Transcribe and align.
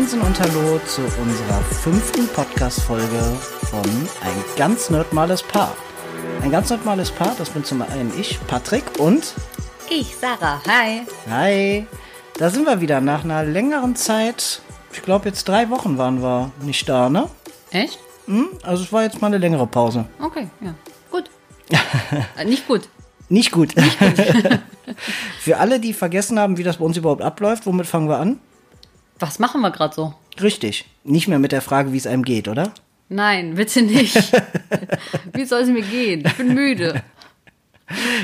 Moinsen 0.00 0.22
und 0.22 0.40
Hallo 0.40 0.80
zu 0.86 1.02
unserer 1.02 1.60
fünften 1.60 2.26
Podcast-Folge 2.28 3.20
von 3.68 3.84
Ein 4.22 4.56
ganz 4.56 4.88
nerdmales 4.88 5.42
Paar. 5.42 5.76
Ein 6.40 6.50
ganz 6.50 6.70
nerdmales 6.70 7.10
Paar, 7.10 7.34
das 7.36 7.50
bin 7.50 7.64
zum 7.64 7.82
einen 7.82 8.10
ich, 8.18 8.38
Patrick 8.46 8.98
und 8.98 9.34
Ich, 9.90 10.16
Sarah. 10.16 10.62
Hi. 10.66 11.02
Hi. 11.28 11.86
Da 12.38 12.48
sind 12.48 12.64
wir 12.64 12.80
wieder 12.80 13.02
nach 13.02 13.24
einer 13.24 13.44
längeren 13.44 13.94
Zeit. 13.94 14.62
Ich 14.94 15.02
glaube, 15.02 15.28
jetzt 15.28 15.46
drei 15.46 15.68
Wochen 15.68 15.98
waren 15.98 16.22
wir 16.22 16.50
nicht 16.62 16.88
da, 16.88 17.10
ne? 17.10 17.28
Echt? 17.70 17.98
Hm? 18.24 18.48
Also 18.62 18.84
es 18.84 18.92
war 18.94 19.02
jetzt 19.02 19.20
mal 19.20 19.26
eine 19.26 19.36
längere 19.36 19.66
Pause. 19.66 20.06
Okay, 20.18 20.48
ja. 20.62 20.74
Gut. 21.10 21.28
äh, 22.38 22.44
nicht 22.46 22.66
gut. 22.66 22.88
Nicht 23.28 23.52
gut. 23.52 23.74
Für 25.40 25.58
alle, 25.58 25.78
die 25.78 25.92
vergessen 25.92 26.38
haben, 26.38 26.56
wie 26.56 26.62
das 26.62 26.78
bei 26.78 26.86
uns 26.86 26.96
überhaupt 26.96 27.20
abläuft, 27.20 27.66
womit 27.66 27.86
fangen 27.86 28.08
wir 28.08 28.18
an? 28.18 28.40
Was 29.20 29.38
machen 29.38 29.60
wir 29.60 29.70
gerade 29.70 29.94
so? 29.94 30.14
Richtig. 30.40 30.86
Nicht 31.04 31.28
mehr 31.28 31.38
mit 31.38 31.52
der 31.52 31.62
Frage, 31.62 31.92
wie 31.92 31.98
es 31.98 32.06
einem 32.06 32.24
geht, 32.24 32.48
oder? 32.48 32.72
Nein, 33.08 33.54
bitte 33.54 33.82
nicht. 33.82 34.16
wie 35.32 35.44
soll 35.44 35.62
es 35.62 35.68
mir 35.68 35.82
gehen? 35.82 36.22
Ich 36.26 36.36
bin 36.36 36.54
müde. 36.54 37.02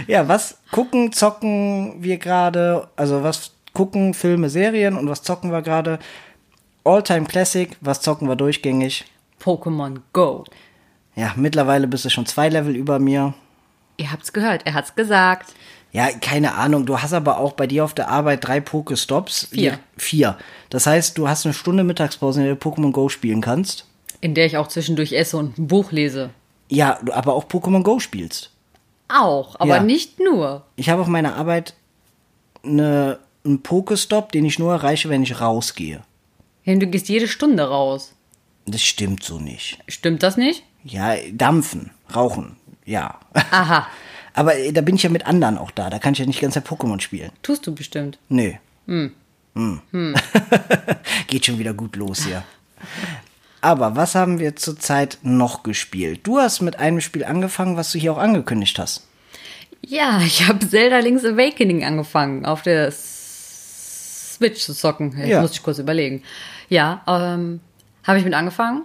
Ja, 0.07 0.29
was 0.29 0.59
gucken, 0.71 1.13
zocken 1.13 2.03
wir 2.03 2.19
gerade? 2.19 2.89
Also 2.97 3.23
was 3.23 3.53
gucken, 3.73 4.15
Filme, 4.15 4.49
Serien 4.49 4.97
und 4.97 5.09
was 5.09 5.23
zocken 5.23 5.51
wir 5.51 5.63
gerade? 5.63 5.99
Alltime 6.85 7.27
Classic, 7.27 7.77
was 7.81 8.01
zocken 8.01 8.29
wir 8.29 8.37
durchgängig? 8.37 9.05
Pokémon 9.43 10.01
Go. 10.13 10.45
Ja, 11.17 11.33
mittlerweile 11.37 11.89
bist 11.89 12.05
du 12.05 12.11
schon 12.11 12.27
zwei 12.27 12.49
Level 12.49 12.77
über 12.77 12.99
mir. 12.99 13.35
Ihr 13.97 14.13
habt's 14.13 14.33
gehört, 14.33 14.67
er 14.67 14.75
hat's 14.75 14.95
gesagt. 14.95 15.55
Ja, 15.97 16.11
keine 16.21 16.55
Ahnung. 16.57 16.85
Du 16.85 17.01
hast 17.01 17.15
aber 17.15 17.39
auch 17.39 17.53
bei 17.53 17.67
dir 17.67 17.83
auf 17.83 17.95
der 17.95 18.09
Arbeit 18.11 18.47
drei 18.47 18.61
Pokestops. 18.61 19.47
Vier. 19.51 19.63
Ja, 19.73 19.79
vier. 19.97 20.39
Das 20.69 20.87
heißt, 20.87 21.17
du 21.17 21.27
hast 21.27 21.47
eine 21.47 21.55
Stunde 21.55 21.85
Mittagspause, 21.85 22.41
in 22.41 22.47
der 22.47 22.55
du 22.57 22.61
Pokémon 22.69 22.93
Go 22.93 23.09
spielen 23.09 23.41
kannst. 23.41 23.87
In 24.21 24.35
der 24.35 24.45
ich 24.45 24.59
auch 24.59 24.67
zwischendurch 24.69 25.13
esse 25.13 25.39
und 25.39 25.57
ein 25.59 25.69
Buch 25.69 25.93
lese. 25.93 26.29
Ja, 26.69 26.99
du 27.03 27.13
aber 27.15 27.33
auch 27.33 27.45
Pokémon 27.47 27.83
Go 27.83 27.99
spielst. 27.99 28.51
Auch, 29.09 29.59
aber 29.59 29.77
Ja. 29.77 29.83
nicht 29.83 30.21
nur. 30.21 30.65
Ich 30.77 30.91
habe 30.91 31.01
auf 31.01 31.09
meiner 31.09 31.35
Arbeit 31.37 31.73
eine, 32.63 33.19
einen 33.45 33.63
Pokestop, 33.63 34.33
den 34.33 34.45
ich 34.45 34.59
nur 34.59 34.73
erreiche, 34.75 35.09
wenn 35.09 35.23
ich 35.23 35.41
rausgehe. 35.41 36.03
Ja, 36.65 36.75
Du 36.75 36.87
gehst 36.89 37.09
jede 37.09 37.27
Stunde 37.29 37.63
raus. 37.69 38.13
Das 38.67 38.83
stimmt 38.83 39.23
so 39.23 39.39
nicht. 39.39 39.79
Stimmt 39.89 40.23
das 40.23 40.37
nicht? 40.37 40.63
Ja, 40.85 41.15
dampfen, 41.33 41.91
rauchen, 42.15 42.57
ja. 42.85 43.19
Aha, 43.33 43.87
Aber 44.37 44.57
äh, 44.57 44.73
da 44.73 44.83
bin 44.83 44.95
ich 44.95 45.03
ja 45.03 45.11
mit 45.11 45.27
anderen 45.27 45.59
auch 45.59 45.73
da. 45.73 45.91
Da 45.91 45.99
kann 45.99 46.13
ich 46.13 46.21
ja 46.21 46.27
nicht 46.27 46.41
ganz 46.41 46.57
Pokémon 46.57 47.01
spielen. 47.01 47.31
tust 47.43 47.67
du 47.67 47.75
bestimmt. 47.75 48.19
Nö. 48.29 48.53
Hm. 48.87 49.13
Geht 51.27 51.47
schon 51.47 51.59
wieder 51.59 51.73
gut 51.75 51.97
los 51.97 52.25
hier. 52.25 52.45
Aber 53.63 53.97
was 53.97 54.15
haben 54.15 54.39
wir 54.39 54.55
zurzeit 54.55 55.19
noch 55.23 55.63
gespielt? 55.63 56.21
Du 56.25 56.39
hast 56.39 56.61
mit 56.61 56.79
einem 56.79 57.01
Spiel 57.01 57.25
angefangen, 57.25 57.77
was 57.77 57.91
du 57.91 57.99
hier 57.99 58.13
auch 58.13 58.19
angekündigt 58.19 58.79
hast. 58.79 59.07
Ja, 59.81 60.21
ich 60.21 60.47
habe 60.47 60.69
Zelda 60.69 60.99
Link's 60.99 61.25
Awakening 61.25 61.85
angefangen, 61.85 62.45
auf 62.45 62.63
der 62.63 62.93
Switch 62.93 64.61
zu 64.61 64.75
zocken. 64.75 65.19
Ich 65.21 65.31
Ja. 65.31 65.41
muss 65.41 65.53
ich 65.53 65.63
kurz 65.63 65.79
überlegen. 65.79 66.23
Ja, 66.69 67.03
ähm, 67.07 67.61
habe 68.05 68.19
ich 68.19 68.25
mit 68.25 68.35
angefangen. 68.35 68.83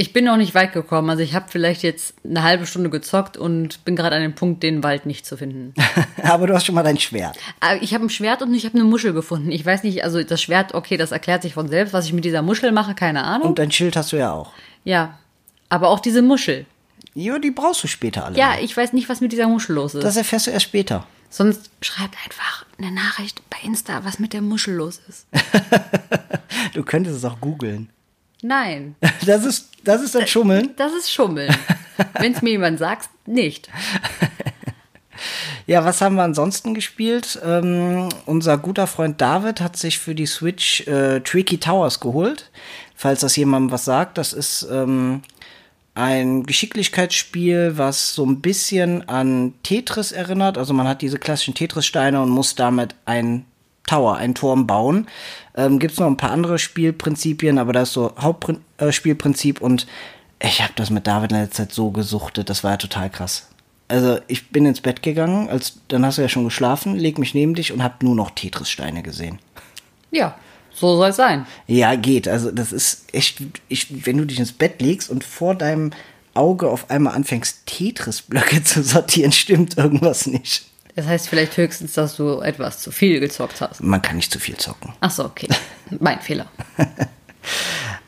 Ich 0.00 0.12
bin 0.12 0.24
noch 0.24 0.36
nicht 0.36 0.54
weit 0.54 0.72
gekommen. 0.72 1.10
Also 1.10 1.24
ich 1.24 1.34
habe 1.34 1.46
vielleicht 1.48 1.82
jetzt 1.82 2.14
eine 2.24 2.44
halbe 2.44 2.66
Stunde 2.66 2.88
gezockt 2.88 3.36
und 3.36 3.84
bin 3.84 3.96
gerade 3.96 4.14
an 4.14 4.22
dem 4.22 4.34
Punkt, 4.34 4.62
den 4.62 4.84
Wald 4.84 5.06
nicht 5.06 5.26
zu 5.26 5.36
finden. 5.36 5.74
Aber 6.22 6.46
du 6.46 6.54
hast 6.54 6.66
schon 6.66 6.76
mal 6.76 6.84
dein 6.84 7.00
Schwert. 7.00 7.36
Aber 7.58 7.82
ich 7.82 7.94
habe 7.94 8.04
ein 8.06 8.10
Schwert 8.10 8.40
und 8.40 8.54
ich 8.54 8.64
habe 8.64 8.76
eine 8.76 8.84
Muschel 8.84 9.12
gefunden. 9.12 9.50
Ich 9.50 9.66
weiß 9.66 9.82
nicht, 9.82 10.04
also 10.04 10.22
das 10.22 10.40
Schwert, 10.40 10.72
okay, 10.72 10.96
das 10.96 11.10
erklärt 11.10 11.42
sich 11.42 11.54
von 11.54 11.68
selbst. 11.68 11.92
Was 11.92 12.06
ich 12.06 12.12
mit 12.12 12.24
dieser 12.24 12.42
Muschel 12.42 12.70
mache, 12.70 12.94
keine 12.94 13.24
Ahnung. 13.24 13.48
Und 13.48 13.58
dein 13.58 13.72
Schild 13.72 13.96
hast 13.96 14.12
du 14.12 14.16
ja 14.16 14.32
auch. 14.32 14.52
ja, 14.84 15.18
aber 15.68 15.88
auch 15.88 15.98
diese 16.00 16.22
Muschel. 16.22 16.64
Ja, 17.14 17.38
die 17.40 17.50
brauchst 17.50 17.82
du 17.82 17.88
später 17.88 18.24
alle. 18.24 18.38
Ja, 18.38 18.54
ich 18.62 18.76
weiß 18.76 18.92
nicht, 18.92 19.08
was 19.08 19.20
mit 19.20 19.32
dieser 19.32 19.48
Muschel 19.48 19.74
los 19.74 19.94
ist. 19.94 20.04
Das 20.04 20.16
erfährst 20.16 20.46
du 20.46 20.52
erst 20.52 20.66
später. 20.66 21.06
Sonst 21.28 21.70
schreibt 21.82 22.14
einfach 22.24 22.64
eine 22.78 22.92
Nachricht 22.92 23.42
bei 23.50 23.58
Insta, 23.64 24.04
was 24.04 24.18
mit 24.20 24.32
der 24.32 24.42
Muschel 24.42 24.74
los 24.76 25.00
ist. 25.08 25.26
Du 26.74 26.82
könntest 26.84 27.16
es 27.16 27.24
auch 27.24 27.40
googeln. 27.40 27.90
Nein, 28.42 28.94
Das 29.26 29.44
ist, 29.44 29.70
das 29.88 30.02
ist 30.02 30.16
ein 30.16 30.26
Schummeln. 30.26 30.70
das 30.76 30.92
ist 30.92 31.10
Schummeln. 31.10 31.54
Wenn 32.20 32.32
es 32.32 32.42
mir 32.42 32.50
jemand 32.50 32.78
sagt, 32.78 33.08
nicht. 33.26 33.68
Ja, 35.66 35.84
was 35.84 36.00
haben 36.00 36.14
wir 36.14 36.22
ansonsten 36.22 36.72
gespielt? 36.74 37.38
Ähm, 37.44 38.08
unser 38.24 38.56
guter 38.56 38.86
Freund 38.86 39.20
David 39.20 39.60
hat 39.60 39.76
sich 39.76 39.98
für 39.98 40.14
die 40.14 40.26
Switch 40.26 40.86
äh, 40.86 41.20
Tricky 41.20 41.58
Towers 41.58 42.00
geholt. 42.00 42.50
Falls 42.94 43.20
das 43.20 43.36
jemandem 43.36 43.70
was 43.70 43.84
sagt, 43.84 44.16
das 44.16 44.32
ist 44.32 44.66
ähm, 44.70 45.22
ein 45.94 46.44
Geschicklichkeitsspiel, 46.44 47.76
was 47.76 48.14
so 48.14 48.24
ein 48.24 48.40
bisschen 48.40 49.08
an 49.08 49.54
Tetris 49.62 50.12
erinnert. 50.12 50.56
Also 50.56 50.72
man 50.72 50.88
hat 50.88 51.02
diese 51.02 51.18
klassischen 51.18 51.54
Tetris-Steine 51.54 52.22
und 52.22 52.30
muss 52.30 52.54
damit 52.54 52.94
ein 53.04 53.44
Tower, 53.88 54.16
einen 54.16 54.34
Turm 54.34 54.66
bauen. 54.66 55.08
Ähm, 55.56 55.78
Gibt 55.78 55.94
es 55.94 55.98
noch 55.98 56.06
ein 56.06 56.16
paar 56.16 56.30
andere 56.30 56.58
Spielprinzipien, 56.58 57.58
aber 57.58 57.72
das 57.72 57.88
ist 57.88 57.94
so 57.94 58.12
Hauptspielprinzip 58.18 59.60
äh, 59.60 59.64
und 59.64 59.86
ich 60.40 60.62
habe 60.62 60.72
das 60.76 60.90
mit 60.90 61.06
David 61.06 61.32
in 61.32 61.38
letzter 61.38 61.64
Zeit 61.64 61.72
so 61.72 61.90
gesuchtet, 61.90 62.48
das 62.48 62.62
war 62.62 62.72
ja 62.72 62.76
total 62.76 63.10
krass. 63.10 63.48
Also 63.88 64.18
ich 64.28 64.50
bin 64.50 64.66
ins 64.66 64.82
Bett 64.82 65.02
gegangen, 65.02 65.48
als 65.48 65.80
dann 65.88 66.04
hast 66.04 66.18
du 66.18 66.22
ja 66.22 66.28
schon 66.28 66.44
geschlafen, 66.44 66.96
leg 66.96 67.18
mich 67.18 67.34
neben 67.34 67.54
dich 67.54 67.72
und 67.72 67.82
hab 67.82 68.02
nur 68.02 68.14
noch 68.14 68.30
Tetris-Steine 68.30 69.02
gesehen. 69.02 69.38
Ja, 70.10 70.36
so 70.72 70.96
soll 70.96 71.08
es 71.08 71.16
sein. 71.16 71.46
Ja, 71.66 71.94
geht. 71.96 72.28
Also 72.28 72.50
das 72.50 72.72
ist 72.72 73.12
echt, 73.12 73.38
ich, 73.68 74.06
wenn 74.06 74.18
du 74.18 74.26
dich 74.26 74.38
ins 74.38 74.52
Bett 74.52 74.80
legst 74.80 75.10
und 75.10 75.24
vor 75.24 75.54
deinem 75.54 75.92
Auge 76.34 76.68
auf 76.68 76.90
einmal 76.90 77.14
anfängst, 77.14 77.66
Tetris-Blöcke 77.66 78.62
zu 78.64 78.82
sortieren, 78.82 79.32
stimmt 79.32 79.76
irgendwas 79.76 80.26
nicht. 80.26 80.66
Das 80.98 81.06
heißt 81.06 81.28
vielleicht 81.28 81.56
höchstens, 81.56 81.92
dass 81.92 82.16
du 82.16 82.40
etwas 82.40 82.80
zu 82.80 82.90
viel 82.90 83.20
gezockt 83.20 83.60
hast. 83.60 83.80
Man 83.80 84.02
kann 84.02 84.16
nicht 84.16 84.32
zu 84.32 84.40
viel 84.40 84.56
zocken. 84.56 84.94
Ach 84.98 85.12
so, 85.12 85.26
okay. 85.26 85.46
Mein 86.00 86.20
Fehler. 86.20 86.46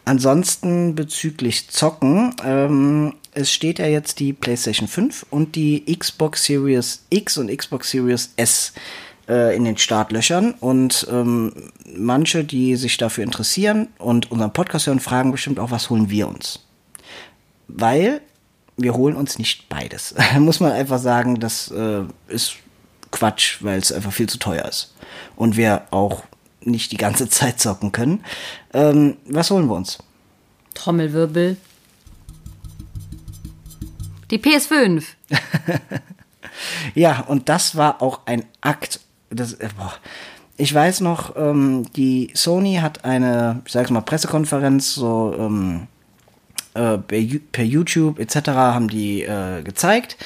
Ansonsten 0.05 0.97
bezüglich 0.97 1.69
Zocken, 1.69 2.35
ähm, 2.45 3.15
es 3.33 3.53
steht 3.53 3.79
ja 3.79 3.87
jetzt 3.87 4.19
die 4.19 4.33
PlayStation 4.33 4.89
5 4.89 5.25
und 5.31 5.55
die 5.55 5.85
Xbox 5.97 6.43
Series 6.43 7.05
X 7.11 7.39
und 7.39 7.57
Xbox 7.57 7.93
Series 7.93 8.33
S 8.35 8.73
äh, 9.29 9.55
in 9.55 9.67
den 9.67 9.79
Startlöchern. 9.79 10.55
Und 10.59 11.07
ähm, 11.13 11.71
manche, 11.95 12.43
die 12.43 12.75
sich 12.75 12.97
dafür 12.97 13.23
interessieren 13.23 13.87
und 13.99 14.33
unseren 14.33 14.53
Podcast 14.53 14.89
hören, 14.89 14.99
fragen 14.99 15.31
bestimmt 15.31 15.61
auch, 15.61 15.71
was 15.71 15.91
holen 15.91 16.11
wir 16.11 16.27
uns? 16.27 16.67
Weil 17.69 18.21
wir 18.77 18.95
holen 18.95 19.15
uns 19.15 19.39
nicht 19.39 19.69
beides. 19.69 20.17
Muss 20.41 20.59
man 20.59 20.73
einfach 20.73 20.99
sagen, 20.99 21.39
das 21.39 21.71
äh, 21.71 22.03
ist 22.27 22.57
Quatsch, 23.11 23.59
weil 23.61 23.79
es 23.79 23.93
einfach 23.93 24.13
viel 24.13 24.29
zu 24.29 24.39
teuer 24.39 24.65
ist. 24.65 24.95
Und 25.37 25.57
wir 25.57 25.87
auch 25.91 26.23
nicht 26.61 26.93
die 26.93 26.97
ganze 26.97 27.29
Zeit 27.31 27.61
zocken 27.61 27.93
können. 27.93 28.25
Ähm, 28.73 29.17
was 29.27 29.51
holen 29.51 29.67
wir 29.67 29.75
uns? 29.75 29.99
Trommelwirbel. 30.75 31.57
Die 34.31 34.39
PS5. 34.39 35.05
Ja, 36.95 37.21
und 37.27 37.49
das 37.49 37.77
war 37.77 38.03
auch 38.03 38.21
ein 38.27 38.45
Akt. 38.61 39.01
Das, 39.31 39.55
äh, 39.55 39.69
boah. 39.77 39.93
Ich 40.57 40.75
weiß 40.75 41.01
noch, 41.01 41.37
ähm, 41.37 41.87
die 41.97 42.31
Sony 42.35 42.77
hat 42.77 43.05
eine, 43.05 43.63
ich 43.65 43.73
sag's 43.73 43.91
mal, 43.91 44.03
Pressekonferenz, 44.03 44.95
so 44.95 45.35
ähm, 45.39 45.87
äh, 46.75 46.99
per, 46.99 47.65
YouTube 47.65 48.19
etc. 48.19 48.49
haben 48.49 48.89
die 48.89 49.23
äh, 49.23 49.63
gezeigt. 49.63 50.19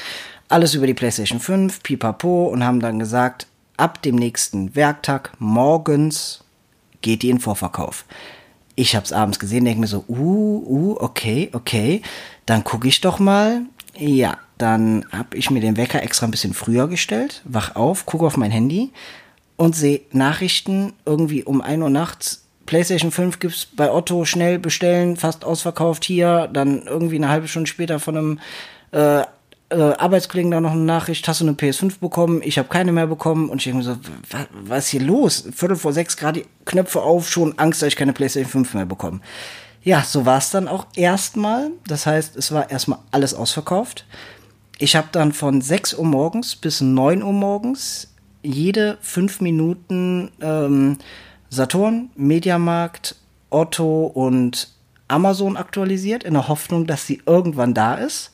Alles 0.48 0.74
über 0.74 0.86
die 0.86 0.94
PlayStation 0.94 1.40
5, 1.40 1.82
pipapo, 1.82 2.46
und 2.46 2.64
haben 2.64 2.80
dann 2.80 2.98
gesagt, 2.98 3.46
ab 3.76 4.02
dem 4.02 4.16
nächsten 4.16 4.74
Werktag 4.76 5.32
morgens 5.38 6.44
geht 7.00 7.22
die 7.22 7.30
in 7.30 7.40
Vorverkauf. 7.40 8.04
Ich 8.76 8.96
hab's 8.96 9.12
abends 9.12 9.38
gesehen, 9.38 9.64
denke 9.64 9.80
mir 9.80 9.86
so, 9.86 10.04
uh, 10.08 10.64
uh, 10.66 10.96
okay, 11.00 11.50
okay, 11.52 12.02
dann 12.46 12.64
gucke 12.64 12.88
ich 12.88 13.00
doch 13.00 13.18
mal. 13.18 13.62
Ja, 13.96 14.38
dann 14.58 15.06
hab 15.12 15.34
ich 15.34 15.50
mir 15.50 15.60
den 15.60 15.76
Wecker 15.76 16.02
extra 16.02 16.26
ein 16.26 16.30
bisschen 16.30 16.54
früher 16.54 16.88
gestellt, 16.88 17.42
wach 17.44 17.76
auf, 17.76 18.06
gucke 18.06 18.26
auf 18.26 18.36
mein 18.36 18.50
Handy 18.50 18.90
und 19.56 19.76
sehe 19.76 20.00
Nachrichten 20.12 20.92
irgendwie 21.04 21.44
um 21.44 21.60
1 21.60 21.82
Uhr 21.82 21.90
nachts. 21.90 22.44
PlayStation 22.66 23.10
5 23.10 23.38
gibt's 23.38 23.66
bei 23.66 23.92
Otto 23.92 24.24
schnell 24.24 24.58
bestellen, 24.58 25.16
fast 25.16 25.44
ausverkauft 25.44 26.04
hier. 26.04 26.48
Dann 26.52 26.82
irgendwie 26.86 27.16
eine 27.16 27.28
halbe 27.28 27.46
Stunde 27.46 27.68
später 27.68 28.00
von 28.00 28.16
einem 28.16 28.40
äh, 28.92 29.24
äh, 29.74 29.96
Arbeitskollegen 29.96 30.50
da 30.50 30.60
noch 30.60 30.72
eine 30.72 30.80
Nachricht, 30.80 31.26
hast 31.28 31.40
du 31.40 31.44
eine 31.44 31.54
PS5 31.54 31.98
bekommen? 32.00 32.40
Ich 32.44 32.58
habe 32.58 32.68
keine 32.68 32.92
mehr 32.92 33.06
bekommen. 33.06 33.48
Und 33.48 33.58
ich 33.58 33.64
denke 33.64 33.78
mir 33.78 33.84
so, 33.84 33.96
was, 34.52 34.84
ist 34.84 34.90
hier 34.90 35.02
los? 35.02 35.44
Viertel 35.54 35.76
vor 35.76 35.92
sechs, 35.92 36.16
gerade 36.16 36.44
Knöpfe 36.64 37.02
auf, 37.02 37.28
schon 37.28 37.58
Angst, 37.58 37.82
dass 37.82 37.88
ich 37.88 37.96
keine 37.96 38.12
PlayStation 38.12 38.50
5 38.64 38.74
mehr 38.74 38.86
bekomme. 38.86 39.20
Ja, 39.82 40.02
so 40.02 40.24
war 40.24 40.38
es 40.38 40.50
dann 40.50 40.68
auch 40.68 40.86
erstmal. 40.96 41.70
Das 41.86 42.06
heißt, 42.06 42.36
es 42.36 42.52
war 42.52 42.70
erstmal 42.70 43.00
alles 43.10 43.34
ausverkauft. 43.34 44.06
Ich 44.78 44.96
habe 44.96 45.08
dann 45.12 45.32
von 45.32 45.60
6 45.60 45.94
Uhr 45.94 46.06
morgens 46.06 46.56
bis 46.56 46.80
9 46.80 47.22
Uhr 47.22 47.32
morgens 47.32 48.14
jede 48.42 48.98
fünf 49.00 49.40
Minuten 49.40 50.30
ähm, 50.40 50.98
Saturn, 51.48 52.10
Mediamarkt, 52.16 53.16
Otto 53.50 54.06
und 54.06 54.68
Amazon 55.08 55.56
aktualisiert, 55.56 56.24
in 56.24 56.34
der 56.34 56.48
Hoffnung, 56.48 56.86
dass 56.86 57.06
sie 57.06 57.22
irgendwann 57.26 57.74
da 57.74 57.94
ist. 57.94 58.32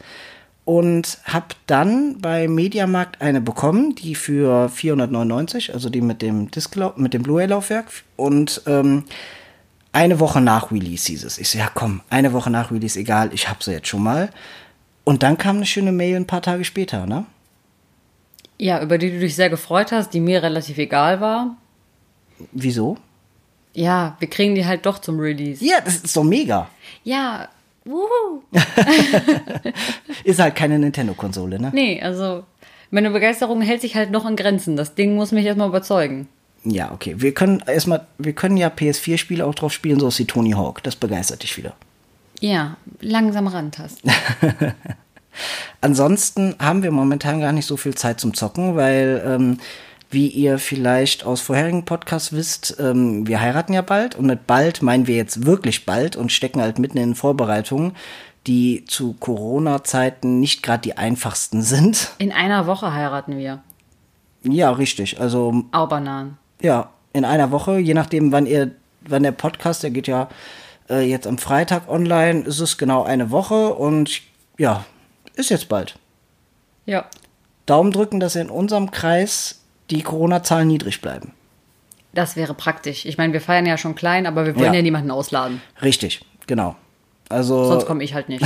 Und 0.65 1.19
habe 1.25 1.47
dann 1.67 2.21
bei 2.21 2.47
Mediamarkt 2.47 3.21
eine 3.23 3.41
bekommen, 3.41 3.95
die 3.95 4.15
für 4.15 4.69
499, 4.69 5.75
also 5.75 5.89
die 5.91 6.01
mit 6.01 6.23
dem 6.23 6.51
Disc 6.51 6.77
mit 6.97 7.15
dem 7.15 7.23
Blu-ray-Laufwerk. 7.23 7.87
Und 8.17 8.63
ähm, 8.67 9.05
eine 9.93 10.21
Woche 10.21 10.41
nach 10.41 10.71
Release 10.71 11.07
hieß 11.07 11.25
es. 11.25 11.39
Ich 11.39 11.49
so, 11.49 11.59
ja 11.59 11.71
komm, 11.75 12.03
eine 12.11 12.33
Woche 12.33 12.51
nach 12.51 12.71
Release, 12.71 12.99
egal, 12.99 13.31
ich 13.33 13.49
hab 13.49 13.63
sie 13.63 13.73
jetzt 13.73 13.89
schon 13.89 14.03
mal. 14.03 14.31
Und 15.05 15.23
dann 15.23 15.39
kam 15.39 15.57
eine 15.57 15.67
schöne 15.67 15.93
Mail 15.93 16.17
ein 16.17 16.27
paar 16.27 16.43
Tage 16.43 16.65
später, 16.65 17.07
ne? 17.07 17.25
Ja, 18.59 18.83
über 18.83 18.99
die 18.99 19.11
du 19.11 19.19
dich 19.19 19.35
sehr 19.35 19.51
gefreut 19.51 19.91
hast, 19.91 20.11
die 20.11 20.21
mir 20.21 20.43
relativ 20.43 20.79
egal 20.79 21.21
war. 21.21 21.57
Wieso? 22.53 22.99
Ja, 23.73 24.17
wir 24.19 24.29
kriegen 24.29 24.55
die 24.55 24.67
halt 24.67 24.85
doch 24.87 24.99
zum 24.99 25.19
Release. 25.19 25.65
Ja, 25.65 25.81
das 25.81 25.97
ist 25.97 26.17
doch 26.17 26.25
mega. 26.25 26.69
Ja, 27.03 27.49
wuhu. 27.85 28.43
ist 30.25 30.41
halt 30.41 30.55
keine 30.55 30.79
Nintendo-Konsole, 30.79 31.61
ne? 31.61 31.71
Nee, 31.73 32.01
also 32.03 32.45
meine 32.91 33.11
Begeisterung 33.11 33.63
hält 33.63 33.81
sich 33.81 33.95
halt 33.95 34.11
noch 34.11 34.29
in 34.29 34.37
Grenzen. 34.37 34.77
Das 34.77 34.95
Ding 34.95 35.15
muss 35.15 35.33
mich 35.33 35.47
erstmal 35.47 35.69
überzeugen. 35.69 36.29
Ja, 36.65 36.93
okay. 36.93 37.15
Wir 37.19 37.33
können 37.33 37.63
erstmal, 37.67 38.07
wir 38.19 38.33
können 38.33 38.57
ja 38.57 38.69
PS4-Spiele 38.69 39.47
auch 39.47 39.55
drauf 39.55 39.73
spielen, 39.73 39.99
so 40.01 40.09
ist 40.09 40.19
wie 40.19 40.27
Tony 40.27 40.53
Hawk. 40.53 40.83
Das 40.83 40.97
begeistert 40.97 41.43
dich 41.43 41.57
wieder. 41.57 41.75
Ja, 42.41 42.77
langsam 43.01 43.47
rantasten. 43.47 44.11
Ansonsten 45.81 46.57
haben 46.59 46.83
wir 46.83 46.91
momentan 46.91 47.41
gar 47.41 47.53
nicht 47.53 47.67
so 47.67 47.77
viel 47.77 47.95
Zeit 47.95 48.21
zum 48.21 48.35
Zocken, 48.35 48.77
weil, 48.77 49.23
ähm, 49.25 49.59
wie 50.11 50.27
ihr 50.27 50.59
vielleicht 50.59 51.25
aus 51.25 51.41
vorherigen 51.41 51.85
Podcasts 51.85 52.33
wisst, 52.33 52.77
ähm, 52.81 53.27
wir 53.27 53.41
heiraten 53.41 53.73
ja 53.73 53.83
bald 53.83 54.17
und 54.17 54.27
mit 54.27 54.47
bald 54.47 54.83
meinen 54.83 55.07
wir 55.07 55.17
jetzt 55.17 55.47
wirklich 55.47 55.87
bald 55.87 56.17
und 56.17 56.33
stecken 56.33 56.61
halt 56.61 56.79
mitten 56.79 56.99
in 56.99 57.15
Vorbereitungen, 57.15 57.97
die 58.47 58.85
zu 58.87 59.13
Corona-Zeiten 59.15 60.41
nicht 60.41 60.63
gerade 60.63 60.83
die 60.83 60.97
einfachsten 60.97 61.63
sind. 61.63 62.11
In 62.19 62.33
einer 62.33 62.67
Woche 62.67 62.93
heiraten 62.93 63.39
wir. 63.39 63.63
Ja, 64.43 64.73
richtig. 64.73 65.21
Also. 65.21 65.65
Aubernan. 65.73 66.39
Ja, 66.61 66.91
in 67.13 67.25
einer 67.25 67.51
Woche, 67.51 67.79
je 67.79 67.95
nachdem, 67.95 68.33
wann 68.33 68.47
ihr, 68.47 68.73
wann 69.03 69.23
der 69.23 69.33
Podcast, 69.33 69.83
der 69.83 69.91
geht 69.91 70.09
ja 70.09 70.29
äh, 70.89 71.09
jetzt 71.09 71.27
am 71.27 71.39
Freitag 71.39 71.89
online, 71.89 72.41
ist 72.41 72.61
es 72.61 72.79
genau 72.79 73.05
eine 73.05 73.31
Woche 73.31 73.75
und 73.75 74.23
ja, 74.59 74.85
ist 75.35 75.51
jetzt 75.51 75.69
bald. 75.69 75.97
Ja. 76.87 77.07
Daumen 77.67 77.93
drücken, 77.93 78.19
dass 78.19 78.35
in 78.35 78.51
unserem 78.51 78.91
Kreis 78.91 79.60
die 79.91 80.03
Corona-Zahlen 80.03 80.69
niedrig 80.69 81.01
bleiben. 81.01 81.33
Das 82.13 82.37
wäre 82.37 82.55
praktisch. 82.55 83.05
Ich 83.05 83.19
meine, 83.19 83.33
wir 83.33 83.41
feiern 83.41 83.67
ja 83.67 83.79
schon 83.79 83.95
klein, 83.95 84.27
aber 84.27 84.47
wir 84.47 84.57
wollen 84.57 84.67
ja, 84.67 84.75
ja 84.75 84.83
niemanden 84.83 85.11
ausladen. 85.11 85.61
Richtig, 85.83 86.25
genau. 86.47 86.77
Also. 87.29 87.67
Sonst 87.67 87.87
komme 87.87 88.03
ich 88.03 88.15
halt 88.15 88.29
nicht. 88.29 88.45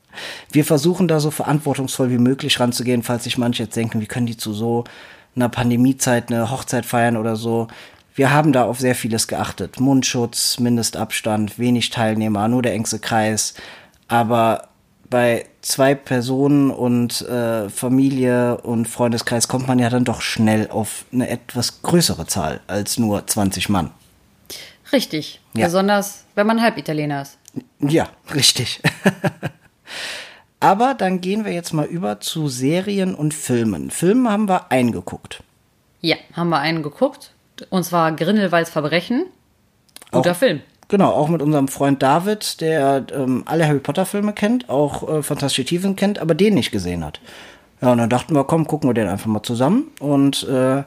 wir 0.52 0.64
versuchen 0.64 1.08
da 1.08 1.20
so 1.20 1.30
verantwortungsvoll 1.30 2.10
wie 2.10 2.18
möglich 2.18 2.60
ranzugehen, 2.60 3.02
falls 3.02 3.24
sich 3.24 3.38
manche 3.38 3.64
jetzt 3.64 3.76
denken, 3.76 4.00
wie 4.00 4.06
können 4.06 4.26
die 4.26 4.36
zu 4.36 4.52
so 4.52 4.84
einer 5.34 5.48
Pandemiezeit 5.48 6.30
eine 6.30 6.50
Hochzeit 6.50 6.84
feiern 6.84 7.16
oder 7.16 7.36
so. 7.36 7.68
Wir 8.14 8.32
haben 8.32 8.52
da 8.52 8.64
auf 8.64 8.80
sehr 8.80 8.94
vieles 8.94 9.28
geachtet. 9.28 9.78
Mundschutz, 9.78 10.58
Mindestabstand, 10.58 11.58
wenig 11.58 11.90
Teilnehmer, 11.90 12.48
nur 12.48 12.62
der 12.62 12.72
engste 12.72 12.98
Kreis. 12.98 13.54
Aber 14.08 14.68
bei 15.08 15.46
zwei 15.62 15.94
Personen 15.94 16.70
und 16.70 17.22
äh, 17.22 17.68
Familie 17.68 18.58
und 18.58 18.86
Freundeskreis 18.86 19.48
kommt 19.48 19.68
man 19.68 19.78
ja 19.78 19.90
dann 19.90 20.04
doch 20.04 20.20
schnell 20.20 20.68
auf 20.70 21.04
eine 21.12 21.28
etwas 21.28 21.82
größere 21.82 22.26
Zahl 22.26 22.60
als 22.66 22.98
nur 22.98 23.26
20 23.26 23.68
Mann. 23.68 23.90
Richtig. 24.92 25.40
Ja. 25.54 25.66
Besonders, 25.66 26.24
wenn 26.34 26.46
man 26.46 26.62
Halbitaliener 26.62 27.22
ist. 27.22 27.38
Ja, 27.80 28.08
richtig. 28.34 28.80
Aber 30.60 30.94
dann 30.94 31.20
gehen 31.20 31.44
wir 31.44 31.52
jetzt 31.52 31.72
mal 31.72 31.86
über 31.86 32.20
zu 32.20 32.48
Serien 32.48 33.14
und 33.14 33.34
Filmen. 33.34 33.90
Filme 33.90 34.30
haben 34.30 34.48
wir 34.48 34.70
eingeguckt. 34.70 35.42
Ja, 36.00 36.16
haben 36.32 36.48
wir 36.48 36.58
einen 36.58 36.82
geguckt. 36.82 37.32
Und 37.70 37.84
zwar 37.84 38.12
Grindelwalds 38.12 38.70
Verbrechen. 38.70 39.26
Guter 40.10 40.32
auch, 40.32 40.36
Film. 40.36 40.62
Genau, 40.88 41.10
auch 41.10 41.28
mit 41.28 41.42
unserem 41.42 41.66
Freund 41.66 42.02
David, 42.02 42.60
der 42.60 43.06
ähm, 43.12 43.42
alle 43.46 43.66
Harry 43.66 43.80
Potter 43.80 44.06
Filme 44.06 44.32
kennt, 44.32 44.68
auch 44.68 45.08
äh, 45.08 45.22
Fantastische 45.22 45.64
Tiefen 45.64 45.96
kennt, 45.96 46.20
aber 46.20 46.34
den 46.34 46.54
nicht 46.54 46.70
gesehen 46.70 47.04
hat. 47.04 47.20
Ja, 47.82 47.92
und 47.92 47.98
dann 47.98 48.08
dachten 48.08 48.34
wir, 48.34 48.44
komm, 48.44 48.66
gucken 48.66 48.88
wir 48.88 48.94
den 48.94 49.08
einfach 49.08 49.26
mal 49.26 49.42
zusammen. 49.42 49.88
Und 49.98 50.44
äh, 50.44 50.84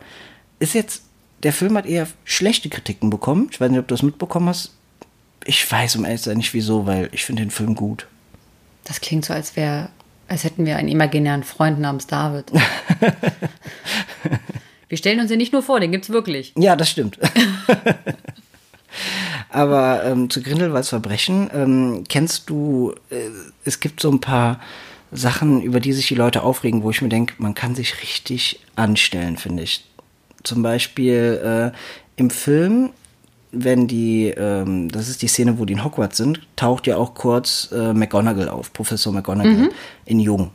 ist 0.60 0.74
jetzt, 0.74 1.04
der 1.44 1.54
Film 1.54 1.78
hat 1.78 1.86
eher 1.86 2.08
schlechte 2.24 2.70
Kritiken 2.70 3.10
bekommen. 3.10 3.50
Ich 3.52 3.60
weiß 3.60 3.70
nicht, 3.70 3.80
ob 3.80 3.88
du 3.88 3.94
das 3.94 4.04
mitbekommen 4.04 4.48
hast. 4.48 4.74
Ich 5.46 5.70
weiß 5.70 5.98
um 5.98 6.06
ehrlich 6.06 6.22
zu 6.22 6.30
sein 6.30 6.38
nicht 6.38 6.54
wieso, 6.54 6.86
weil 6.86 7.10
ich 7.12 7.26
finde 7.26 7.44
den 7.44 7.52
Film 7.52 7.76
gut. 7.76 8.08
Das 8.86 9.02
klingt 9.02 9.26
so, 9.26 9.34
als 9.34 9.56
wäre, 9.56 9.90
als 10.28 10.46
hätten 10.46 10.66
wir 10.66 10.78
einen 10.78 10.88
imaginären 10.88 11.44
Freund 11.44 11.80
namens 11.80 12.08
David. 12.08 12.52
wir 14.90 14.98
stellen 14.98 15.20
uns 15.20 15.30
den 15.30 15.38
nicht 15.38 15.54
nur 15.54 15.62
vor, 15.62 15.80
den 15.80 15.92
gibt's 15.92 16.10
wirklich. 16.10 16.54
Ja, 16.58 16.76
das 16.76 16.90
stimmt. 16.90 17.20
Aber 19.50 20.04
ähm, 20.04 20.30
zu 20.30 20.42
Grindelwalds 20.42 20.90
Verbrechen 20.90 21.50
ähm, 21.54 22.04
kennst 22.08 22.50
du, 22.50 22.94
äh, 23.10 23.30
es 23.66 23.80
gibt 23.80 24.00
so 24.00 24.12
ein 24.12 24.22
paar 24.22 24.60
Sachen, 25.12 25.62
über 25.62 25.80
die 25.80 25.94
sich 25.94 26.08
die 26.08 26.16
Leute 26.16 26.44
aufregen, 26.44 26.84
wo 26.84 26.92
ich 26.92 27.02
mir 27.02 27.10
denke, 27.10 27.34
man 27.40 27.56
kann 27.56 27.74
sich 27.74 28.02
richtig 28.04 28.60
anstellen, 28.76 29.38
finde 29.38 29.64
ich. 29.64 29.86
Zum 30.44 30.62
Beispiel 30.62 31.74
äh, 31.74 31.78
im 32.16 32.30
Film 32.30 32.92
wenn 33.52 33.88
die, 33.88 34.28
ähm, 34.28 34.90
das 34.90 35.10
ist 35.10 35.22
die 35.22 35.28
Szene, 35.28 35.58
wo 35.58 35.66
die 35.66 35.74
in 35.74 35.84
Hogwarts 35.84 36.18
sind, 36.18 36.42
taucht 36.56 36.88
ja 36.88 36.98
auch 36.98 37.14
kurz 37.14 37.72
äh, 37.72 37.94
McGonagall 37.94 38.50
auf, 38.50 38.72
Professor 38.74 39.12
McGonagall 39.12 39.54
mhm. 39.54 39.70
in 40.06 40.20
Jung. 40.20 40.52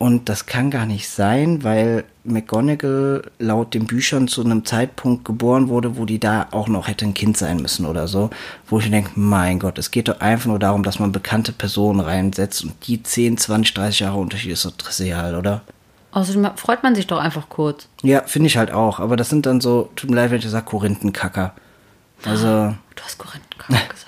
Und 0.00 0.30
das 0.30 0.46
kann 0.46 0.70
gar 0.70 0.86
nicht 0.86 1.10
sein, 1.10 1.62
weil 1.62 2.04
McGonagall 2.24 3.20
laut 3.38 3.74
den 3.74 3.84
Büchern 3.84 4.28
zu 4.28 4.42
einem 4.42 4.64
Zeitpunkt 4.64 5.26
geboren 5.26 5.68
wurde, 5.68 5.98
wo 5.98 6.06
die 6.06 6.18
da 6.18 6.48
auch 6.52 6.68
noch 6.68 6.88
hätte 6.88 7.04
ein 7.04 7.12
Kind 7.12 7.36
sein 7.36 7.58
müssen 7.58 7.84
oder 7.84 8.08
so. 8.08 8.30
Wo 8.66 8.78
ich 8.78 8.90
denke, 8.90 9.10
mein 9.16 9.58
Gott, 9.58 9.76
es 9.76 9.90
geht 9.90 10.08
doch 10.08 10.18
einfach 10.20 10.46
nur 10.46 10.58
darum, 10.58 10.84
dass 10.84 11.00
man 11.00 11.12
bekannte 11.12 11.52
Personen 11.52 12.00
reinsetzt 12.00 12.64
und 12.64 12.72
die 12.86 13.02
10, 13.02 13.36
20, 13.36 13.74
30 13.74 14.00
Jahre 14.00 14.16
Unterschied 14.16 14.52
ist 14.52 14.64
doch 14.64 14.70
trivial, 14.70 15.36
oder? 15.36 15.60
Außerdem 16.12 16.48
freut 16.56 16.82
man 16.82 16.94
sich 16.94 17.06
doch 17.06 17.18
einfach 17.18 17.50
kurz. 17.50 17.86
Ja, 18.02 18.22
finde 18.22 18.46
ich 18.46 18.56
halt 18.56 18.72
auch. 18.72 19.00
Aber 19.00 19.16
das 19.16 19.28
sind 19.28 19.44
dann 19.44 19.60
so, 19.60 19.90
tut 19.96 20.08
mir 20.08 20.16
leid, 20.16 20.30
wenn 20.30 20.38
ich 20.38 20.48
sage, 20.48 20.64
Korinthenkacker. 20.64 21.52
Also. 22.24 22.74
Du 22.96 23.04
hast 23.04 23.18
Korinthenkacker 23.18 23.72
gesagt. 23.88 24.06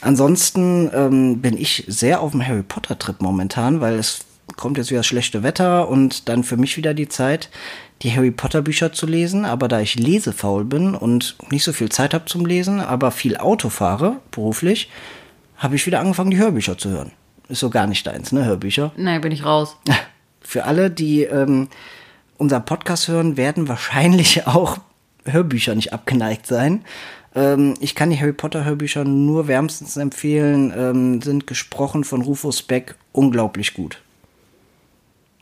Ansonsten 0.00 0.90
ähm, 0.92 1.40
bin 1.40 1.56
ich 1.56 1.84
sehr 1.86 2.20
auf 2.20 2.32
dem 2.32 2.44
Harry 2.44 2.62
Potter 2.64 2.98
Trip 2.98 3.20
momentan, 3.20 3.80
weil 3.80 3.94
es 3.94 4.24
kommt 4.60 4.78
jetzt 4.78 4.90
wieder 4.90 5.00
das 5.00 5.06
schlechte 5.06 5.42
Wetter 5.42 5.88
und 5.88 6.28
dann 6.28 6.44
für 6.44 6.56
mich 6.56 6.76
wieder 6.76 6.94
die 6.94 7.08
Zeit, 7.08 7.50
die 8.02 8.14
Harry 8.14 8.30
Potter 8.30 8.62
Bücher 8.62 8.92
zu 8.92 9.06
lesen. 9.06 9.44
Aber 9.44 9.66
da 9.66 9.80
ich 9.80 9.98
lesefaul 9.98 10.64
bin 10.64 10.94
und 10.94 11.36
nicht 11.50 11.64
so 11.64 11.72
viel 11.72 11.88
Zeit 11.88 12.14
habe 12.14 12.26
zum 12.26 12.46
Lesen, 12.46 12.80
aber 12.80 13.10
viel 13.10 13.36
Auto 13.36 13.70
fahre, 13.70 14.18
beruflich, 14.30 14.90
habe 15.56 15.74
ich 15.74 15.86
wieder 15.86 16.00
angefangen, 16.00 16.30
die 16.30 16.38
Hörbücher 16.38 16.78
zu 16.78 16.90
hören. 16.90 17.10
Ist 17.48 17.60
so 17.60 17.70
gar 17.70 17.86
nicht 17.86 18.06
deins, 18.06 18.30
ne, 18.30 18.44
Hörbücher? 18.44 18.92
Nein, 18.96 19.20
bin 19.20 19.32
ich 19.32 19.44
raus. 19.44 19.76
Für 20.40 20.64
alle, 20.64 20.90
die 20.90 21.22
ähm, 21.24 21.68
unser 22.38 22.60
Podcast 22.60 23.08
hören, 23.08 23.36
werden 23.36 23.68
wahrscheinlich 23.68 24.46
auch 24.46 24.78
Hörbücher 25.24 25.74
nicht 25.74 25.92
abgeneigt 25.92 26.46
sein. 26.46 26.84
Ähm, 27.34 27.74
ich 27.80 27.94
kann 27.94 28.10
die 28.10 28.18
Harry 28.18 28.32
Potter 28.32 28.64
Hörbücher 28.64 29.04
nur 29.04 29.48
wärmstens 29.48 29.96
empfehlen, 29.96 30.72
ähm, 30.76 31.22
sind 31.22 31.46
gesprochen 31.46 32.04
von 32.04 32.22
Rufus 32.22 32.62
Beck 32.62 32.94
unglaublich 33.12 33.74
gut. 33.74 34.00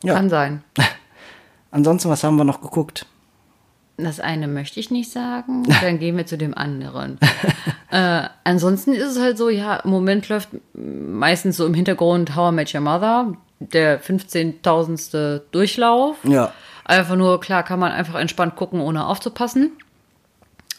Ja. 0.03 0.15
Kann 0.15 0.31
sein. 0.31 0.63
Ansonsten, 1.71 2.09
was 2.09 2.25
haben 2.25 2.37
wir 2.37 2.45
noch 2.45 2.61
geguckt? 2.61 3.07
Das 3.97 4.21
eine 4.21 4.47
möchte 4.47 4.79
ich 4.79 4.91
nicht 4.93 5.11
sagen, 5.11 5.65
dann 5.81 5.99
gehen 5.99 6.17
wir 6.17 6.25
zu 6.25 6.39
dem 6.39 6.57
anderen. 6.57 7.19
äh, 7.91 8.29
ansonsten 8.45 8.93
ist 8.93 9.17
es 9.17 9.21
halt 9.21 9.37
so, 9.37 9.49
ja, 9.49 9.77
im 9.77 9.91
Moment 9.91 10.29
läuft 10.29 10.51
meistens 10.75 11.57
so 11.57 11.67
im 11.67 11.75
Hintergrund 11.75 12.37
How 12.37 12.53
I 12.53 12.55
Met 12.55 12.73
Your 12.73 12.81
Mother, 12.81 13.35
der 13.59 14.01
15.000. 14.01 15.41
Durchlauf. 15.51 16.17
Ja. 16.23 16.53
Einfach 16.85 17.17
nur, 17.17 17.41
klar, 17.41 17.65
kann 17.65 17.81
man 17.81 17.91
einfach 17.91 18.15
entspannt 18.15 18.55
gucken, 18.55 18.81
ohne 18.81 19.05
aufzupassen. 19.07 19.73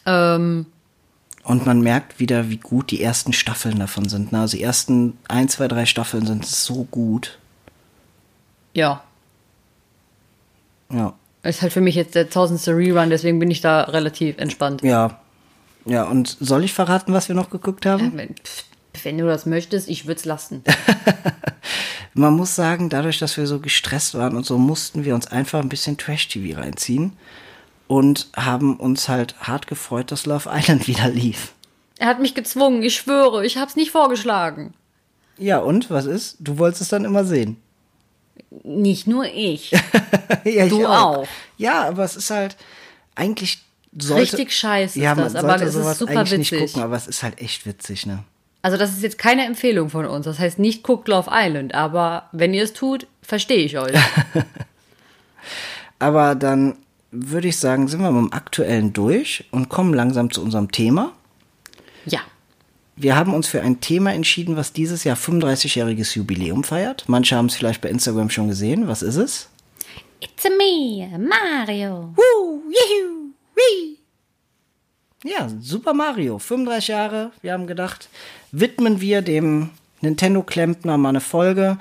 Ähm, 0.05 0.65
und 1.43 1.65
man 1.65 1.81
merkt 1.81 2.19
wieder, 2.19 2.49
wie 2.49 2.57
gut 2.57 2.89
die 2.89 3.01
ersten 3.01 3.33
Staffeln 3.33 3.79
davon 3.79 4.07
sind. 4.07 4.33
Also 4.33 4.55
die 4.55 4.63
ersten 4.63 5.17
ein, 5.27 5.49
zwei, 5.49 5.67
drei 5.67 5.85
Staffeln 5.85 6.25
sind 6.25 6.45
so 6.45 6.85
gut. 6.85 7.37
Ja. 8.73 9.03
Ja. 10.91 11.13
Ist 11.43 11.61
halt 11.61 11.71
für 11.71 11.81
mich 11.81 11.95
jetzt 11.95 12.15
der 12.15 12.29
tausendste 12.29 12.75
Rerun, 12.75 13.09
deswegen 13.09 13.39
bin 13.39 13.49
ich 13.49 13.61
da 13.61 13.81
relativ 13.83 14.37
entspannt. 14.37 14.81
Ja. 14.83 15.19
Ja, 15.85 16.03
und 16.03 16.35
soll 16.39 16.63
ich 16.65 16.73
verraten, 16.73 17.13
was 17.13 17.29
wir 17.29 17.35
noch 17.35 17.49
geguckt 17.49 17.85
haben? 17.85 18.11
wenn, 18.15 18.35
wenn 19.03 19.17
du 19.17 19.25
das 19.25 19.45
möchtest, 19.45 19.87
ich 19.89 20.05
würde 20.05 20.19
es 20.19 20.25
lassen. 20.25 20.63
Man 22.13 22.33
muss 22.33 22.55
sagen, 22.55 22.89
dadurch, 22.89 23.19
dass 23.19 23.37
wir 23.37 23.47
so 23.47 23.59
gestresst 23.59 24.15
waren 24.15 24.35
und 24.35 24.45
so, 24.45 24.57
mussten 24.57 25.05
wir 25.05 25.15
uns 25.15 25.27
einfach 25.27 25.59
ein 25.59 25.69
bisschen 25.69 25.97
Trash-TV 25.97 26.59
reinziehen. 26.59 27.13
und 27.87 28.27
haben 28.35 28.75
uns 28.75 29.07
halt 29.09 29.35
hart 29.39 29.65
gefreut, 29.67 30.11
dass 30.11 30.25
Love 30.25 30.49
Island 30.53 30.87
wieder 30.87 31.09
lief. 31.09 31.53
Er 31.97 32.07
hat 32.07 32.19
mich 32.19 32.35
gezwungen, 32.35 32.83
ich 32.83 32.95
schwöre, 32.95 33.45
ich 33.45 33.57
hab's 33.57 33.75
nicht 33.75 33.91
vorgeschlagen. 33.91 34.73
Ja, 35.37 35.59
und 35.59 35.89
was 35.89 36.05
ist? 36.05 36.37
Du 36.39 36.57
wolltest 36.57 36.81
es 36.81 36.89
dann 36.89 37.05
immer 37.05 37.23
sehen. 37.23 37.57
Nicht 38.63 39.07
nur 39.07 39.25
ich. 39.25 39.71
ja, 40.43 40.65
ich 40.65 40.69
Du 40.69 40.85
auch. 40.85 41.27
Ja, 41.57 41.87
aber 41.87 42.03
es 42.03 42.15
ist 42.15 42.29
halt 42.29 42.57
eigentlich 43.15 43.59
sollte, 43.97 44.21
Richtig 44.21 44.55
scheiße 44.55 44.99
ja, 44.99 45.13
ist 45.13 45.33
das, 45.33 45.35
aber 45.35 45.55
es 45.61 45.75
ist 45.75 45.97
super 45.97 46.11
eigentlich 46.11 46.39
nicht 46.39 46.51
witzig. 46.51 46.73
gucken, 46.73 46.83
aber 46.83 46.95
es 46.95 47.07
ist 47.07 47.23
halt 47.23 47.41
echt 47.41 47.65
witzig, 47.65 48.05
ne? 48.05 48.23
Also 48.61 48.77
das 48.77 48.91
ist 48.91 49.01
jetzt 49.01 49.17
keine 49.17 49.45
Empfehlung 49.45 49.89
von 49.89 50.05
uns. 50.05 50.25
Das 50.25 50.37
heißt 50.37 50.59
nicht 50.59 50.83
guckt 50.83 51.07
Love 51.07 51.29
Island, 51.31 51.73
aber 51.73 52.29
wenn 52.31 52.53
ihr 52.53 52.63
es 52.63 52.73
tut, 52.73 53.07
verstehe 53.21 53.63
ich 53.63 53.77
euch. 53.77 53.97
Aber 55.99 56.35
dann 56.35 56.77
würde 57.11 57.49
ich 57.49 57.57
sagen, 57.57 57.87
sind 57.87 58.01
wir 58.01 58.11
mit 58.11 58.31
dem 58.31 58.33
Aktuellen 58.33 58.93
durch 58.93 59.45
und 59.51 59.69
kommen 59.69 59.93
langsam 59.93 60.31
zu 60.31 60.41
unserem 60.41 60.71
Thema. 60.71 61.11
ja. 62.05 62.21
Wir 63.01 63.15
haben 63.15 63.33
uns 63.33 63.47
für 63.47 63.61
ein 63.61 63.79
Thema 63.79 64.13
entschieden, 64.13 64.57
was 64.57 64.73
dieses 64.73 65.05
Jahr 65.05 65.15
35-jähriges 65.15 66.17
Jubiläum 66.17 66.65
feiert. 66.65 67.05
Manche 67.07 67.37
haben 67.37 67.45
es 67.45 67.55
vielleicht 67.55 67.79
bei 67.79 67.87
Instagram 67.87 68.29
schon 68.29 68.49
gesehen. 68.49 68.89
Was 68.89 69.03
ist 69.03 69.15
es? 69.15 69.47
It's 70.19 70.45
a 70.45 70.49
me, 70.49 71.07
Mario. 71.17 72.13
Woo, 72.17 72.61
juhu, 72.65 73.31
wee. 73.55 73.95
Ja, 75.23 75.47
Super 75.61 75.93
Mario, 75.93 76.39
35 76.39 76.89
Jahre. 76.89 77.31
Wir 77.41 77.53
haben 77.53 77.67
gedacht, 77.67 78.09
widmen 78.51 78.99
wir 78.99 79.21
dem 79.21 79.69
Nintendo-Klempner 80.01 80.97
mal 80.97 81.09
eine 81.09 81.21
Folge. 81.21 81.77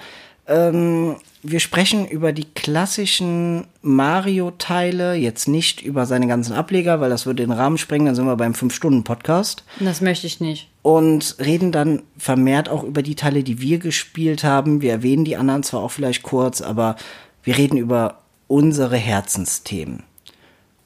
Ähm, 0.47 1.17
wir 1.43 1.59
sprechen 1.59 2.07
über 2.07 2.33
die 2.33 2.47
klassischen 2.55 3.67
Mario-Teile, 3.83 5.15
jetzt 5.15 5.49
nicht 5.49 5.83
über 5.83 6.07
seine 6.07 6.29
ganzen 6.29 6.53
Ableger, 6.53 7.01
weil 7.01 7.11
das 7.11 7.27
würde 7.27 7.43
den 7.43 7.53
Rahmen 7.53 7.79
sprengen, 7.79 8.07
dann 8.07 8.15
sind 8.15 8.27
wir 8.27 8.37
beim 8.37 8.53
5-Stunden-Podcast. 8.53 9.65
Das 9.81 10.01
möchte 10.01 10.27
ich 10.29 10.41
nicht. 10.41 10.69
Und 10.89 11.37
reden 11.39 11.71
dann 11.71 12.03
vermehrt 12.17 12.71
auch 12.71 12.83
über 12.83 13.03
die 13.03 13.15
Teile, 13.15 13.43
die 13.43 13.61
wir 13.61 13.79
gespielt 13.79 14.43
haben. 14.43 14.81
Wir 14.81 14.91
erwähnen 14.91 15.27
die 15.27 15.37
anderen 15.37 15.63
zwar 15.63 15.83
auch 15.83 15.91
vielleicht 15.91 16.23
kurz, 16.23 16.63
aber 16.63 16.97
wir 17.43 17.59
reden 17.59 17.77
über 17.77 18.23
unsere 18.47 18.97
Herzensthemen. 18.97 20.05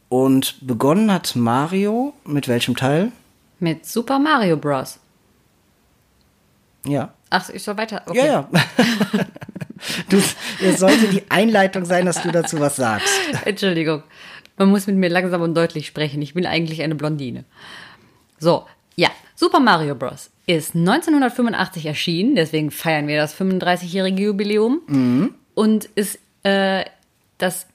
Und 0.09 0.57
begonnen 0.67 1.13
hat 1.13 1.37
Mario 1.37 2.15
mit 2.25 2.49
welchem 2.49 2.75
Teil? 2.75 3.13
Mit 3.61 3.87
Super 3.87 4.19
Mario 4.19 4.57
Bros. 4.57 4.99
Ja. 6.85 7.15
Ach, 7.31 7.49
ich 7.51 7.63
soll 7.63 7.77
weiter. 7.77 8.03
Ja, 8.13 8.27
ja. 8.27 8.49
du, 10.09 10.21
es 10.65 10.81
sollte 10.81 11.07
die 11.11 11.31
Einleitung 11.31 11.85
sein, 11.85 12.07
dass 12.07 12.21
du 12.21 12.33
dazu 12.33 12.59
was 12.59 12.75
sagst. 12.75 13.07
Entschuldigung. 13.45 14.03
Man 14.57 14.69
muss 14.69 14.89
mit 14.89 14.97
mir 14.97 15.11
langsam 15.11 15.43
und 15.43 15.55
deutlich 15.55 15.87
sprechen. 15.87 16.21
Ich 16.23 16.35
bin 16.35 16.45
eigentlich 16.45 16.83
eine 16.83 16.97
Blondine. 16.97 17.45
So, 18.41 18.67
ja. 18.97 19.09
Super 19.35 19.61
Mario 19.61 19.95
Bros. 19.95 20.31
ist 20.47 20.77
1985 20.77 21.87
erschienen, 21.87 22.37
deswegen 22.37 22.71
feiern 22.71 23.09
wir 23.09 23.17
das 23.17 23.35
35-jährige 23.35 24.23
Jubiläum. 24.23 24.81
Und 25.55 25.85
ist 25.97 26.19
äh, 26.45 26.85
das 27.39 27.67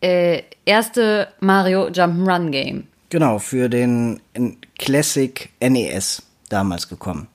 äh, 0.00 0.42
erste 0.64 1.28
Mario 1.40 1.86
Jump'n'Run 1.86 2.50
Game. 2.50 2.88
Genau, 3.10 3.38
für 3.38 3.68
den 3.68 4.20
Classic 4.78 5.50
NES 5.60 6.22
damals 6.48 6.88
gekommen. 6.88 7.28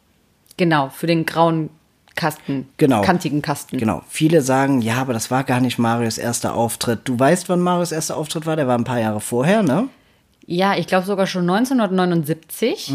Genau, 0.57 0.89
für 0.89 1.07
den 1.07 1.25
grauen 1.25 1.69
Kasten. 2.15 2.67
Genau. 2.75 3.01
Kantigen 3.01 3.41
Kasten. 3.41 3.77
Genau. 3.77 4.03
Viele 4.09 4.41
sagen, 4.41 4.81
ja, 4.81 4.97
aber 4.97 5.13
das 5.13 5.31
war 5.31 5.45
gar 5.45 5.61
nicht 5.61 5.79
Marios 5.79 6.17
erster 6.17 6.53
Auftritt. 6.53 7.01
Du 7.05 7.17
weißt, 7.17 7.47
wann 7.47 7.61
Marios 7.61 7.93
erster 7.93 8.17
Auftritt 8.17 8.45
war? 8.45 8.57
Der 8.57 8.67
war 8.67 8.77
ein 8.77 8.83
paar 8.83 8.99
Jahre 8.99 9.21
vorher, 9.21 9.63
ne? 9.63 9.87
Ja, 10.51 10.75
ich 10.75 10.87
glaube 10.87 11.05
sogar 11.05 11.27
schon 11.27 11.47
1979. 11.47 12.91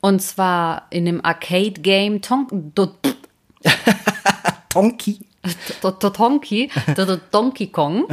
Und 0.00 0.22
zwar 0.22 0.86
in 0.88 1.04
dem 1.04 1.22
Arcade-Game 1.22 2.22
Ton 2.22 2.72
Tonki. 4.70 5.18
Tonki, 5.80 6.70
Do- 6.94 7.04
Do- 7.04 7.20
Donkey 7.30 7.66
Kong, 7.68 8.06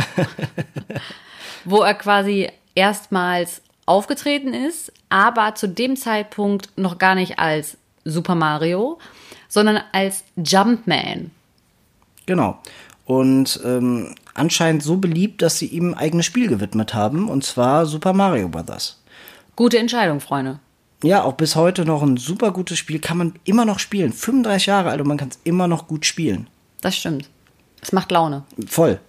wo 1.65 1.81
er 1.83 1.93
quasi 1.93 2.49
erstmals 2.75 3.61
aufgetreten 3.85 4.53
ist, 4.53 4.91
aber 5.09 5.55
zu 5.55 5.67
dem 5.67 5.95
Zeitpunkt 5.95 6.69
noch 6.77 6.97
gar 6.97 7.15
nicht 7.15 7.39
als 7.39 7.77
Super 8.03 8.35
Mario, 8.35 8.99
sondern 9.47 9.81
als 9.91 10.23
Jumpman. 10.35 11.31
Genau. 12.25 12.59
Und 13.05 13.59
ähm, 13.63 14.15
anscheinend 14.35 14.83
so 14.83 14.97
beliebt, 14.97 15.41
dass 15.41 15.57
sie 15.57 15.65
ihm 15.65 15.89
ein 15.89 15.97
eigenes 15.97 16.27
Spiel 16.27 16.47
gewidmet 16.47 16.93
haben, 16.93 17.27
und 17.27 17.43
zwar 17.43 17.87
Super 17.87 18.13
Mario 18.13 18.47
Bros. 18.47 19.01
Gute 19.55 19.79
Entscheidung, 19.79 20.19
Freunde. 20.19 20.59
Ja, 21.03 21.23
auch 21.23 21.33
bis 21.33 21.55
heute 21.55 21.85
noch 21.85 22.03
ein 22.03 22.17
super 22.17 22.51
gutes 22.51 22.77
Spiel, 22.77 22.99
kann 22.99 23.17
man 23.17 23.33
immer 23.43 23.65
noch 23.65 23.79
spielen. 23.79 24.13
35 24.13 24.67
Jahre 24.67 24.91
alt 24.91 25.01
und 25.01 25.07
man 25.07 25.17
kann 25.17 25.29
es 25.29 25.39
immer 25.43 25.67
noch 25.67 25.87
gut 25.87 26.05
spielen. 26.05 26.47
Das 26.81 26.95
stimmt. 26.95 27.29
Es 27.81 27.91
macht 27.91 28.11
Laune. 28.11 28.43
Voll. 28.67 28.99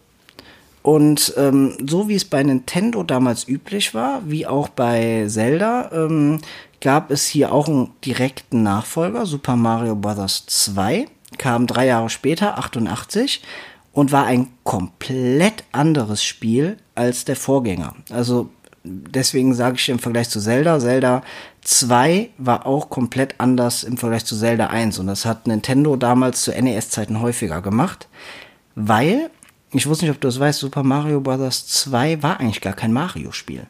Und 0.82 1.34
ähm, 1.36 1.76
so 1.84 2.08
wie 2.08 2.14
es 2.14 2.24
bei 2.24 2.42
Nintendo 2.42 3.02
damals 3.02 3.48
üblich 3.48 3.92
war, 3.92 4.22
wie 4.24 4.46
auch 4.46 4.68
bei 4.68 5.26
Zelda, 5.26 5.90
ähm, 5.92 6.40
gab 6.80 7.10
es 7.10 7.26
hier 7.26 7.52
auch 7.52 7.66
einen 7.66 7.90
direkten 8.04 8.62
Nachfolger, 8.62 9.26
Super 9.26 9.56
Mario 9.56 9.96
Bros. 9.96 10.46
2, 10.46 11.06
kam 11.38 11.66
drei 11.66 11.86
Jahre 11.86 12.08
später, 12.08 12.58
88, 12.58 13.42
und 13.96 14.12
war 14.12 14.26
ein 14.26 14.48
komplett 14.62 15.64
anderes 15.72 16.22
Spiel 16.22 16.76
als 16.94 17.24
der 17.24 17.34
Vorgänger. 17.34 17.94
Also 18.10 18.50
deswegen 18.84 19.54
sage 19.54 19.76
ich 19.76 19.88
im 19.88 19.98
Vergleich 19.98 20.28
zu 20.28 20.38
Zelda, 20.38 20.78
Zelda 20.78 21.22
2 21.62 22.28
war 22.36 22.66
auch 22.66 22.90
komplett 22.90 23.36
anders 23.38 23.84
im 23.84 23.96
Vergleich 23.96 24.26
zu 24.26 24.36
Zelda 24.36 24.66
1 24.66 24.98
und 24.98 25.06
das 25.06 25.24
hat 25.24 25.46
Nintendo 25.46 25.96
damals 25.96 26.42
zu 26.42 26.50
NES-Zeiten 26.50 27.22
häufiger 27.22 27.62
gemacht, 27.62 28.06
weil, 28.74 29.30
ich 29.72 29.86
wusste 29.86 30.04
nicht, 30.04 30.14
ob 30.14 30.20
du 30.20 30.28
das 30.28 30.38
weißt, 30.38 30.60
Super 30.60 30.82
Mario 30.82 31.22
Bros. 31.22 31.66
2 31.66 32.22
war 32.22 32.38
eigentlich 32.38 32.60
gar 32.60 32.74
kein 32.74 32.92
Mario-Spiel. 32.92 33.66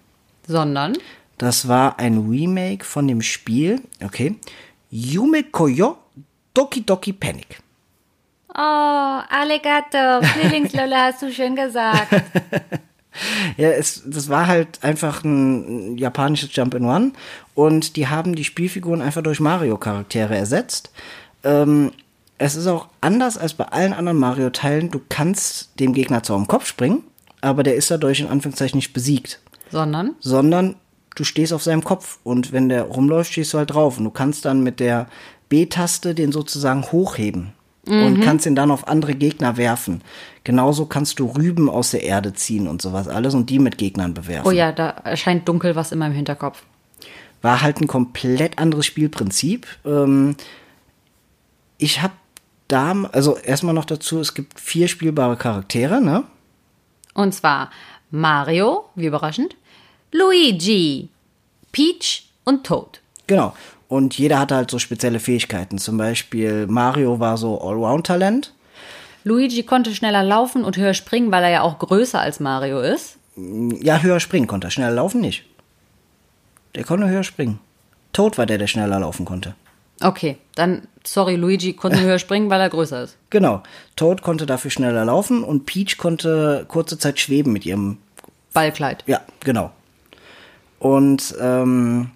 Sondern 0.48 0.98
Das 1.38 1.68
war 1.68 2.00
ein 2.00 2.28
Remake 2.28 2.84
von 2.84 3.06
dem 3.06 3.22
Spiel, 3.22 3.80
okay, 4.04 4.34
Yume 4.90 5.44
Koyo 5.44 5.98
Doki 6.52 6.84
Doki 6.84 7.12
Panic. 7.12 7.60
Oh, 8.56 9.20
Alligator, 9.28 10.22
Frühlingslolle 10.22 10.96
hast 10.96 11.22
du 11.22 11.30
schön 11.32 11.56
gesagt. 11.56 12.08
Ja, 13.56 13.70
es, 13.70 14.02
das 14.04 14.28
war 14.28 14.46
halt 14.46 14.82
einfach 14.82 15.24
ein 15.24 15.96
japanisches 15.96 16.54
Jump-in-One 16.54 17.12
und 17.54 17.96
die 17.96 18.08
haben 18.08 18.34
die 18.34 18.44
Spielfiguren 18.44 19.00
einfach 19.00 19.22
durch 19.22 19.40
Mario-Charaktere 19.40 20.36
ersetzt. 20.36 20.90
Ähm, 21.42 21.92
es 22.38 22.56
ist 22.56 22.66
auch 22.66 22.88
anders 23.00 23.38
als 23.38 23.54
bei 23.54 23.64
allen 23.64 23.94
anderen 23.94 24.18
Mario-Teilen. 24.18 24.90
Du 24.90 25.00
kannst 25.08 25.80
dem 25.80 25.94
Gegner 25.94 26.22
zwar 26.22 26.36
am 26.36 26.46
Kopf 26.46 26.66
springen, 26.66 27.04
aber 27.40 27.62
der 27.62 27.76
ist 27.76 27.90
dadurch 27.90 28.20
in 28.20 28.28
Anführungszeichen 28.28 28.76
nicht 28.76 28.92
besiegt, 28.92 29.40
Sondern 29.70 30.14
sondern 30.20 30.74
du 31.14 31.24
stehst 31.24 31.54
auf 31.54 31.62
seinem 31.62 31.84
Kopf 31.84 32.18
und 32.22 32.52
wenn 32.52 32.68
der 32.68 32.82
rumläuft, 32.82 33.32
stehst 33.32 33.54
du 33.54 33.58
halt 33.58 33.72
drauf 33.72 33.96
und 33.96 34.04
du 34.04 34.10
kannst 34.10 34.44
dann 34.44 34.62
mit 34.62 34.78
der 34.78 35.06
B-Taste 35.48 36.14
den 36.14 36.32
sozusagen 36.32 36.84
hochheben 36.92 37.55
und 37.86 38.20
kannst 38.20 38.46
ihn 38.46 38.54
dann 38.54 38.70
auf 38.70 38.88
andere 38.88 39.14
Gegner 39.14 39.56
werfen. 39.56 40.02
Genauso 40.44 40.86
kannst 40.86 41.18
du 41.18 41.26
Rüben 41.26 41.68
aus 41.70 41.92
der 41.92 42.02
Erde 42.02 42.32
ziehen 42.32 42.68
und 42.68 42.82
sowas 42.82 43.08
alles 43.08 43.34
und 43.34 43.50
die 43.50 43.58
mit 43.58 43.78
Gegnern 43.78 44.14
bewerfen. 44.14 44.46
Oh 44.46 44.50
ja, 44.50 44.72
da 44.72 44.90
erscheint 44.90 45.48
dunkel 45.48 45.76
was 45.76 45.92
in 45.92 45.98
meinem 45.98 46.14
Hinterkopf. 46.14 46.62
War 47.42 47.62
halt 47.62 47.80
ein 47.80 47.86
komplett 47.86 48.58
anderes 48.58 48.86
Spielprinzip. 48.86 49.66
Ähm, 49.84 50.36
ich 51.78 52.02
habe 52.02 52.14
da, 52.68 52.92
also 53.12 53.36
erstmal 53.36 53.74
noch 53.74 53.84
dazu, 53.84 54.20
es 54.20 54.34
gibt 54.34 54.58
vier 54.58 54.88
spielbare 54.88 55.36
Charaktere, 55.36 56.00
ne? 56.00 56.24
Und 57.14 57.34
zwar 57.34 57.70
Mario, 58.10 58.86
wie 58.94 59.06
überraschend, 59.06 59.56
Luigi, 60.12 61.08
Peach 61.72 62.28
und 62.44 62.64
Toad. 62.64 63.00
Genau. 63.26 63.54
Und 63.88 64.18
jeder 64.18 64.38
hatte 64.38 64.56
halt 64.56 64.70
so 64.70 64.78
spezielle 64.78 65.20
Fähigkeiten. 65.20 65.78
Zum 65.78 65.96
Beispiel 65.96 66.66
Mario 66.66 67.20
war 67.20 67.36
so 67.36 67.60
Allround-Talent. 67.60 68.52
Luigi 69.24 69.62
konnte 69.62 69.94
schneller 69.94 70.22
laufen 70.22 70.64
und 70.64 70.76
höher 70.76 70.94
springen, 70.94 71.32
weil 71.32 71.44
er 71.44 71.50
ja 71.50 71.60
auch 71.62 71.78
größer 71.78 72.20
als 72.20 72.40
Mario 72.40 72.80
ist. 72.80 73.18
Ja, 73.36 74.00
höher 74.00 74.20
springen 74.20 74.46
konnte 74.46 74.68
er. 74.68 74.70
Schneller 74.70 74.94
laufen 74.94 75.20
nicht. 75.20 75.44
Der 76.74 76.84
konnte 76.84 77.08
höher 77.08 77.24
springen. 77.24 77.58
Toad 78.12 78.38
war 78.38 78.46
der, 78.46 78.58
der 78.58 78.66
schneller 78.66 79.00
laufen 79.00 79.24
konnte. 79.24 79.54
Okay, 80.02 80.36
dann, 80.54 80.88
sorry, 81.04 81.36
Luigi 81.36 81.72
konnte 81.72 82.00
höher 82.02 82.18
springen, 82.18 82.50
weil 82.50 82.60
er 82.60 82.70
größer 82.70 83.02
ist. 83.02 83.16
Genau. 83.30 83.62
Toad 83.94 84.22
konnte 84.22 84.46
dafür 84.46 84.70
schneller 84.70 85.04
laufen 85.04 85.42
und 85.42 85.66
Peach 85.66 85.96
konnte 85.96 86.64
kurze 86.68 86.98
Zeit 86.98 87.18
schweben 87.18 87.52
mit 87.52 87.66
ihrem 87.66 87.98
Ballkleid. 88.52 89.04
Ja, 89.06 89.20
genau. 89.40 89.70
Und 90.78 91.34
ähm, 91.40 92.10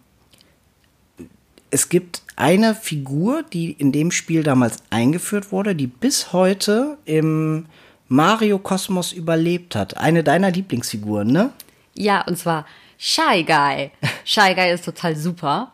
es 1.70 1.88
gibt 1.88 2.22
eine 2.36 2.74
Figur, 2.74 3.42
die 3.42 3.72
in 3.72 3.92
dem 3.92 4.10
Spiel 4.10 4.42
damals 4.42 4.78
eingeführt 4.90 5.52
wurde, 5.52 5.74
die 5.74 5.86
bis 5.86 6.32
heute 6.32 6.98
im 7.04 7.66
Mario-Kosmos 8.08 9.12
überlebt 9.12 9.76
hat. 9.76 9.96
Eine 9.96 10.24
deiner 10.24 10.50
Lieblingsfiguren, 10.50 11.28
ne? 11.28 11.52
Ja, 11.94 12.22
und 12.22 12.38
zwar 12.38 12.66
Shy 12.98 13.44
Guy. 13.44 13.90
Shy 14.24 14.54
Guy 14.54 14.72
ist 14.72 14.84
total 14.84 15.16
super. 15.16 15.72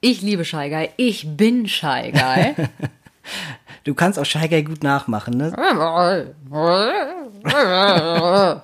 Ich 0.00 0.22
liebe 0.22 0.44
Shy 0.44 0.68
Guy. 0.68 0.90
Ich 0.96 1.36
bin 1.36 1.68
Shy 1.68 2.12
Guy. 2.12 2.54
Du 3.84 3.94
kannst 3.94 4.18
auch 4.18 4.24
Shy 4.24 4.48
Guy 4.48 4.64
gut 4.64 4.82
nachmachen, 4.82 5.38
ne? 5.38 5.52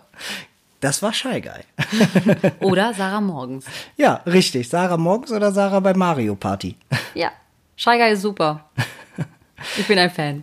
Das 0.84 1.02
war 1.02 1.14
Shy 1.14 1.40
Guy. 1.40 2.50
Oder 2.60 2.92
Sarah 2.98 3.22
Morgens. 3.22 3.64
Ja, 3.96 4.16
richtig. 4.26 4.68
Sarah 4.68 4.98
morgens 4.98 5.32
oder 5.32 5.50
Sarah 5.50 5.80
bei 5.80 5.94
Mario 5.94 6.34
Party. 6.34 6.76
Ja, 7.14 7.30
Shy 7.74 7.96
Guy 7.96 8.12
ist 8.12 8.20
super. 8.20 8.68
Ich 9.78 9.88
bin 9.88 9.98
ein 9.98 10.10
Fan. 10.10 10.42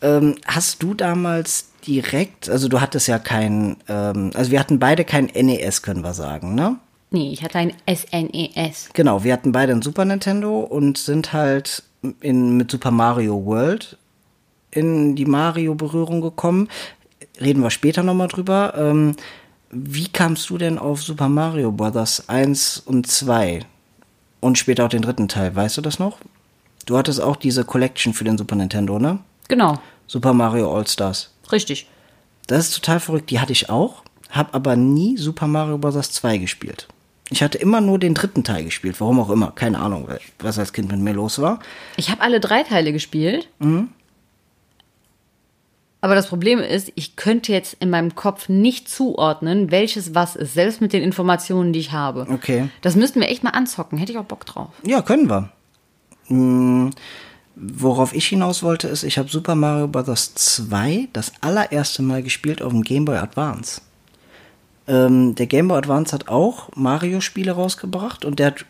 Ähm, 0.00 0.36
hast 0.46 0.82
du 0.82 0.94
damals 0.94 1.72
direkt, 1.86 2.48
also 2.48 2.68
du 2.68 2.80
hattest 2.80 3.06
ja 3.06 3.18
kein, 3.18 3.76
ähm, 3.86 4.30
also 4.32 4.50
wir 4.50 4.58
hatten 4.60 4.78
beide 4.78 5.04
kein 5.04 5.26
NES, 5.26 5.82
können 5.82 6.02
wir 6.02 6.14
sagen, 6.14 6.54
ne? 6.54 6.78
Nee, 7.10 7.30
ich 7.30 7.42
hatte 7.42 7.58
ein 7.58 7.74
SNES. 7.86 8.88
Genau, 8.94 9.24
wir 9.24 9.34
hatten 9.34 9.52
beide 9.52 9.74
ein 9.74 9.82
Super 9.82 10.06
Nintendo 10.06 10.60
und 10.60 10.96
sind 10.96 11.34
halt 11.34 11.82
in, 12.22 12.56
mit 12.56 12.70
Super 12.70 12.92
Mario 12.92 13.44
World 13.44 13.98
in 14.70 15.16
die 15.16 15.26
Mario-Berührung 15.26 16.22
gekommen. 16.22 16.70
Reden 17.38 17.62
wir 17.62 17.70
später 17.70 18.02
nochmal 18.02 18.28
drüber. 18.28 18.72
Ähm, 18.74 19.16
wie 19.72 20.08
kamst 20.08 20.50
du 20.50 20.58
denn 20.58 20.78
auf 20.78 21.02
Super 21.02 21.28
Mario 21.28 21.72
Bros. 21.72 22.28
1 22.28 22.82
und 22.84 23.06
2 23.06 23.60
und 24.40 24.58
später 24.58 24.84
auch 24.84 24.90
den 24.90 25.02
dritten 25.02 25.28
Teil? 25.28 25.56
Weißt 25.56 25.78
du 25.78 25.80
das 25.80 25.98
noch? 25.98 26.18
Du 26.86 26.98
hattest 26.98 27.20
auch 27.20 27.36
diese 27.36 27.64
Collection 27.64 28.12
für 28.12 28.24
den 28.24 28.36
Super 28.36 28.54
Nintendo, 28.56 28.98
ne? 28.98 29.18
Genau, 29.48 29.78
Super 30.06 30.34
Mario 30.34 30.74
All-Stars. 30.76 31.32
richtig. 31.50 31.86
Das 32.48 32.68
ist 32.68 32.74
total 32.74 33.00
verrückt. 33.00 33.30
Die 33.30 33.40
hatte 33.40 33.52
ich 33.52 33.70
auch, 33.70 34.02
habe 34.28 34.52
aber 34.52 34.76
nie 34.76 35.16
Super 35.16 35.46
Mario 35.46 35.78
Bros. 35.78 36.10
2 36.10 36.38
gespielt. 36.38 36.88
Ich 37.30 37.42
hatte 37.42 37.56
immer 37.56 37.80
nur 37.80 37.98
den 37.98 38.12
dritten 38.12 38.44
Teil 38.44 38.64
gespielt, 38.64 39.00
warum 39.00 39.20
auch 39.20 39.30
immer. 39.30 39.52
Keine 39.52 39.78
Ahnung, 39.78 40.06
was 40.38 40.58
als 40.58 40.74
Kind 40.74 40.90
mit 40.90 41.00
mir 41.00 41.14
los 41.14 41.40
war. 41.40 41.60
Ich 41.96 42.10
habe 42.10 42.20
alle 42.20 42.40
drei 42.40 42.62
Teile 42.62 42.92
gespielt. 42.92 43.48
Aber 46.02 46.16
das 46.16 46.26
Problem 46.26 46.58
ist, 46.58 46.90
ich 46.96 47.14
könnte 47.14 47.52
jetzt 47.52 47.76
in 47.78 47.88
meinem 47.88 48.16
Kopf 48.16 48.48
nicht 48.48 48.88
zuordnen, 48.88 49.70
welches 49.70 50.16
was 50.16 50.34
ist, 50.34 50.52
selbst 50.52 50.80
mit 50.80 50.92
den 50.92 51.00
Informationen, 51.00 51.72
die 51.72 51.78
ich 51.78 51.92
habe. 51.92 52.26
Okay. 52.28 52.68
Das 52.80 52.96
müssten 52.96 53.20
wir 53.20 53.28
echt 53.28 53.44
mal 53.44 53.50
anzocken. 53.50 53.98
Hätte 53.98 54.10
ich 54.10 54.18
auch 54.18 54.24
Bock 54.24 54.44
drauf. 54.44 54.70
Ja, 54.84 55.00
können 55.00 55.30
wir. 55.30 55.50
Hm, 56.26 56.90
worauf 57.54 58.14
ich 58.14 58.26
hinaus 58.26 58.64
wollte, 58.64 58.88
ist, 58.88 59.04
ich 59.04 59.16
habe 59.16 59.28
Super 59.28 59.54
Mario 59.54 59.86
Bros. 59.86 60.34
2 60.34 61.08
das 61.12 61.32
allererste 61.40 62.02
Mal 62.02 62.24
gespielt 62.24 62.62
auf 62.62 62.72
dem 62.72 62.82
Game 62.82 63.04
Boy 63.04 63.18
Advance. 63.18 63.80
Ähm, 64.88 65.36
der 65.36 65.46
Game 65.46 65.68
Boy 65.68 65.78
Advance 65.78 66.12
hat 66.12 66.26
auch 66.26 66.68
Mario-Spiele 66.74 67.52
rausgebracht 67.52 68.24
und 68.24 68.40
der 68.40 68.48
hat 68.48 68.64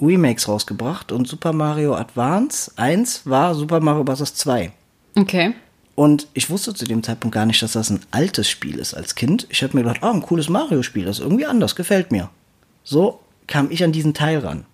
Remakes 0.00 0.46
rausgebracht 0.46 1.10
und 1.10 1.26
Super 1.26 1.52
Mario 1.52 1.96
Advance 1.96 2.70
1 2.76 3.26
war 3.26 3.56
Super 3.56 3.80
Mario 3.80 4.04
Bros. 4.04 4.34
2. 4.34 4.70
Okay. 5.16 5.52
Und 6.00 6.28
ich 6.32 6.48
wusste 6.48 6.72
zu 6.72 6.86
dem 6.86 7.02
Zeitpunkt 7.02 7.34
gar 7.34 7.44
nicht, 7.44 7.60
dass 7.60 7.72
das 7.72 7.90
ein 7.90 8.00
altes 8.10 8.48
Spiel 8.48 8.78
ist 8.78 8.94
als 8.94 9.16
Kind. 9.16 9.46
Ich 9.50 9.62
habe 9.62 9.76
mir 9.76 9.82
gedacht, 9.82 10.02
ah, 10.02 10.10
ein 10.10 10.22
cooles 10.22 10.48
Mario-Spiel, 10.48 11.04
das 11.04 11.18
ist 11.18 11.22
irgendwie 11.22 11.44
anders, 11.44 11.76
gefällt 11.76 12.10
mir. 12.10 12.30
So 12.84 13.20
kam 13.46 13.70
ich 13.70 13.84
an 13.84 13.92
diesen 13.92 14.14
Teil 14.14 14.38
ran. 14.38 14.64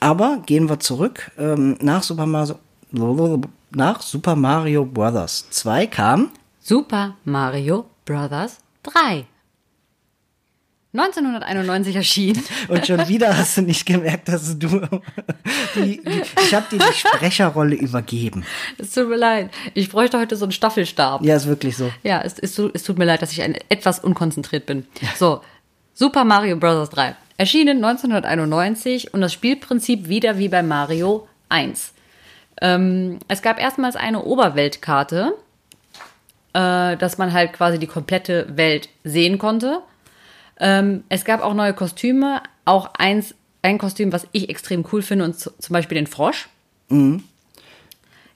Aber 0.00 0.42
gehen 0.46 0.68
wir 0.68 0.80
zurück. 0.80 1.30
Ähm, 1.38 1.76
nach, 1.80 2.02
Super 2.02 2.26
Mario, 2.26 2.56
nach 3.70 4.02
Super 4.02 4.34
Mario 4.34 4.84
Bros. 4.84 5.46
2 5.50 5.86
kam 5.86 6.32
Super 6.60 7.14
Mario 7.24 7.84
Brothers 8.04 8.58
3. 8.82 9.26
1991 10.94 11.96
erschienen. 11.96 12.42
und 12.68 12.86
schon 12.86 13.08
wieder 13.08 13.36
hast 13.36 13.56
du 13.56 13.62
nicht 13.62 13.86
gemerkt, 13.86 14.28
dass 14.28 14.58
du 14.58 14.68
die, 15.74 16.02
die, 16.02 16.22
ich 16.44 16.54
habe 16.54 16.66
dir 16.70 16.78
die 16.78 16.92
Sprecherrolle 16.94 17.74
übergeben. 17.76 18.44
Es 18.78 18.92
tut 18.92 19.08
mir 19.08 19.16
leid. 19.16 19.50
Ich 19.74 19.88
bräuchte 19.90 20.18
heute 20.18 20.36
so 20.36 20.44
einen 20.44 20.52
Staffelstab. 20.52 21.22
Ja, 21.24 21.36
ist 21.36 21.46
wirklich 21.46 21.76
so. 21.76 21.90
Ja, 22.02 22.20
es, 22.22 22.38
es, 22.38 22.54
tut- 22.54 22.74
es 22.74 22.82
tut 22.82 22.98
mir 22.98 23.06
leid, 23.06 23.22
dass 23.22 23.32
ich 23.32 23.40
ein, 23.42 23.56
etwas 23.70 24.00
unkonzentriert 24.00 24.66
bin. 24.66 24.86
So, 25.18 25.40
Super 25.94 26.24
Mario 26.24 26.56
Bros. 26.56 26.90
3. 26.90 27.16
Erschienen 27.38 27.82
1991 27.84 29.14
und 29.14 29.20
das 29.22 29.32
Spielprinzip 29.32 30.08
wieder 30.08 30.36
wie 30.38 30.48
bei 30.48 30.62
Mario 30.62 31.26
1. 31.48 31.92
Ähm, 32.60 33.18
es 33.28 33.40
gab 33.42 33.58
erstmals 33.58 33.96
eine 33.96 34.22
Oberweltkarte, 34.22 35.32
äh, 36.52 36.96
dass 36.98 37.16
man 37.18 37.32
halt 37.32 37.52
quasi 37.54 37.78
die 37.78 37.86
komplette 37.86 38.46
Welt 38.56 38.88
sehen 39.04 39.38
konnte. 39.38 39.80
Ähm, 40.58 41.04
es 41.08 41.24
gab 41.24 41.42
auch 41.42 41.54
neue 41.54 41.74
Kostüme, 41.74 42.42
auch 42.64 42.90
eins, 42.94 43.34
ein 43.62 43.78
Kostüm, 43.78 44.12
was 44.12 44.26
ich 44.32 44.48
extrem 44.48 44.84
cool 44.92 45.02
finde, 45.02 45.24
und 45.24 45.38
zum 45.38 45.52
Beispiel 45.72 45.96
den 45.96 46.06
Frosch. 46.06 46.48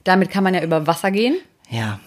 Damit 0.03 0.29
kann 0.31 0.43
man 0.43 0.53
ja 0.53 0.63
über 0.63 0.87
Wasser 0.87 1.11
gehen. 1.11 1.35
Ja, 1.69 1.99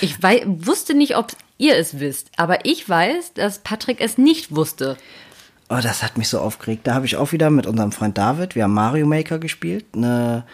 Ich 0.00 0.22
wei 0.22 0.42
wusste 0.46 0.94
nicht, 0.94 1.16
ob 1.16 1.32
ihr 1.58 1.76
es 1.76 2.00
wisst, 2.00 2.30
aber 2.36 2.64
ich 2.64 2.88
weiß, 2.88 3.34
dass 3.34 3.60
Patrick 3.60 4.00
es 4.00 4.18
nicht 4.18 4.54
wusste. 4.54 4.96
Oh, 5.68 5.78
das 5.82 6.02
hat 6.02 6.18
mich 6.18 6.28
so 6.28 6.40
aufgeregt. 6.40 6.86
Da 6.86 6.94
habe 6.94 7.06
ich 7.06 7.16
auch 7.16 7.32
wieder 7.32 7.50
mit 7.50 7.66
unserem 7.66 7.92
Freund 7.92 8.18
David, 8.18 8.54
wir 8.56 8.64
haben 8.64 8.74
Mario 8.74 9.06
Maker 9.06 9.38
gespielt, 9.38 9.84
eine 9.94 10.44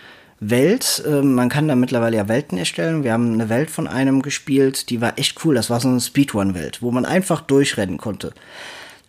Welt, 0.51 1.03
äh, 1.07 1.23
man 1.23 1.49
kann 1.49 1.69
da 1.69 1.75
mittlerweile 1.75 2.17
ja 2.17 2.29
Welten 2.29 2.59
erstellen. 2.59 3.05
Wir 3.05 3.13
haben 3.13 3.33
eine 3.33 3.49
Welt 3.49 3.71
von 3.71 3.87
einem 3.87 4.23
gespielt, 4.23 4.91
die 4.91 5.01
war 5.01 5.19
echt 5.19 5.45
cool. 5.45 5.55
Das 5.55 5.71
war 5.71 5.81
so 5.81 5.89
eine 5.89 6.01
Speedrun-Welt, 6.01 6.83
wo 6.83 6.91
man 6.91 7.05
einfach 7.05 7.41
durchrennen 7.41 7.99
konnte. 7.99 8.33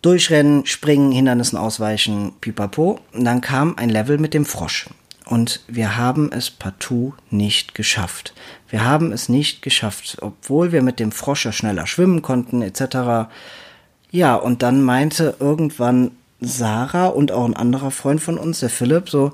Durchrennen, 0.02 0.64
springen, 0.66 1.12
Hindernissen 1.12 1.58
ausweichen, 1.58 2.32
pipapo. 2.40 3.00
Und 3.12 3.24
dann 3.24 3.40
kam 3.40 3.76
ein 3.76 3.90
Level 3.90 4.18
mit 4.18 4.34
dem 4.34 4.44
Frosch. 4.44 4.88
Und 5.24 5.60
wir 5.68 5.96
haben 5.96 6.32
es 6.32 6.50
partout 6.50 7.14
nicht 7.30 7.74
geschafft. 7.74 8.32
Wir 8.70 8.84
haben 8.84 9.12
es 9.12 9.28
nicht 9.28 9.60
geschafft, 9.60 10.16
obwohl 10.22 10.72
wir 10.72 10.82
mit 10.82 11.00
dem 11.00 11.12
Frosch 11.12 11.44
ja 11.44 11.52
schneller 11.52 11.86
schwimmen 11.86 12.22
konnten, 12.22 12.62
etc. 12.62 13.28
Ja, 14.10 14.36
und 14.36 14.62
dann 14.62 14.82
meinte 14.82 15.36
irgendwann 15.38 16.12
Sarah 16.40 17.08
und 17.08 17.32
auch 17.32 17.44
ein 17.44 17.56
anderer 17.56 17.90
Freund 17.90 18.22
von 18.22 18.38
uns, 18.38 18.60
der 18.60 18.70
Philipp, 18.70 19.10
so, 19.10 19.32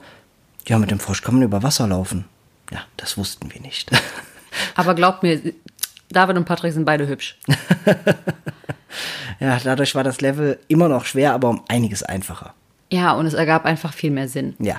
ja, 0.67 0.79
mit 0.79 0.91
dem 0.91 0.99
Frosch 0.99 1.23
kann 1.23 1.35
man 1.35 1.43
über 1.43 1.63
Wasser 1.63 1.87
laufen. 1.87 2.25
Ja, 2.71 2.81
das 2.97 3.17
wussten 3.17 3.53
wir 3.53 3.61
nicht. 3.61 3.91
Aber 4.75 4.95
glaubt 4.95 5.23
mir, 5.23 5.41
David 6.11 6.37
und 6.37 6.45
Patrick 6.45 6.73
sind 6.73 6.85
beide 6.85 7.07
hübsch. 7.07 7.39
ja, 9.41 9.59
dadurch 9.63 9.95
war 9.95 10.05
das 10.05 10.21
Level 10.21 10.59
immer 10.69 10.89
noch 10.89 11.05
schwer, 11.05 11.35
aber 11.35 11.49
um 11.51 11.63
einiges 11.69 12.03
einfacher. 12.03 12.55
Ja, 12.91 13.13
und 13.13 13.27
es 13.27 13.35
ergab 13.35 13.65
einfach 13.65 13.93
viel 13.93 14.11
mehr 14.13 14.29
Sinn. 14.29 14.55
Ja. 14.61 14.79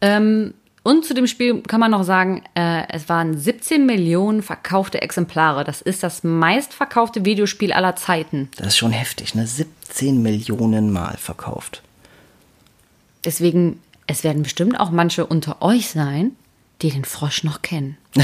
Ähm, 0.00 0.54
und 0.82 1.04
zu 1.04 1.14
dem 1.14 1.26
Spiel 1.26 1.62
kann 1.62 1.80
man 1.80 1.90
noch 1.90 2.04
sagen, 2.04 2.44
äh, 2.54 2.84
es 2.88 3.08
waren 3.08 3.36
17 3.36 3.86
Millionen 3.86 4.40
verkaufte 4.40 5.02
Exemplare. 5.02 5.64
Das 5.64 5.82
ist 5.82 6.02
das 6.02 6.22
meistverkaufte 6.22 7.24
Videospiel 7.24 7.72
aller 7.72 7.96
Zeiten. 7.96 8.48
Das 8.56 8.68
ist 8.68 8.78
schon 8.78 8.92
heftig, 8.92 9.34
ne? 9.34 9.46
17 9.46 10.22
Millionen 10.22 10.92
Mal 10.92 11.16
verkauft. 11.16 11.82
Deswegen, 13.24 13.80
es 14.06 14.24
werden 14.24 14.42
bestimmt 14.42 14.78
auch 14.78 14.90
manche 14.90 15.26
unter 15.26 15.62
euch 15.62 15.88
sein, 15.88 16.32
die 16.82 16.90
den 16.90 17.04
Frosch 17.04 17.44
noch 17.44 17.62
kennen. 17.62 17.96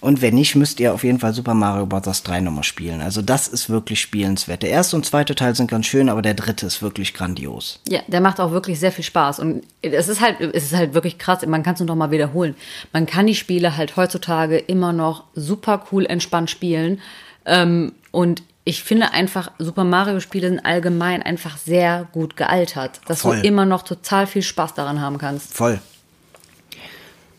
Und 0.00 0.22
wenn 0.22 0.34
nicht, 0.34 0.54
müsst 0.54 0.78
ihr 0.78 0.94
auf 0.94 1.02
jeden 1.02 1.18
Fall 1.18 1.32
Super 1.32 1.54
Mario 1.54 1.86
Bros. 1.86 2.22
3 2.22 2.40
nochmal 2.40 2.62
spielen. 2.62 3.00
Also 3.00 3.22
das 3.22 3.48
ist 3.48 3.70
wirklich 3.70 4.00
spielenswert. 4.00 4.62
Der 4.62 4.70
erste 4.70 4.94
und 4.94 5.04
zweite 5.04 5.34
Teil 5.34 5.56
sind 5.56 5.68
ganz 5.68 5.86
schön, 5.86 6.08
aber 6.08 6.22
der 6.22 6.34
dritte 6.34 6.64
ist 6.66 6.80
wirklich 6.80 7.12
grandios. 7.12 7.80
Ja, 7.88 8.00
der 8.06 8.20
macht 8.20 8.38
auch 8.38 8.52
wirklich 8.52 8.78
sehr 8.78 8.92
viel 8.92 9.04
Spaß. 9.04 9.40
Und 9.40 9.64
es 9.82 10.06
ist 10.06 10.20
halt, 10.20 10.40
es 10.40 10.64
ist 10.64 10.76
halt 10.76 10.94
wirklich 10.94 11.18
krass. 11.18 11.44
Man 11.44 11.64
kann 11.64 11.74
es 11.74 11.80
nur 11.80 11.88
noch 11.88 11.96
mal 11.96 12.12
wiederholen. 12.12 12.54
Man 12.92 13.06
kann 13.06 13.26
die 13.26 13.34
Spiele 13.34 13.76
halt 13.76 13.96
heutzutage 13.96 14.58
immer 14.58 14.92
noch 14.92 15.24
super 15.34 15.84
cool 15.90 16.06
entspannt 16.06 16.50
spielen. 16.50 17.00
Ähm, 17.44 17.92
und 18.12 18.42
ich 18.68 18.82
finde 18.82 19.12
einfach, 19.12 19.52
Super 19.58 19.84
Mario-Spiele 19.84 20.48
sind 20.48 20.66
allgemein 20.66 21.22
einfach 21.22 21.56
sehr 21.56 22.08
gut 22.10 22.36
gealtert. 22.36 23.00
Dass 23.06 23.20
Voll. 23.20 23.40
du 23.40 23.46
immer 23.46 23.64
noch 23.64 23.82
total 23.82 24.26
viel 24.26 24.42
Spaß 24.42 24.74
daran 24.74 25.00
haben 25.00 25.18
kannst. 25.18 25.54
Voll. 25.54 25.80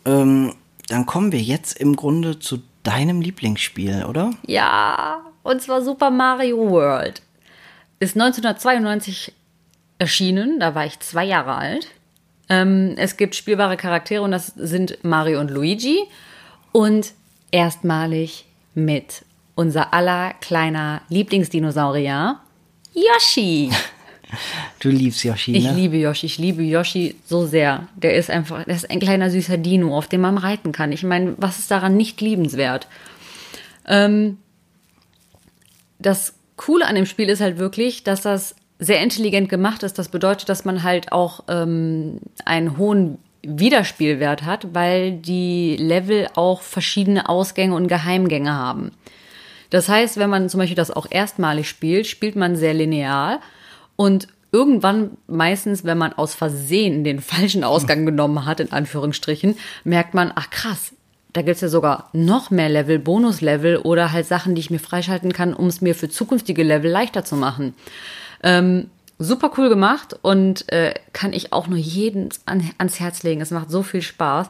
Ähm, 0.06 0.54
dann 0.88 1.04
kommen 1.04 1.30
wir 1.30 1.40
jetzt 1.40 1.78
im 1.78 1.96
Grunde 1.96 2.38
zu 2.38 2.62
deinem 2.82 3.20
Lieblingsspiel, 3.20 4.06
oder? 4.06 4.30
Ja, 4.46 5.20
und 5.42 5.60
zwar 5.60 5.82
Super 5.82 6.10
Mario 6.10 6.70
World. 6.70 7.20
Ist 8.00 8.16
1992 8.16 9.34
erschienen, 9.98 10.58
da 10.58 10.74
war 10.74 10.86
ich 10.86 10.98
zwei 11.00 11.26
Jahre 11.26 11.56
alt. 11.56 11.88
Ähm, 12.48 12.94
es 12.96 13.18
gibt 13.18 13.34
spielbare 13.34 13.76
Charaktere 13.76 14.22
und 14.22 14.30
das 14.30 14.46
sind 14.46 15.04
Mario 15.04 15.40
und 15.40 15.50
Luigi. 15.50 16.04
Und 16.72 17.12
erstmalig 17.50 18.46
mit 18.74 19.24
unser 19.58 19.92
aller 19.92 20.34
kleiner 20.34 21.02
Lieblingsdinosaurier, 21.08 22.38
Yoshi. 22.94 23.70
Du 24.80 24.90
liebst 24.90 25.24
Yoshi, 25.24 25.56
Ich 25.56 25.64
ne? 25.64 25.72
liebe 25.72 25.96
Yoshi, 25.96 26.26
ich 26.26 26.36
liebe 26.36 26.62
Yoshi 26.62 27.16
so 27.24 27.46
sehr. 27.46 27.88
Der 27.96 28.14
ist 28.14 28.28
einfach, 28.28 28.62
der 28.64 28.76
ist 28.76 28.90
ein 28.90 29.00
kleiner 29.00 29.30
süßer 29.30 29.56
Dino, 29.56 29.96
auf 29.96 30.06
dem 30.06 30.20
man 30.20 30.36
reiten 30.36 30.70
kann. 30.70 30.92
Ich 30.92 31.02
meine, 31.02 31.32
was 31.38 31.58
ist 31.58 31.70
daran 31.70 31.96
nicht 31.96 32.20
liebenswert? 32.20 32.88
Ähm, 33.86 34.36
das 35.98 36.34
Coole 36.56 36.86
an 36.86 36.94
dem 36.94 37.06
Spiel 37.06 37.30
ist 37.30 37.40
halt 37.40 37.56
wirklich, 37.56 38.04
dass 38.04 38.20
das 38.20 38.54
sehr 38.78 39.02
intelligent 39.02 39.48
gemacht 39.48 39.82
ist. 39.82 39.98
Das 39.98 40.10
bedeutet, 40.10 40.50
dass 40.50 40.66
man 40.66 40.82
halt 40.82 41.10
auch 41.10 41.44
ähm, 41.48 42.20
einen 42.44 42.76
hohen 42.76 43.16
Wiederspielwert 43.42 44.42
hat, 44.42 44.74
weil 44.74 45.12
die 45.12 45.78
Level 45.78 46.28
auch 46.34 46.60
verschiedene 46.60 47.30
Ausgänge 47.30 47.74
und 47.74 47.88
Geheimgänge 47.88 48.52
haben. 48.52 48.92
Das 49.70 49.88
heißt, 49.88 50.16
wenn 50.16 50.30
man 50.30 50.48
zum 50.48 50.58
Beispiel 50.58 50.76
das 50.76 50.90
auch 50.90 51.06
erstmalig 51.10 51.68
spielt, 51.68 52.06
spielt 52.06 52.36
man 52.36 52.56
sehr 52.56 52.74
linear 52.74 53.40
und 53.96 54.28
irgendwann 54.52 55.10
meistens, 55.26 55.84
wenn 55.84 55.98
man 55.98 56.12
aus 56.12 56.34
Versehen 56.34 57.04
den 57.04 57.20
falschen 57.20 57.64
Ausgang 57.64 58.06
genommen 58.06 58.46
hat, 58.46 58.60
in 58.60 58.72
Anführungsstrichen, 58.72 59.56
merkt 59.84 60.14
man, 60.14 60.32
ach 60.34 60.50
krass, 60.50 60.92
da 61.32 61.42
gibt's 61.42 61.60
ja 61.60 61.68
sogar 61.68 62.08
noch 62.12 62.50
mehr 62.50 62.68
Level, 62.68 62.98
Bonuslevel 62.98 63.76
oder 63.78 64.12
halt 64.12 64.26
Sachen, 64.26 64.54
die 64.54 64.60
ich 64.60 64.70
mir 64.70 64.78
freischalten 64.78 65.32
kann, 65.32 65.52
um 65.52 65.66
es 65.66 65.80
mir 65.80 65.94
für 65.94 66.08
zukünftige 66.08 66.62
Level 66.62 66.90
leichter 66.90 67.24
zu 67.24 67.36
machen. 67.36 67.74
Ähm, 68.42 68.88
super 69.18 69.52
cool 69.58 69.68
gemacht 69.68 70.16
und 70.22 70.70
äh, 70.72 70.94
kann 71.12 71.32
ich 71.32 71.52
auch 71.52 71.66
nur 71.66 71.78
jeden 71.78 72.28
an, 72.46 72.70
ans 72.78 73.00
Herz 73.00 73.22
legen. 73.24 73.40
Es 73.40 73.50
macht 73.50 73.70
so 73.70 73.82
viel 73.82 74.02
Spaß. 74.02 74.48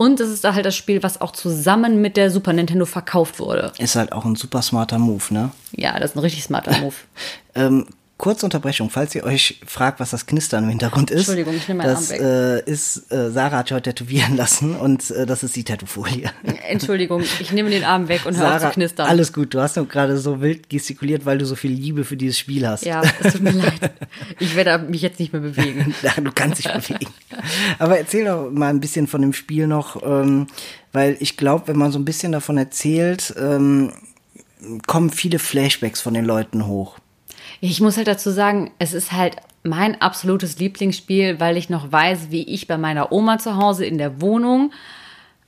Und 0.00 0.18
es 0.18 0.30
ist 0.30 0.44
da 0.44 0.54
halt 0.54 0.64
das 0.64 0.74
Spiel, 0.74 1.02
was 1.02 1.20
auch 1.20 1.30
zusammen 1.30 2.00
mit 2.00 2.16
der 2.16 2.30
Super 2.30 2.54
Nintendo 2.54 2.86
verkauft 2.86 3.38
wurde. 3.38 3.70
Ist 3.76 3.96
halt 3.96 4.12
auch 4.12 4.24
ein 4.24 4.34
super 4.34 4.62
smarter 4.62 4.98
Move, 4.98 5.24
ne? 5.28 5.50
Ja, 5.72 6.00
das 6.00 6.12
ist 6.12 6.16
ein 6.16 6.20
richtig 6.20 6.42
smarter 6.42 6.78
Move. 6.78 6.94
ähm, 7.54 7.84
kurze 8.16 8.46
Unterbrechung, 8.46 8.88
falls 8.88 9.14
ihr 9.14 9.24
euch 9.24 9.60
fragt, 9.66 10.00
was 10.00 10.08
das 10.08 10.24
Knistern 10.24 10.64
im 10.64 10.70
Hintergrund 10.70 11.10
ist. 11.10 11.28
Entschuldigung, 11.28 11.54
ich 11.54 11.68
nehme 11.68 11.82
meinen 11.82 11.94
das, 11.94 12.12
Arm 12.12 12.18
weg. 12.18 12.66
Äh, 12.66 12.70
ist, 12.70 13.12
äh, 13.12 13.30
Sarah 13.30 13.58
hat 13.58 13.68
sich 13.68 13.74
heute 13.74 13.94
tätowieren 13.94 14.38
lassen 14.38 14.74
und 14.74 15.10
äh, 15.10 15.26
das 15.26 15.42
ist 15.42 15.54
die 15.54 15.64
Tattoofolie. 15.64 16.30
Entschuldigung, 16.68 17.22
ich 17.38 17.52
nehme 17.52 17.68
den 17.68 17.84
Arm 17.84 18.08
weg 18.08 18.24
und 18.24 18.38
höre 18.38 18.56
auf 18.56 18.62
zu 18.62 18.70
knistern. 18.70 19.06
Alles 19.06 19.34
gut, 19.34 19.52
du 19.52 19.60
hast 19.60 19.76
nur 19.76 19.86
gerade 19.86 20.16
so 20.16 20.40
wild 20.40 20.70
gestikuliert, 20.70 21.26
weil 21.26 21.36
du 21.36 21.44
so 21.44 21.56
viel 21.56 21.72
Liebe 21.72 22.04
für 22.04 22.16
dieses 22.16 22.38
Spiel 22.38 22.66
hast. 22.66 22.86
Ja, 22.86 23.02
es 23.22 23.34
tut 23.34 23.42
mir 23.42 23.50
leid. 23.52 23.92
Ich 24.38 24.56
werde 24.56 24.82
mich 24.84 25.02
jetzt 25.02 25.20
nicht 25.20 25.34
mehr 25.34 25.42
bewegen. 25.42 25.94
Du 26.22 26.32
kannst 26.32 26.64
dich 26.64 26.72
bewegen. 26.72 27.12
Aber 27.78 27.98
erzähl 27.98 28.24
doch 28.24 28.50
mal 28.50 28.68
ein 28.68 28.80
bisschen 28.80 29.06
von 29.06 29.22
dem 29.22 29.32
Spiel 29.32 29.66
noch, 29.66 30.02
ähm, 30.02 30.46
weil 30.92 31.16
ich 31.20 31.36
glaube, 31.36 31.68
wenn 31.68 31.78
man 31.78 31.92
so 31.92 31.98
ein 31.98 32.04
bisschen 32.04 32.32
davon 32.32 32.58
erzählt, 32.58 33.34
ähm, 33.38 33.92
kommen 34.86 35.10
viele 35.10 35.38
Flashbacks 35.38 36.00
von 36.00 36.14
den 36.14 36.24
Leuten 36.24 36.66
hoch. 36.66 36.98
Ich 37.60 37.80
muss 37.80 37.96
halt 37.96 38.08
dazu 38.08 38.30
sagen, 38.30 38.70
es 38.78 38.92
ist 38.92 39.12
halt 39.12 39.36
mein 39.62 40.00
absolutes 40.00 40.58
Lieblingsspiel, 40.58 41.40
weil 41.40 41.56
ich 41.56 41.68
noch 41.68 41.92
weiß, 41.92 42.30
wie 42.30 42.44
ich 42.44 42.66
bei 42.66 42.78
meiner 42.78 43.12
Oma 43.12 43.38
zu 43.38 43.56
Hause 43.56 43.84
in 43.84 43.98
der 43.98 44.20
Wohnung 44.20 44.72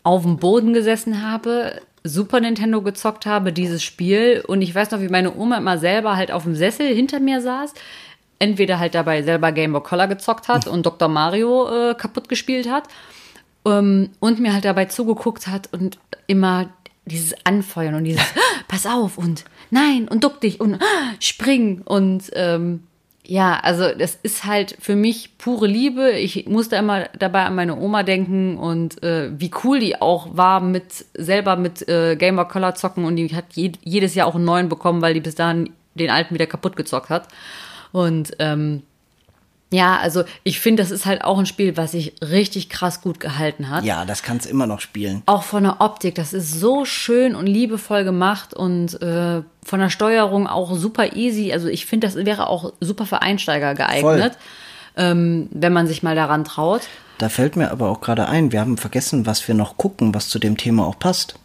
auf 0.03 0.23
dem 0.23 0.37
Boden 0.39 0.75
gesessen 0.75 1.23
habe, 1.23 1.81
Super 2.05 2.41
Nintendo 2.41 2.83
gezockt 2.83 3.27
habe, 3.27 3.53
dieses 3.53 3.83
Spiel. 3.83 4.43
Und 4.47 4.61
ich 4.61 4.75
weiß 4.75 4.91
noch, 4.91 5.01
wie 5.01 5.09
meine 5.09 5.35
Oma 5.37 5.59
immer 5.59 5.79
selber 5.79 6.17
halt 6.17 6.33
auf 6.33 6.43
dem 6.43 6.57
Sessel 6.57 6.93
hinter 6.93 7.21
mir 7.21 7.41
saß. 7.41 7.75
Entweder 8.43 8.81
halt 8.81 8.97
dabei 8.97 9.23
selber 9.23 9.53
Game 9.53 9.73
Boy 9.73 9.85
Color 9.85 10.09
gezockt 10.09 10.49
hat 10.49 10.67
und 10.67 10.85
Dr. 10.85 11.07
Mario 11.07 11.91
äh, 11.91 11.95
kaputt 11.95 12.29
gespielt 12.29 12.69
hat. 12.69 12.89
Ähm, 13.65 14.11
und 14.19 14.41
mir 14.41 14.53
halt 14.53 14.65
dabei 14.65 14.87
zugeguckt 14.87 15.47
hat 15.47 15.73
und 15.73 15.99
immer 16.27 16.71
dieses 17.05 17.35
Anfeuern 17.45 17.95
und 17.95 18.03
dieses 18.03 18.25
Pass 18.69 18.85
auf 18.85 19.17
und 19.17 19.45
nein 19.71 20.09
und 20.09 20.25
duck 20.25 20.41
dich 20.41 20.61
und 20.61 20.81
spring 21.21 21.83
und 21.85 22.33
ähm, 22.35 22.83
ja, 23.25 23.61
also 23.63 23.95
das 23.97 24.19
ist 24.25 24.45
halt 24.45 24.77
für 24.81 24.97
mich 24.97 25.39
pure 25.39 25.69
Liebe. 25.69 26.11
Ich 26.11 26.47
musste 26.47 26.75
immer 26.75 27.09
dabei 27.17 27.45
an 27.45 27.55
meine 27.55 27.77
Oma 27.77 28.03
denken 28.03 28.57
und 28.57 29.01
äh, 29.05 29.31
wie 29.39 29.53
cool 29.63 29.79
die 29.79 30.03
auch 30.03 30.37
war 30.37 30.61
mit 30.61 31.05
selber 31.15 31.55
mit 31.55 31.89
äh, 31.89 32.17
Game 32.17 32.35
Boy 32.35 32.49
Color 32.49 32.75
zocken 32.75 33.05
und 33.05 33.15
die 33.15 33.29
hat 33.37 33.45
je, 33.53 33.71
jedes 33.85 34.17
Jahr 34.17 34.27
auch 34.27 34.35
einen 34.35 34.45
neuen 34.45 34.69
bekommen, 34.69 35.03
weil 35.03 35.15
die 35.15 35.21
bis 35.21 35.37
dahin 35.37 35.71
den 35.95 36.11
alten 36.11 36.35
wieder 36.35 36.47
kaputt 36.47 36.75
gezockt 36.75 37.11
hat. 37.11 37.29
Und 37.93 38.33
ähm, 38.39 38.83
ja, 39.73 39.97
also 39.97 40.25
ich 40.45 40.61
finde, 40.61 40.83
das 40.83 40.91
ist 40.91 41.07
halt 41.07 41.25
auch 41.25 41.39
ein 41.39 41.47
Spiel, 41.47 41.79
was 41.79 41.93
sich 41.93 42.13
richtig 42.21 42.69
krass 42.69 43.01
gut 43.01 43.21
gehalten 43.21 43.71
hat. 43.71 43.85
Ja, 43.85 44.05
das 44.05 44.23
kannst 44.23 44.47
immer 44.47 44.67
noch 44.67 44.81
spielen. 44.81 45.23
Auch 45.25 45.45
von 45.45 45.63
der 45.63 45.81
Optik, 45.81 46.15
das 46.15 46.35
ist 46.35 46.53
so 46.53 46.85
schön 46.85 47.35
und 47.35 47.47
liebevoll 47.47 48.05
gemacht 48.05 48.53
und 48.53 49.01
äh, 49.01 49.43
von 49.65 49.81
der 49.81 49.89
Steuerung 49.89 50.47
auch 50.47 50.77
super 50.77 51.17
easy. 51.17 51.55
Also 51.55 51.69
ich 51.69 51.87
finde, 51.87 52.07
das 52.07 52.17
wäre 52.17 52.49
auch 52.49 52.75
super 52.81 53.07
für 53.07 53.23
Einsteiger 53.23 53.75
geeignet, 53.75 54.37
ähm, 54.97 55.49
wenn 55.51 55.73
man 55.73 55.87
sich 55.87 56.03
mal 56.03 56.15
daran 56.15 56.45
traut. 56.45 56.83
Da 57.17 57.31
fällt 57.31 57.57
mir 57.57 57.71
aber 57.71 57.89
auch 57.89 58.03
gerade 58.03 58.29
ein, 58.29 58.53
wir 58.53 58.61
haben 58.61 58.77
vergessen, 58.77 59.25
was 59.25 59.47
wir 59.49 59.55
noch 59.55 59.79
gucken, 59.79 60.15
was 60.15 60.29
zu 60.29 60.39
dem 60.39 60.59
Thema 60.59 60.87
auch 60.87 60.99
passt. 60.99 61.37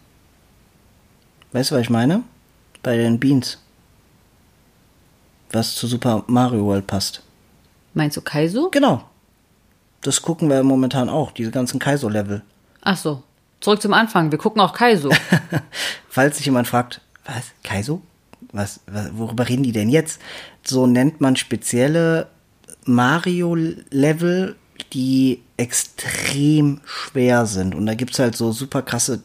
Weißt 1.54 1.72
du, 1.72 1.76
was 1.76 1.82
ich 1.82 1.90
meine? 1.90 2.24
Bei 2.84 2.98
den 2.98 3.20
Beans. 3.20 3.58
Was 5.52 5.76
zu 5.76 5.88
Super 5.88 6.24
Mario 6.28 6.66
World 6.66 6.88
passt. 6.88 7.22
Meinst 7.94 8.18
du 8.18 8.22
Kaizo? 8.22 8.70
Genau. 8.70 9.04
Das 10.02 10.22
gucken 10.22 10.50
wir 10.50 10.62
momentan 10.64 11.10
auch, 11.10 11.32
diese 11.32 11.52
ganzen 11.52 11.80
Kaizo-Level. 11.80 12.44
Ach 12.82 12.98
so. 12.98 13.24
Zurück 13.60 13.82
zum 13.82 13.94
Anfang. 13.94 14.32
Wir 14.32 14.38
gucken 14.38 14.62
auch 14.62 14.74
Kaizo. 14.74 15.10
Falls 16.10 16.38
sich 16.38 16.46
jemand 16.46 16.68
fragt, 16.68 17.02
was, 17.26 17.52
Kaizo? 17.64 18.02
Was, 18.52 18.82
was, 18.86 19.18
worüber 19.18 19.50
reden 19.50 19.64
die 19.64 19.72
denn 19.72 19.90
jetzt? 19.90 20.22
So 20.64 20.86
nennt 20.86 21.22
man 21.22 21.36
spezielle 21.36 22.28
Mario-Level, 22.86 24.56
die 24.94 25.42
extrem 25.58 26.82
schwer 26.86 27.46
sind. 27.46 27.74
Und 27.74 27.86
da 27.88 27.96
gibt's 27.96 28.20
halt 28.20 28.36
so 28.36 28.52
super 28.52 28.82
krasse 28.82 29.24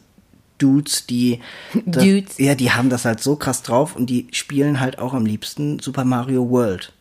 Dudes, 0.57 1.05
die 1.07 1.39
das, 1.85 2.03
Dudes. 2.03 2.37
ja, 2.37 2.55
die 2.55 2.71
haben 2.71 2.89
das 2.89 3.05
halt 3.05 3.21
so 3.21 3.35
krass 3.35 3.63
drauf 3.63 3.95
und 3.95 4.09
die 4.09 4.27
spielen 4.31 4.79
halt 4.79 4.99
auch 4.99 5.13
am 5.13 5.25
liebsten 5.25 5.79
Super 5.79 6.05
Mario 6.05 6.49
World. 6.49 6.91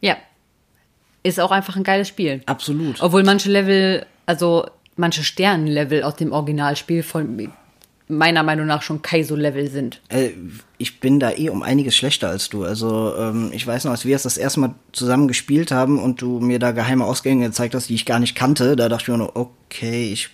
ja. 0.00 0.16
Ist 1.24 1.40
auch 1.40 1.50
einfach 1.50 1.74
ein 1.76 1.82
geiles 1.82 2.06
Spiel. 2.08 2.42
Absolut. 2.46 3.02
Obwohl 3.02 3.24
manche 3.24 3.50
Level, 3.50 4.06
also 4.24 4.66
manche 4.96 5.24
Sternenlevel 5.24 6.04
aus 6.04 6.14
dem 6.14 6.30
Originalspiel 6.32 7.02
von 7.02 7.50
meiner 8.06 8.42
Meinung 8.42 8.66
nach 8.66 8.82
schon 8.82 9.02
Kaizo-Level 9.02 9.68
sind. 9.68 10.00
Äh, 10.08 10.30
ich 10.78 11.00
bin 11.00 11.20
da 11.20 11.32
eh 11.32 11.50
um 11.50 11.62
einiges 11.62 11.96
schlechter 11.96 12.28
als 12.28 12.48
du. 12.48 12.64
Also 12.64 13.14
ähm, 13.16 13.50
ich 13.52 13.66
weiß 13.66 13.84
noch, 13.84 13.90
als 13.92 14.04
wir 14.04 14.16
es 14.16 14.22
das 14.22 14.38
erste 14.38 14.60
Mal 14.60 14.74
zusammen 14.92 15.28
gespielt 15.28 15.70
haben 15.70 15.98
und 15.98 16.22
du 16.22 16.40
mir 16.40 16.58
da 16.58 16.72
geheime 16.72 17.04
Ausgänge 17.04 17.46
gezeigt 17.46 17.74
hast, 17.74 17.88
die 17.88 17.94
ich 17.94 18.06
gar 18.06 18.20
nicht 18.20 18.34
kannte, 18.34 18.76
da 18.76 18.88
dachte 18.88 19.02
ich 19.02 19.08
mir 19.08 19.18
nur, 19.18 19.36
okay, 19.36 20.10
ich 20.12 20.30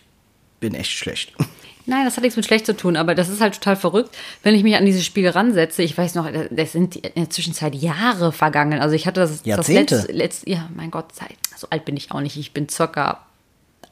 bin 0.61 0.75
echt 0.75 0.93
schlecht. 0.93 1.33
Nein, 1.87 2.05
das 2.05 2.17
hat 2.17 2.23
nichts 2.23 2.37
mit 2.37 2.47
schlecht 2.47 2.65
zu 2.65 2.77
tun, 2.77 2.97
aber 2.97 3.15
das 3.15 3.29
ist 3.29 3.41
halt 3.41 3.55
total 3.55 3.77
verrückt, 3.77 4.17
wenn 4.43 4.55
ich 4.55 4.63
mich 4.63 4.77
an 4.77 4.87
dieses 4.87 5.05
Spiel 5.05 5.29
ransetze. 5.29 5.83
Ich 5.83 5.97
weiß 5.97 6.15
noch, 6.15 6.29
das 6.51 6.73
sind 6.73 6.97
in 6.97 7.13
der 7.15 7.31
Zwischenzeit 7.31 7.75
Jahre 7.75 8.33
vergangen. 8.33 8.81
Also 8.81 8.95
ich 8.95 9.07
hatte 9.07 9.21
das, 9.21 9.45
Jahrzehnte. 9.45 9.97
das 9.97 10.07
letzte, 10.07 10.13
letzte, 10.13 10.51
ja, 10.51 10.69
mein 10.75 10.91
Gott, 10.91 11.13
Zeit. 11.13 11.37
So 11.57 11.69
alt 11.71 11.85
bin 11.85 11.97
ich 11.97 12.11
auch 12.11 12.21
nicht. 12.21 12.37
Ich 12.39 12.53
bin 12.53 12.69
circa 12.69 13.21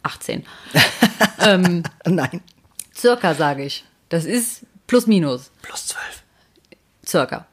18. 0.03 0.45
ähm, 1.41 1.83
Nein. 2.07 2.41
circa, 2.97 3.35
sage 3.35 3.65
ich. 3.65 3.85
Das 4.09 4.25
ist 4.25 4.65
plus 4.87 5.07
minus. 5.07 5.51
Plus 5.61 5.89
zwölf. 5.89 6.23
Circa. 7.07 7.47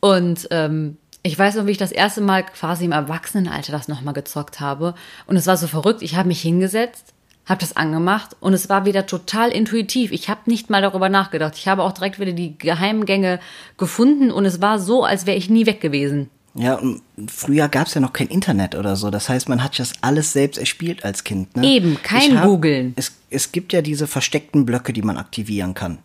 Und 0.00 0.48
ähm, 0.50 0.96
ich 1.22 1.38
weiß 1.38 1.54
noch, 1.54 1.66
wie 1.66 1.70
ich 1.70 1.78
das 1.78 1.92
erste 1.92 2.20
Mal 2.20 2.44
quasi 2.44 2.84
im 2.84 2.92
Erwachsenenalter 2.92 3.72
das 3.72 3.88
nochmal 3.88 4.12
gezockt 4.12 4.60
habe. 4.60 4.94
Und 5.26 5.36
es 5.36 5.46
war 5.46 5.56
so 5.56 5.66
verrückt. 5.66 6.02
Ich 6.02 6.16
habe 6.16 6.28
mich 6.28 6.42
hingesetzt, 6.42 7.13
habe 7.46 7.60
das 7.60 7.76
angemacht 7.76 8.36
und 8.40 8.54
es 8.54 8.68
war 8.68 8.86
wieder 8.86 9.06
total 9.06 9.50
intuitiv. 9.50 10.12
Ich 10.12 10.28
habe 10.28 10.40
nicht 10.46 10.70
mal 10.70 10.80
darüber 10.82 11.08
nachgedacht. 11.08 11.54
Ich 11.56 11.68
habe 11.68 11.82
auch 11.82 11.92
direkt 11.92 12.18
wieder 12.18 12.32
die 12.32 12.56
Geheimgänge 12.58 13.38
gefunden 13.76 14.30
und 14.30 14.44
es 14.46 14.62
war 14.62 14.78
so, 14.78 15.04
als 15.04 15.26
wäre 15.26 15.36
ich 15.36 15.50
nie 15.50 15.66
weg 15.66 15.80
gewesen. 15.80 16.30
Ja, 16.56 16.76
und 16.76 17.02
früher 17.26 17.68
gab 17.68 17.88
es 17.88 17.94
ja 17.94 18.00
noch 18.00 18.12
kein 18.12 18.28
Internet 18.28 18.76
oder 18.76 18.94
so. 18.94 19.10
Das 19.10 19.28
heißt, 19.28 19.48
man 19.48 19.62
hat 19.62 19.78
das 19.78 19.92
alles 20.02 20.32
selbst 20.32 20.56
erspielt 20.56 21.04
als 21.04 21.24
Kind. 21.24 21.56
Ne? 21.56 21.66
Eben, 21.66 21.98
kein 22.02 22.38
hab- 22.38 22.46
Googeln. 22.46 22.92
Es, 22.96 23.12
es 23.28 23.50
gibt 23.50 23.72
ja 23.72 23.82
diese 23.82 24.06
versteckten 24.06 24.64
Blöcke, 24.64 24.92
die 24.92 25.02
man 25.02 25.18
aktivieren 25.18 25.74
kann. 25.74 25.98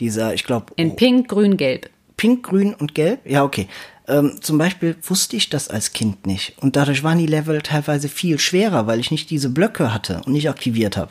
Dieser, 0.00 0.32
ich 0.34 0.44
glaube, 0.44 0.72
In 0.76 0.96
Pink, 0.96 1.28
Grün, 1.28 1.56
Gelb. 1.58 1.90
Pink, 2.16 2.44
Grün 2.44 2.72
und 2.74 2.94
Gelb? 2.94 3.20
Ja, 3.26 3.44
okay. 3.44 3.68
Ähm, 4.08 4.40
zum 4.40 4.58
Beispiel 4.58 4.96
wusste 5.02 5.36
ich 5.36 5.48
das 5.48 5.68
als 5.68 5.92
Kind 5.92 6.26
nicht. 6.26 6.54
Und 6.60 6.76
dadurch 6.76 7.02
waren 7.02 7.18
die 7.18 7.26
Level 7.26 7.60
teilweise 7.62 8.08
viel 8.08 8.38
schwerer, 8.38 8.86
weil 8.86 9.00
ich 9.00 9.10
nicht 9.10 9.30
diese 9.30 9.50
Blöcke 9.50 9.92
hatte 9.92 10.22
und 10.24 10.32
nicht 10.32 10.48
aktiviert 10.48 10.96
habe. 10.96 11.10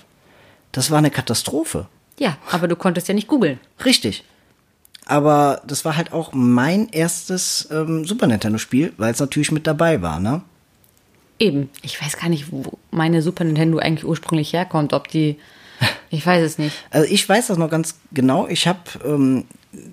Das 0.72 0.92
war 0.92 1.00
eine 1.00 1.12
Katastrophe. 1.12 1.88
Ja, 2.18 2.38
aber 2.52 2.68
du 2.68 2.76
konntest 2.76 3.08
ja 3.08 3.14
nicht 3.14 3.28
googeln. 3.28 3.60
Richtig. 3.84 4.24
Aber 5.06 5.62
das 5.68 5.86
war 5.86 5.98
halt 5.98 6.14
auch 6.14 6.34
mein 6.34 6.90
erstes 6.90 7.68
ähm, 7.72 8.06
Super 8.06 8.28
Nintendo-Spiel, 8.28 8.94
weil 8.98 9.12
es 9.12 9.20
natürlich 9.20 9.52
mit 9.52 9.68
dabei 9.68 10.02
war, 10.02 10.20
ne? 10.20 10.42
Eben. 11.38 11.70
Ich 11.82 12.02
weiß 12.02 12.18
gar 12.18 12.30
nicht, 12.30 12.52
wo 12.52 12.80
meine 12.92 13.22
Super 13.22 13.44
Nintendo 13.44 13.78
eigentlich 13.78 14.06
ursprünglich 14.06 14.54
herkommt. 14.54 14.94
Ob 14.94 15.08
die. 15.08 15.38
Ich 16.12 16.26
weiß 16.26 16.44
es 16.44 16.58
nicht. 16.58 16.78
Also 16.92 17.12
ich 17.12 17.28
weiß 17.28 17.48
das 17.48 17.58
noch 17.58 17.70
ganz 17.70 17.96
genau. 18.14 18.48
Ich 18.48 18.68
habe 18.68 18.80
ähm, 19.04 19.44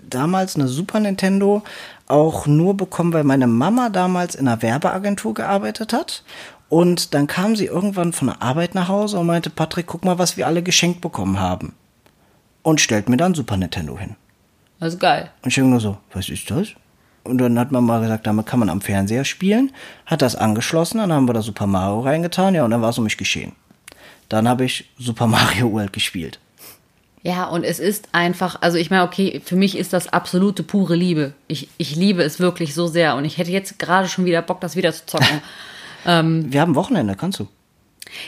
damals 0.08 0.54
eine 0.54 0.68
Super 0.68 1.00
Nintendo 1.00 1.64
auch 2.12 2.46
nur 2.46 2.76
bekommen, 2.76 3.12
weil 3.12 3.24
meine 3.24 3.46
Mama 3.46 3.88
damals 3.88 4.34
in 4.34 4.46
einer 4.46 4.60
Werbeagentur 4.62 5.34
gearbeitet 5.34 5.92
hat. 5.92 6.22
Und 6.68 7.14
dann 7.14 7.26
kam 7.26 7.56
sie 7.56 7.66
irgendwann 7.66 8.12
von 8.12 8.28
der 8.28 8.42
Arbeit 8.42 8.74
nach 8.74 8.88
Hause 8.88 9.18
und 9.18 9.26
meinte, 9.26 9.50
Patrick, 9.50 9.86
guck 9.86 10.04
mal, 10.04 10.18
was 10.18 10.36
wir 10.36 10.46
alle 10.46 10.62
geschenkt 10.62 11.00
bekommen 11.00 11.40
haben. 11.40 11.74
Und 12.62 12.80
stellt 12.80 13.08
mir 13.08 13.16
dann 13.16 13.34
Super 13.34 13.56
Nintendo 13.56 13.98
hin. 13.98 14.16
Das 14.78 14.94
ist 14.94 15.00
geil. 15.00 15.30
Und 15.42 15.48
ich 15.48 15.56
nur 15.56 15.80
so, 15.80 15.98
was 16.12 16.28
ist 16.28 16.50
das? 16.50 16.68
Und 17.24 17.38
dann 17.38 17.58
hat 17.58 17.72
man 17.72 17.84
mal 17.84 18.00
gesagt, 18.00 18.26
damit 18.26 18.46
kann 18.46 18.58
man 18.60 18.68
am 18.68 18.80
Fernseher 18.80 19.24
spielen. 19.24 19.72
Hat 20.06 20.22
das 20.22 20.36
angeschlossen, 20.36 20.98
dann 20.98 21.12
haben 21.12 21.28
wir 21.28 21.34
da 21.34 21.42
Super 21.42 21.66
Mario 21.66 22.00
reingetan, 22.00 22.54
ja, 22.54 22.64
und 22.64 22.70
dann 22.70 22.82
war 22.82 22.90
es 22.90 22.98
um 22.98 23.04
mich 23.04 23.16
geschehen. 23.16 23.52
Dann 24.28 24.48
habe 24.48 24.64
ich 24.64 24.90
Super 24.98 25.26
Mario 25.28 25.72
World 25.72 25.92
gespielt. 25.92 26.40
Ja, 27.24 27.44
und 27.44 27.62
es 27.64 27.78
ist 27.78 28.08
einfach, 28.12 28.62
also 28.62 28.78
ich 28.78 28.90
meine, 28.90 29.04
okay, 29.04 29.40
für 29.44 29.54
mich 29.54 29.78
ist 29.78 29.92
das 29.92 30.08
absolute 30.08 30.62
pure 30.64 30.96
Liebe. 30.96 31.34
Ich, 31.46 31.68
ich 31.78 31.94
liebe 31.94 32.22
es 32.22 32.40
wirklich 32.40 32.74
so 32.74 32.88
sehr 32.88 33.14
und 33.16 33.24
ich 33.24 33.38
hätte 33.38 33.52
jetzt 33.52 33.78
gerade 33.78 34.08
schon 34.08 34.24
wieder 34.24 34.42
Bock, 34.42 34.60
das 34.60 34.74
wieder 34.76 34.92
zu 34.92 35.06
zocken. 35.06 35.40
Wir 36.04 36.60
haben 36.60 36.74
Wochenende, 36.74 37.14
kannst 37.14 37.38
du? 37.38 37.46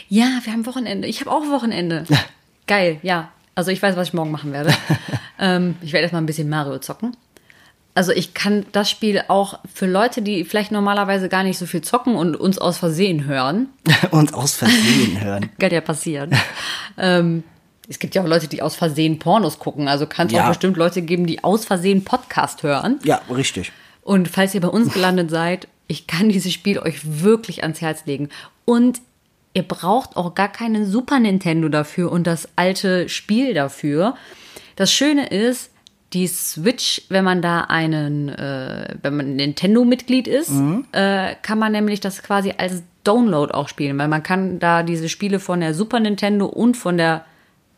ja, 0.09 0.39
wir 0.45 0.53
haben 0.53 0.65
Wochenende. 0.65 1.09
Ich 1.09 1.21
habe 1.21 1.31
auch 1.33 1.43
Wochenende. 1.51 2.05
Geil, 2.69 2.99
ja. 3.03 3.31
Also 3.57 3.71
ich 3.73 3.83
weiß, 3.83 3.97
was 3.97 4.09
ich 4.09 4.15
morgen 4.15 4.31
machen 4.31 4.53
werde. 4.53 4.73
ähm, 5.41 5.75
ich 5.83 5.93
werde 5.93 6.03
erstmal 6.05 6.23
ein 6.23 6.27
bisschen 6.27 6.49
Mario 6.49 6.79
zocken. 6.79 7.17
Also 7.97 8.13
ich 8.13 8.33
kann 8.35 8.67
das 8.73 8.91
Spiel 8.91 9.23
auch 9.29 9.59
für 9.73 9.87
Leute, 9.87 10.23
die 10.23 10.45
vielleicht 10.45 10.73
normalerweise 10.73 11.29
gar 11.29 11.43
nicht 11.45 11.59
so 11.59 11.67
viel 11.67 11.83
zocken 11.83 12.17
und 12.17 12.37
uns 12.37 12.59
aus 12.59 12.79
Versehen 12.79 13.25
hören, 13.27 13.69
Uns 14.11 14.33
aus 14.33 14.55
Versehen 14.55 15.21
hören. 15.21 15.51
kann 15.59 15.71
ja 15.73 15.81
passieren. 15.81 16.31
ähm, 16.97 17.45
es 17.89 17.99
gibt 17.99 18.15
ja 18.15 18.23
auch 18.23 18.27
Leute, 18.27 18.49
die 18.49 18.63
aus 18.63 18.75
Versehen 18.77 19.19
Pornos 19.19 19.59
gucken. 19.59 19.89
Also 19.89 20.07
kann 20.07 20.27
es 20.29 20.33
Ja. 20.33 20.45
auch 20.45 20.49
bestimmt 20.49 20.77
Leute 20.77 21.03
geben, 21.03 21.27
die 21.27 21.45
aus 21.45 21.65
Versehen 21.65 22.05
Podcast 22.05 22.63
hören. 22.63 22.99
Ja, 23.05 23.21
richtig. 23.35 23.73
Und 24.03 24.29
falls 24.29 24.55
ihr 24.55 24.61
bei 24.61 24.69
uns 24.69 24.93
gelandet 24.93 25.31
seid, 25.31 25.69
ich 25.87 26.07
kann 26.07 26.29
dieses 26.31 26.53
Spiel 26.53 26.79
euch 26.79 27.23
wirklich 27.23 27.63
ans 27.63 27.81
Herz 27.81 28.07
legen. 28.07 28.29
Und 28.65 29.01
ihr 29.53 29.63
braucht 29.65 30.17
auch 30.17 30.35
gar 30.35 30.49
keinen 30.51 30.87
Super 30.87 31.21
Nintendo 31.21 31.69
dafür 31.69 32.11
und 32.11 32.27
das 32.27 32.49
alte 32.57 33.09
Spiel 33.09 33.55
dafür. 33.55 34.15
Das 34.77 34.91
Schöne 34.93 35.29
ist, 35.29 35.71
die 36.13 36.27
Switch, 36.27 37.03
wenn 37.09 37.25
man 37.25 37.43
da 37.43 37.63
einen, 37.63 38.29
äh, 38.29 38.95
wenn 39.03 39.17
man 39.17 39.37
Nintendo-Mitglied 39.37 40.27
ist, 40.29 40.53
äh, 40.93 41.35
kann 41.43 41.59
man 41.59 41.73
nämlich 41.73 42.01
das 42.01 42.23
quasi 42.23 42.55
als 42.57 42.83
Download 43.03 43.53
auch 43.53 43.69
spielen, 43.69 43.99
weil 43.99 44.09
man 44.09 44.23
kann 44.23 44.59
da 44.59 44.83
diese 44.83 45.09
Spiele 45.09 45.39
von 45.41 45.61
der 45.61 45.75
Super 45.75 46.01
Nintendo 46.01 46.47
und 46.47 46.77
von 46.77 46.97
der 46.97 47.25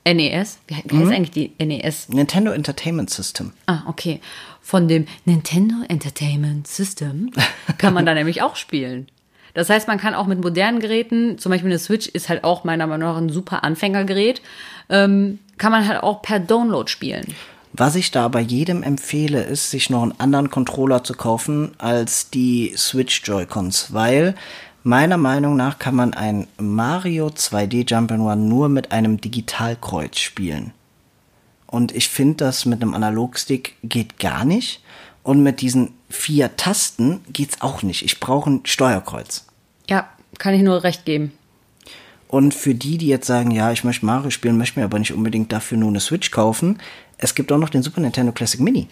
NES, 0.06 0.58
wie, 0.68 0.74
heißt 0.74 1.12
eigentlich 1.12 1.30
die 1.30 1.52
NES? 1.64 2.08
Nintendo 2.08 2.52
Entertainment 2.52 3.10
System. 3.10 3.52
Ah, 3.66 3.82
okay. 3.86 4.20
Von 4.62 4.88
dem 4.88 5.06
Nintendo 5.24 5.74
Entertainment 5.88 6.66
System 6.68 7.30
kann 7.78 7.92
man 7.92 8.06
da 8.06 8.14
nämlich 8.14 8.42
auch 8.42 8.56
spielen. 8.56 9.08
Das 9.54 9.70
heißt, 9.70 9.88
man 9.88 9.98
kann 9.98 10.14
auch 10.14 10.26
mit 10.26 10.40
modernen 10.40 10.80
Geräten, 10.80 11.38
zum 11.38 11.50
Beispiel 11.50 11.70
eine 11.70 11.78
Switch 11.78 12.08
ist 12.08 12.28
halt 12.28 12.44
auch 12.44 12.64
meiner 12.64 12.86
Meinung 12.86 13.08
nach 13.08 13.16
ein 13.16 13.30
super 13.30 13.64
Anfängergerät, 13.64 14.42
ähm, 14.90 15.38
kann 15.56 15.72
man 15.72 15.88
halt 15.88 16.02
auch 16.02 16.20
per 16.20 16.38
Download 16.38 16.90
spielen. 16.90 17.34
Was 17.72 17.94
ich 17.94 18.10
da 18.10 18.24
aber 18.24 18.40
jedem 18.40 18.82
empfehle, 18.82 19.42
ist, 19.42 19.70
sich 19.70 19.90
noch 19.90 20.02
einen 20.02 20.18
anderen 20.18 20.50
Controller 20.50 21.04
zu 21.04 21.14
kaufen 21.14 21.72
als 21.78 22.30
die 22.30 22.74
Switch 22.76 23.22
Joy-Cons, 23.24 23.92
weil 23.92 24.34
meiner 24.86 25.16
Meinung 25.16 25.56
nach 25.56 25.80
kann 25.80 25.96
man 25.96 26.14
ein 26.14 26.46
Mario 26.58 27.26
2D 27.26 27.88
Jump'n'Run 27.88 28.36
nur 28.36 28.68
mit 28.68 28.92
einem 28.92 29.20
Digitalkreuz 29.20 30.20
spielen. 30.20 30.72
Und 31.66 31.92
ich 31.94 32.08
finde, 32.08 32.44
das 32.44 32.66
mit 32.66 32.80
einem 32.80 32.94
Analogstick 32.94 33.74
geht 33.82 34.20
gar 34.20 34.44
nicht. 34.44 34.80
Und 35.24 35.42
mit 35.42 35.60
diesen 35.60 35.90
vier 36.08 36.56
Tasten 36.56 37.20
geht's 37.32 37.60
auch 37.62 37.82
nicht. 37.82 38.04
Ich 38.04 38.20
brauche 38.20 38.48
ein 38.48 38.60
Steuerkreuz. 38.64 39.46
Ja, 39.90 40.08
kann 40.38 40.54
ich 40.54 40.62
nur 40.62 40.84
recht 40.84 41.04
geben. 41.04 41.32
Und 42.28 42.54
für 42.54 42.76
die, 42.76 42.96
die 42.96 43.08
jetzt 43.08 43.26
sagen, 43.26 43.50
ja, 43.50 43.72
ich 43.72 43.82
möchte 43.82 44.06
Mario 44.06 44.30
spielen, 44.30 44.56
möchte 44.56 44.78
mir 44.78 44.84
aber 44.84 45.00
nicht 45.00 45.12
unbedingt 45.12 45.50
dafür 45.50 45.78
nur 45.78 45.88
eine 45.88 46.00
Switch 46.00 46.30
kaufen, 46.30 46.78
es 47.18 47.34
gibt 47.34 47.50
auch 47.50 47.58
noch 47.58 47.70
den 47.70 47.82
Super 47.82 48.00
Nintendo 48.00 48.30
Classic 48.30 48.60
Mini. 48.60 48.86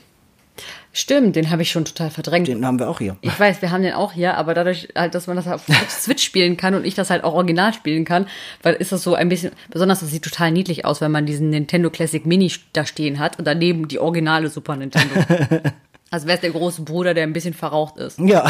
Stimmt, 0.93 1.35
den 1.35 1.51
habe 1.51 1.63
ich 1.63 1.73
schon 1.73 1.85
total 1.85 2.11
verdrängt. 2.11 2.47
Den 2.47 2.65
haben 2.65 2.79
wir 2.79 2.89
auch 2.89 2.99
hier. 2.99 3.17
Ich 3.21 3.39
weiß, 3.39 3.61
wir 3.63 3.73
haben 3.73 3.83
den 3.83 3.95
auch 3.95 4.13
hier, 4.13 4.37
aber 4.37 4.55
dadurch 4.55 4.89
halt, 4.95 5.15
dass 5.17 5.27
man 5.27 5.35
das 5.35 5.49
auf 5.49 5.65
Switch 5.89 6.23
spielen 6.23 6.57
kann 6.57 6.75
und 6.75 6.85
ich 6.85 6.95
das 6.95 7.11
halt 7.11 7.25
auch 7.25 7.35
original 7.35 7.75
spielen 7.75 8.05
kann, 8.05 8.29
weil 8.63 8.75
ist 8.75 8.93
das 8.93 9.03
so 9.03 9.15
ein 9.15 9.29
bisschen, 9.29 9.51
besonders 9.71 10.01
das 10.01 10.11
sieht 10.11 10.23
total 10.23 10.53
niedlich 10.53 10.85
aus, 10.85 11.01
wenn 11.01 11.11
man 11.11 11.27
diesen 11.27 11.51
Nintendo 11.51 11.91
Classic 11.91 12.25
Mini 12.25 12.53
da 12.73 12.87
stehen 12.87 13.19
hat 13.19 13.39
und 13.39 13.47
daneben 13.47 13.89
die 13.89 13.99
originale 13.99 14.49
Super 14.49 14.77
Nintendo. 14.77 15.15
Als 16.13 16.27
wäre 16.27 16.37
es 16.37 16.43
der 16.43 16.51
große 16.51 16.83
Bruder, 16.83 17.13
der 17.13 17.25
ein 17.25 17.33
bisschen 17.33 17.55
verraucht 17.55 17.97
ist. 17.97 18.21
Ja. 18.21 18.49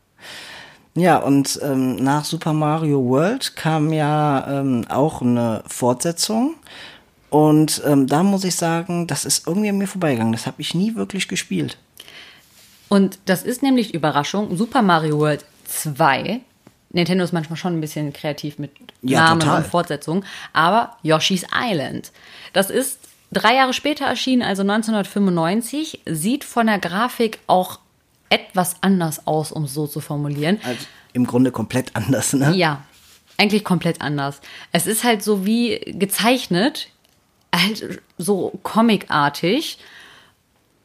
ja, 0.94 1.18
und 1.18 1.60
ähm, 1.62 1.96
nach 1.96 2.24
Super 2.24 2.54
Mario 2.54 3.04
World 3.04 3.56
kam 3.56 3.92
ja 3.92 4.60
ähm, 4.60 4.86
auch 4.88 5.20
eine 5.20 5.62
Fortsetzung. 5.66 6.54
Und 7.30 7.82
ähm, 7.84 8.06
da 8.06 8.22
muss 8.22 8.44
ich 8.44 8.54
sagen, 8.56 9.06
das 9.06 9.24
ist 9.24 9.46
irgendwie 9.46 9.68
an 9.68 9.78
mir 9.78 9.88
vorbeigegangen. 9.88 10.32
Das 10.32 10.46
habe 10.46 10.60
ich 10.60 10.74
nie 10.74 10.94
wirklich 10.94 11.28
gespielt. 11.28 11.76
Und 12.88 13.18
das 13.24 13.42
ist 13.42 13.62
nämlich 13.62 13.94
Überraschung, 13.94 14.56
Super 14.56 14.82
Mario 14.82 15.18
World 15.18 15.44
2. 15.66 16.40
Nintendo 16.90 17.24
ist 17.24 17.32
manchmal 17.32 17.56
schon 17.56 17.74
ein 17.76 17.80
bisschen 17.80 18.12
kreativ 18.12 18.58
mit 18.58 18.70
Ja, 19.02 19.24
Namen 19.24 19.40
total. 19.40 19.58
und 19.62 19.66
Fortsetzungen, 19.66 20.24
aber 20.52 20.96
Yoshi's 21.02 21.44
Island. 21.52 22.12
Das 22.52 22.70
ist 22.70 23.00
drei 23.32 23.56
Jahre 23.56 23.72
später 23.72 24.06
erschienen, 24.06 24.42
also 24.42 24.62
1995, 24.62 26.00
sieht 26.06 26.44
von 26.44 26.68
der 26.68 26.78
Grafik 26.78 27.40
auch 27.48 27.80
etwas 28.30 28.76
anders 28.80 29.26
aus, 29.26 29.52
um 29.52 29.64
es 29.64 29.74
so 29.74 29.86
zu 29.86 30.00
formulieren. 30.00 30.58
Also 30.64 30.86
im 31.12 31.26
Grunde 31.26 31.50
komplett 31.50 31.94
anders, 31.94 32.32
ne? 32.32 32.52
Ja, 32.54 32.82
eigentlich 33.36 33.64
komplett 33.64 34.00
anders. 34.00 34.40
Es 34.72 34.86
ist 34.86 35.04
halt 35.04 35.22
so 35.22 35.44
wie 35.44 35.78
gezeichnet, 35.86 36.88
halt 37.54 38.00
so 38.18 38.52
comicartig, 38.62 39.78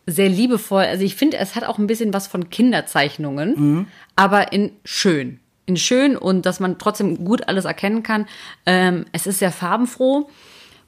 sehr 0.08 0.30
liebevoll. 0.30 0.84
Also 0.84 1.04
ich 1.04 1.16
finde, 1.16 1.38
es 1.38 1.56
hat 1.56 1.64
auch 1.64 1.78
ein 1.78 1.88
bisschen 1.88 2.14
was 2.14 2.28
von 2.28 2.50
Kinderzeichnungen, 2.50 3.88
aber 4.16 4.52
in 4.54 4.72
schön. 4.84 5.40
In 5.68 5.78
schön 5.78 6.18
und 6.18 6.46
dass 6.46 6.60
man 6.60 6.80
trotzdem 6.80 7.24
gut 7.24 7.48
alles 7.48 7.66
erkennen 7.66 8.04
kann. 8.04 8.28
Ähm, 8.66 9.06
es 9.12 9.28
ist 9.28 9.40
sehr 9.40 9.52
farbenfroh 9.52 10.30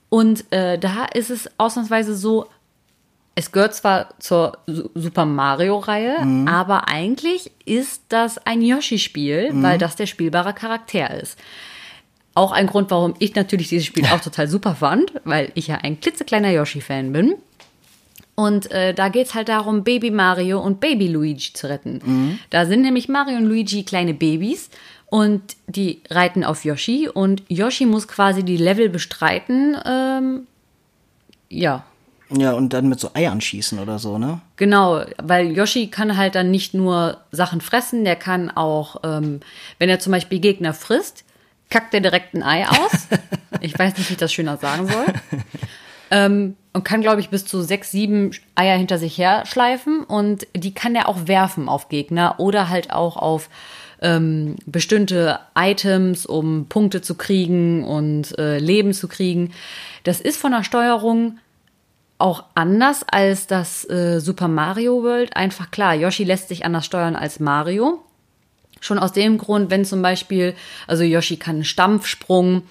und 0.10 0.52
äh, 0.52 0.78
da 0.80 1.06
ist 1.06 1.30
es 1.30 1.50
ausnahmsweise 1.58 2.16
so, 2.16 2.48
es 3.36 3.52
gehört 3.52 3.74
zwar 3.76 4.10
zur 4.20 4.58
Su- 4.68 4.90
Super 4.94 5.26
Mario-Reihe, 5.26 6.18
aber 6.48 6.88
eigentlich 6.90 7.52
ist 7.66 8.04
das 8.10 8.38
ein 8.46 8.62
Yoshi-Spiel, 8.62 9.50
weil 9.54 9.78
das 9.78 9.96
der 9.96 10.06
spielbare 10.08 10.54
Charakter 10.54 11.20
ist. 11.22 11.38
Auch 12.36 12.52
ein 12.52 12.68
Grund, 12.68 12.90
warum 12.92 13.14
ich 13.20 13.36
natürlich 13.36 13.70
dieses 13.70 13.86
Spiel 13.86 14.06
auch 14.08 14.20
total 14.24 14.48
super 14.48 14.76
fand, 14.76 15.14
weil 15.24 15.52
ich 15.56 15.68
ja 15.68 15.76
ein 15.76 16.00
klitzekleiner 16.00 16.52
Yoshi-Fan 16.52 17.14
bin. 17.14 17.36
Und 18.36 18.72
äh, 18.72 18.94
da 18.96 19.10
geht's 19.10 19.36
halt 19.36 19.50
darum, 19.50 19.84
Baby 19.84 20.10
Mario 20.10 20.60
und 20.60 20.80
Baby 20.80 21.08
Luigi 21.08 21.54
zu 21.54 21.70
retten. 21.70 22.40
Da 22.50 22.66
sind 22.66 22.82
nämlich 22.82 23.08
Mario 23.08 23.38
und 23.38 23.46
Luigi 23.46 23.84
kleine 23.84 24.16
Babys 24.16 24.72
und 25.08 25.44
die 25.68 26.02
reiten 26.10 26.44
auf 26.44 26.66
Yoshi 26.66 27.08
und 27.08 27.44
Yoshi 27.48 27.86
muss 27.86 28.08
quasi 28.08 28.42
die 28.42 28.58
Level 28.58 28.90
bestreiten. 28.90 29.78
Ähm, 29.86 30.48
ja, 31.50 31.84
Ja, 32.32 32.54
und 32.54 32.74
dann 32.74 32.90
mit 32.90 33.00
so 33.00 33.12
Eiern 33.14 33.40
schießen 33.40 33.78
oder 33.78 34.00
so, 34.00 34.18
ne? 34.18 34.42
Genau, 34.56 35.04
weil 35.22 35.52
Yoshi 35.56 35.88
kann 35.88 36.18
halt 36.18 36.34
dann 36.34 36.50
nicht 36.50 36.74
nur 36.74 37.18
Sachen 37.32 37.62
fressen, 37.62 38.04
der 38.06 38.16
kann 38.16 38.50
auch, 38.50 38.96
ähm, 39.04 39.42
wenn 39.78 39.90
er 39.90 40.00
zum 40.00 40.12
Beispiel 40.12 40.40
Gegner 40.40 40.74
frisst, 40.74 41.24
kackt 41.70 41.94
er 41.94 42.02
direkt 42.02 42.34
ein 42.34 42.44
Ei 42.44 42.68
aus. 42.68 43.08
ich 43.62 43.78
weiß 43.78 43.98
nicht, 43.98 44.10
wie 44.10 44.14
ich 44.14 44.20
das 44.20 44.34
schöner 44.34 44.58
sagen 44.58 44.88
soll. 44.88 45.06
ähm, 46.12 46.56
und 46.74 46.84
kann, 46.84 47.02
glaube 47.02 47.22
ich, 47.22 47.30
bis 47.30 47.46
zu 47.46 47.62
sechs, 47.62 47.92
sieben 47.92 48.32
Eier 48.56 48.78
hinter 48.78 48.98
sich 48.98 49.18
her 49.18 49.44
schleifen 49.46 50.04
und 50.04 50.48
die 50.56 50.74
kann 50.74 50.96
er 50.96 51.08
auch 51.08 51.28
werfen 51.28 51.70
auf 51.70 51.90
Gegner 51.90 52.36
oder 52.40 52.70
halt 52.70 52.92
auch 52.92 53.16
auf 53.16 53.50
ähm, 54.02 54.58
bestimmte 54.66 55.40
Items, 55.56 56.26
um 56.26 56.66
Punkte 56.68 57.02
zu 57.02 57.16
kriegen 57.16 57.84
und 57.84 58.38
äh, 58.38 58.60
Leben 58.60 58.94
zu 58.94 59.08
kriegen. 59.08 59.54
Das 60.04 60.20
ist 60.20 60.38
von 60.38 60.52
der 60.52 60.64
Steuerung 60.64 61.40
auch 62.18 62.44
anders 62.54 63.04
als 63.10 63.48
das 63.48 63.90
äh, 63.90 64.20
Super 64.20 64.48
Mario 64.48 65.04
World. 65.04 65.36
Einfach 65.36 65.72
klar, 65.72 65.96
Yoshi 65.96 66.24
lässt 66.24 66.50
sich 66.50 66.66
anders 66.66 66.86
steuern 66.86 67.16
als 67.16 67.40
Mario. 67.40 68.04
Schon 68.84 69.00
aus 69.00 69.14
dem 69.14 69.38
Grund, 69.38 69.72
wenn 69.72 69.86
zum 69.86 70.02
Beispiel, 70.02 70.56
also 70.88 71.04
Yoshi 71.04 71.38
kann 71.38 71.56
einen 71.56 71.64
Stampfsprung 71.64 72.64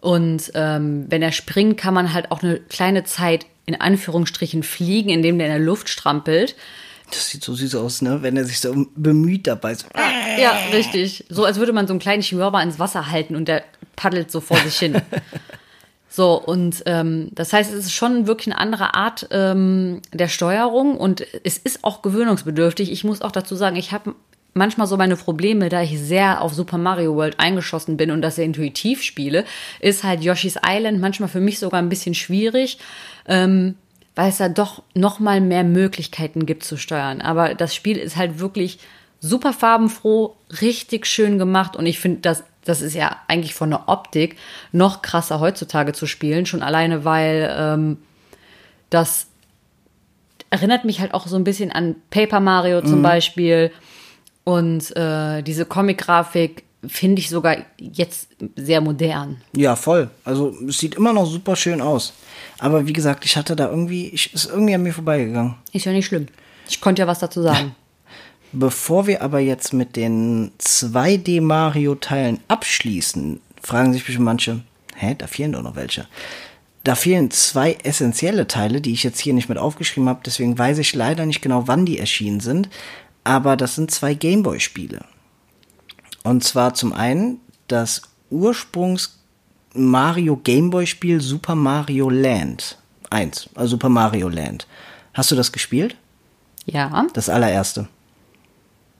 und 0.00 0.52
ähm, 0.54 1.06
wenn 1.08 1.22
er 1.22 1.32
springt, 1.32 1.76
kann 1.76 1.92
man 1.92 2.12
halt 2.12 2.30
auch 2.30 2.40
eine 2.40 2.60
kleine 2.60 3.02
Zeit 3.02 3.46
in 3.64 3.80
Anführungsstrichen 3.80 4.62
fliegen, 4.62 5.10
indem 5.10 5.38
der 5.38 5.48
in 5.48 5.52
der 5.54 5.60
Luft 5.60 5.88
strampelt. 5.88 6.54
Das 7.10 7.30
sieht 7.30 7.42
so 7.42 7.52
süß 7.54 7.74
aus, 7.74 8.00
ne? 8.00 8.22
Wenn 8.22 8.36
er 8.36 8.44
sich 8.44 8.60
so 8.60 8.86
bemüht 8.94 9.48
dabei. 9.48 9.74
So. 9.74 9.86
Ja, 10.40 10.52
richtig. 10.72 11.24
So 11.28 11.44
als 11.44 11.56
würde 11.56 11.72
man 11.72 11.88
so 11.88 11.94
einen 11.94 12.00
kleinen 12.00 12.22
Chihuahua 12.22 12.62
ins 12.62 12.78
Wasser 12.78 13.10
halten 13.10 13.34
und 13.34 13.48
der 13.48 13.64
paddelt 13.96 14.30
so 14.30 14.40
vor 14.40 14.58
sich 14.58 14.78
hin. 14.78 15.02
So, 16.08 16.40
und 16.42 16.82
ähm, 16.86 17.28
das 17.34 17.52
heißt, 17.52 17.74
es 17.74 17.86
ist 17.86 17.92
schon 17.92 18.26
wirklich 18.26 18.46
eine 18.46 18.58
andere 18.58 18.94
Art 18.94 19.28
ähm, 19.32 20.00
der 20.14 20.28
Steuerung 20.28 20.96
und 20.96 21.26
es 21.44 21.58
ist 21.58 21.84
auch 21.84 22.00
gewöhnungsbedürftig. 22.00 22.90
Ich 22.90 23.04
muss 23.04 23.20
auch 23.20 23.32
dazu 23.32 23.54
sagen, 23.54 23.76
ich 23.76 23.92
habe 23.92 24.14
manchmal 24.56 24.86
so 24.86 24.96
meine 24.96 25.16
Probleme, 25.16 25.68
da 25.68 25.82
ich 25.82 25.98
sehr 26.00 26.40
auf 26.40 26.54
Super 26.54 26.78
Mario 26.78 27.14
World 27.14 27.38
eingeschossen 27.38 27.96
bin 27.96 28.10
und 28.10 28.22
das 28.22 28.36
sehr 28.36 28.44
intuitiv 28.44 29.02
spiele, 29.02 29.44
ist 29.80 30.04
halt 30.04 30.22
Yoshi's 30.22 30.58
Island 30.66 31.00
manchmal 31.00 31.28
für 31.28 31.40
mich 31.40 31.58
sogar 31.58 31.80
ein 31.80 31.88
bisschen 31.88 32.14
schwierig. 32.14 32.78
Ähm, 33.26 33.76
weil 34.16 34.30
es 34.30 34.38
da 34.38 34.48
doch 34.48 34.82
noch 34.94 35.20
mal 35.20 35.40
mehr 35.40 35.62
Möglichkeiten 35.62 36.46
gibt 36.46 36.64
zu 36.64 36.78
steuern. 36.78 37.20
Aber 37.20 37.54
das 37.54 37.74
Spiel 37.74 37.98
ist 37.98 38.16
halt 38.16 38.40
wirklich 38.40 38.78
super 39.20 39.52
farbenfroh, 39.52 40.34
richtig 40.62 41.06
schön 41.06 41.38
gemacht 41.38 41.76
und 41.76 41.86
ich 41.86 42.00
finde, 42.00 42.20
das, 42.20 42.42
das 42.64 42.80
ist 42.80 42.94
ja 42.94 43.16
eigentlich 43.28 43.54
von 43.54 43.70
der 43.70 43.88
Optik 43.88 44.36
noch 44.72 45.02
krasser 45.02 45.38
heutzutage 45.38 45.92
zu 45.92 46.06
spielen, 46.06 46.46
schon 46.46 46.62
alleine, 46.62 47.04
weil 47.04 47.54
ähm, 47.56 47.98
das 48.88 49.26
erinnert 50.48 50.84
mich 50.84 51.00
halt 51.00 51.12
auch 51.12 51.26
so 51.26 51.36
ein 51.36 51.44
bisschen 51.44 51.70
an 51.70 51.96
Paper 52.10 52.40
Mario 52.40 52.80
zum 52.80 53.02
Beispiel 53.02 53.70
und 54.46 54.94
äh, 54.96 55.42
diese 55.42 55.66
Comic-Grafik 55.66 56.62
finde 56.86 57.18
ich 57.18 57.30
sogar 57.30 57.56
jetzt 57.80 58.28
sehr 58.54 58.80
modern. 58.80 59.38
Ja, 59.56 59.74
voll. 59.74 60.08
Also 60.24 60.54
es 60.68 60.78
sieht 60.78 60.94
immer 60.94 61.12
noch 61.12 61.26
super 61.26 61.56
schön 61.56 61.80
aus. 61.80 62.12
Aber 62.60 62.86
wie 62.86 62.92
gesagt, 62.92 63.24
ich 63.24 63.36
hatte 63.36 63.56
da 63.56 63.68
irgendwie, 63.68 64.06
ich, 64.06 64.32
ist 64.32 64.48
irgendwie 64.48 64.76
an 64.76 64.84
mir 64.84 64.92
vorbeigegangen. 64.92 65.56
Ist 65.72 65.84
ja 65.84 65.90
nicht 65.90 66.06
schlimm. 66.06 66.28
Ich 66.68 66.80
konnte 66.80 67.02
ja 67.02 67.08
was 67.08 67.18
dazu 67.18 67.42
sagen. 67.42 67.74
Bevor 68.52 69.08
wir 69.08 69.20
aber 69.20 69.40
jetzt 69.40 69.72
mit 69.72 69.96
den 69.96 70.52
2D 70.60 71.40
Mario-Teilen 71.40 72.38
abschließen, 72.46 73.40
fragen 73.60 73.92
sich 73.92 74.04
bestimmt 74.04 74.26
manche, 74.26 74.60
hä, 74.94 75.16
da 75.18 75.26
fehlen 75.26 75.52
doch 75.52 75.62
noch 75.62 75.74
welche. 75.74 76.06
Da 76.84 76.94
fehlen 76.94 77.32
zwei 77.32 77.76
essentielle 77.82 78.46
Teile, 78.46 78.80
die 78.80 78.92
ich 78.92 79.02
jetzt 79.02 79.18
hier 79.18 79.34
nicht 79.34 79.48
mit 79.48 79.58
aufgeschrieben 79.58 80.08
habe, 80.08 80.20
deswegen 80.24 80.56
weiß 80.56 80.78
ich 80.78 80.94
leider 80.94 81.26
nicht 81.26 81.42
genau, 81.42 81.66
wann 81.66 81.84
die 81.84 81.98
erschienen 81.98 82.38
sind. 82.38 82.68
Aber 83.26 83.56
das 83.56 83.74
sind 83.74 83.90
zwei 83.90 84.14
Gameboy-Spiele. 84.14 85.04
Und 86.22 86.44
zwar 86.44 86.74
zum 86.74 86.92
einen 86.92 87.40
das 87.66 88.02
Ursprungs 88.30 89.18
Mario 89.74 90.36
Gameboy 90.36 90.86
Spiel 90.86 91.20
Super 91.20 91.56
Mario 91.56 92.08
Land 92.08 92.78
1, 93.10 93.50
also 93.56 93.70
Super 93.72 93.88
Mario 93.88 94.28
Land. 94.28 94.68
Hast 95.12 95.32
du 95.32 95.34
das 95.34 95.50
gespielt? 95.50 95.96
Ja, 96.66 97.06
Das 97.14 97.28
allererste. 97.28 97.88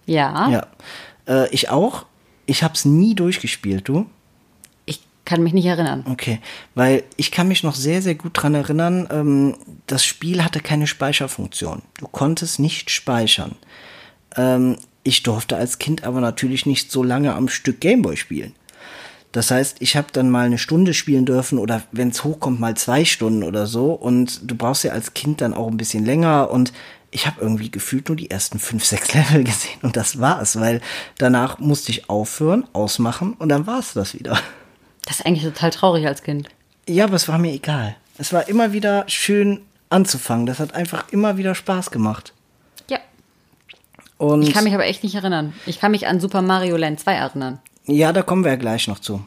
ja. 0.06 0.48
Ja. 0.48 0.66
Äh, 1.28 1.48
ich 1.54 1.70
auch. 1.70 2.04
Ich 2.46 2.64
hab's 2.64 2.84
nie 2.84 3.14
durchgespielt, 3.14 3.88
du. 3.88 4.06
Ich 4.86 5.00
kann 5.24 5.42
mich 5.44 5.52
nicht 5.52 5.66
erinnern. 5.66 6.04
Okay, 6.08 6.40
weil 6.74 7.04
ich 7.16 7.30
kann 7.30 7.46
mich 7.48 7.62
noch 7.62 7.74
sehr, 7.76 8.02
sehr 8.02 8.16
gut 8.16 8.32
dran 8.34 8.54
erinnern, 8.54 9.08
ähm, 9.10 9.56
das 9.86 10.04
Spiel 10.04 10.44
hatte 10.44 10.60
keine 10.60 10.86
Speicherfunktion. 10.88 11.82
Du 11.98 12.08
konntest 12.08 12.58
nicht 12.58 12.90
speichern. 12.90 13.56
Ähm, 14.36 14.76
ich 15.02 15.22
durfte 15.22 15.56
als 15.56 15.78
Kind 15.78 16.04
aber 16.04 16.20
natürlich 16.20 16.66
nicht 16.66 16.90
so 16.90 17.02
lange 17.02 17.34
am 17.34 17.48
Stück 17.48 17.80
Gameboy 17.80 18.16
spielen. 18.16 18.54
Das 19.32 19.50
heißt, 19.50 19.76
ich 19.80 19.96
habe 19.96 20.08
dann 20.12 20.30
mal 20.30 20.46
eine 20.46 20.58
Stunde 20.58 20.94
spielen 20.94 21.26
dürfen 21.26 21.58
oder 21.58 21.82
wenn 21.92 22.08
es 22.08 22.24
hochkommt, 22.24 22.58
mal 22.58 22.76
zwei 22.76 23.04
Stunden 23.04 23.42
oder 23.42 23.66
so. 23.66 23.92
Und 23.92 24.50
du 24.50 24.56
brauchst 24.56 24.84
ja 24.84 24.92
als 24.92 25.14
Kind 25.14 25.42
dann 25.42 25.52
auch 25.52 25.68
ein 25.68 25.76
bisschen 25.76 26.06
länger. 26.06 26.50
Und 26.50 26.72
ich 27.10 27.26
habe 27.26 27.40
irgendwie 27.40 27.70
gefühlt 27.70 28.08
nur 28.08 28.16
die 28.16 28.30
ersten 28.30 28.58
fünf, 28.58 28.84
sechs 28.84 29.12
Level 29.14 29.44
gesehen. 29.44 29.78
Und 29.82 29.96
das 29.96 30.20
war's, 30.20 30.58
weil 30.58 30.80
danach 31.18 31.58
musste 31.58 31.92
ich 31.92 32.08
aufhören, 32.08 32.64
ausmachen 32.72 33.34
und 33.34 33.48
dann 33.50 33.66
war's 33.66 33.92
das 33.92 34.14
wieder. 34.14 34.38
Das 35.04 35.20
ist 35.20 35.26
eigentlich 35.26 35.44
total 35.44 35.70
traurig 35.70 36.06
als 36.06 36.22
Kind. 36.22 36.48
Ja, 36.88 37.04
aber 37.04 37.16
es 37.16 37.28
war 37.28 37.38
mir 37.38 37.52
egal. 37.52 37.96
Es 38.18 38.32
war 38.32 38.48
immer 38.48 38.72
wieder 38.72 39.04
schön 39.06 39.60
anzufangen. 39.90 40.46
Das 40.46 40.58
hat 40.58 40.74
einfach 40.74 41.04
immer 41.10 41.36
wieder 41.36 41.54
Spaß 41.54 41.90
gemacht. 41.90 42.32
Und 44.18 44.42
Ich 44.42 44.52
kann 44.52 44.64
mich 44.64 44.74
aber 44.74 44.86
echt 44.86 45.02
nicht 45.02 45.14
erinnern. 45.14 45.52
Ich 45.66 45.78
kann 45.80 45.90
mich 45.90 46.06
an 46.06 46.20
Super 46.20 46.42
Mario 46.42 46.76
Land 46.76 47.00
2 47.00 47.12
erinnern. 47.14 47.60
ja, 47.86 48.12
da 48.12 48.22
kommen 48.22 48.44
wir 48.44 48.50
ja 48.52 48.56
gleich 48.56 48.88
noch 48.88 48.98
zu. 48.98 49.24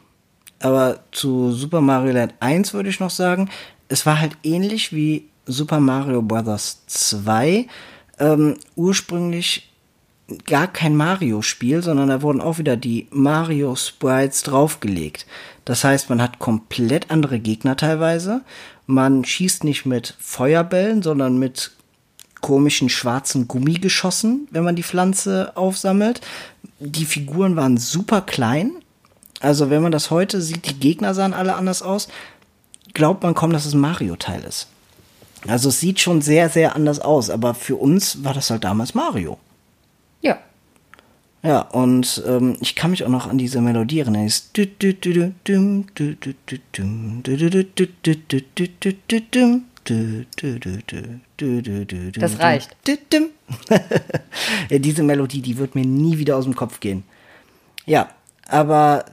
Aber 0.60 0.99
zu 1.12 1.52
Super 1.52 1.82
Mario 1.82 2.12
Land 2.13 2.34
1 2.39 2.73
würde 2.73 2.89
ich 2.89 2.99
noch 2.99 3.12
sagen, 3.12 3.49
es 3.88 4.06
war 4.06 4.19
halt 4.19 4.34
ähnlich 4.43 4.93
wie 4.93 5.25
Super 5.45 5.80
Mario 5.80 6.21
Bros. 6.21 6.84
2. 6.88 7.67
Ähm, 8.19 8.58
ursprünglich 8.75 9.69
gar 10.45 10.67
kein 10.67 10.95
Mario-Spiel, 10.95 11.82
sondern 11.82 12.10
da 12.10 12.21
wurden 12.21 12.41
auch 12.41 12.58
wieder 12.58 12.78
die 12.78 13.08
Mario-Sprites 13.12 14.43
draufgelegt. 14.43 15.25
Das 15.65 15.84
heißt, 15.84 16.10
man 16.10 16.21
hat 16.21 16.39
komplett 16.39 17.10
andere 17.10 17.39
Gegner 17.39 17.75
teilweise. 17.78 18.41
Man 18.86 19.23
schießt 19.25 19.63
nicht 19.63 19.86
mit 19.86 20.15
Feuerbällen, 20.19 21.02
sondern 21.02 21.39
mit 21.39 21.71
komischen 22.41 22.89
schwarzen 22.89 23.47
Gummigeschossen, 23.47 24.47
wenn 24.52 24.63
man 24.63 24.75
die 24.75 24.84
Pflanze 24.84 25.52
aufsammelt. 25.56 26.21
Die 26.80 27.06
Figuren 27.06 27.56
waren 27.56 27.78
super 27.78 28.21
klein. 28.21 28.71
Also 29.39 29.69
wenn 29.69 29.82
man 29.82 29.91
das 29.91 30.12
heute 30.12 30.41
sieht, 30.41 30.69
die 30.69 30.80
Gegner 30.80 31.13
sahen 31.13 31.34
alle 31.34 31.56
anders 31.56 31.82
aus. 31.82 32.08
Glaubt 32.93 33.23
man 33.23 33.36
kaum, 33.36 33.52
dass 33.52 33.65
es 33.65 33.73
ein 33.73 33.80
Mario-Teil 33.80 34.43
ist. 34.43 34.67
Also 35.47 35.69
es 35.69 35.80
sieht 35.80 35.99
schon 35.99 36.21
sehr, 36.21 36.49
sehr 36.49 36.75
anders 36.75 36.99
aus. 36.99 37.30
Aber 37.30 37.54
für 37.54 37.75
uns 37.75 38.23
war 38.23 38.34
das 38.34 38.49
halt 38.49 38.63
damals 38.63 38.93
Mario. 38.93 39.38
Ja. 40.21 40.39
Ja, 41.41 41.62
und 41.62 42.21
ähm, 42.28 42.58
ich 42.60 42.75
kann 42.75 42.91
mich 42.91 43.06
auch 43.06 43.10
noch 43.10 43.28
an 43.28 43.38
diese 43.38 43.62
Melodie 43.62 43.99
erinnern. 43.99 44.25
Dieses 44.25 44.52
das 52.20 52.39
reicht. 52.39 52.76
Diese 54.70 55.04
Melodie, 55.04 55.42
die 55.42 55.58
wird 55.58 55.76
mir 55.76 55.86
nie 55.86 56.18
wieder 56.18 56.38
aus 56.38 56.46
dem 56.46 56.56
Kopf 56.56 56.80
gehen. 56.80 57.04
Ja, 57.86 58.10
aber 58.48 59.06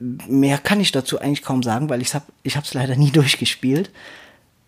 mehr 0.00 0.58
kann 0.58 0.80
ich 0.80 0.92
dazu 0.92 1.18
eigentlich 1.20 1.42
kaum 1.42 1.62
sagen, 1.62 1.88
weil 1.88 2.02
ich 2.02 2.14
habe 2.14 2.26
ich 2.42 2.56
habe 2.56 2.66
leider 2.72 2.96
nie 2.96 3.10
durchgespielt. 3.12 3.90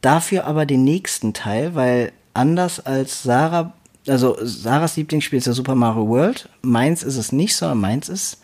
Dafür 0.01 0.47
aber 0.47 0.65
den 0.65 0.85
nächsten 0.85 1.35
Teil, 1.35 1.75
weil 1.75 2.13
anders 2.33 2.81
als 2.81 3.23
Sarah, 3.23 3.75
also 4.07 4.37
Sarahs 4.41 4.97
Lieblingsspiel 4.97 5.39
ist 5.39 5.47
ja 5.47 5.53
Super 5.53 5.75
Mario 5.75 6.09
World, 6.09 6.49
meins 6.63 7.03
ist 7.03 7.17
es 7.17 7.33
nicht, 7.33 7.55
sondern 7.55 7.81
meins 7.81 8.09
ist 8.09 8.41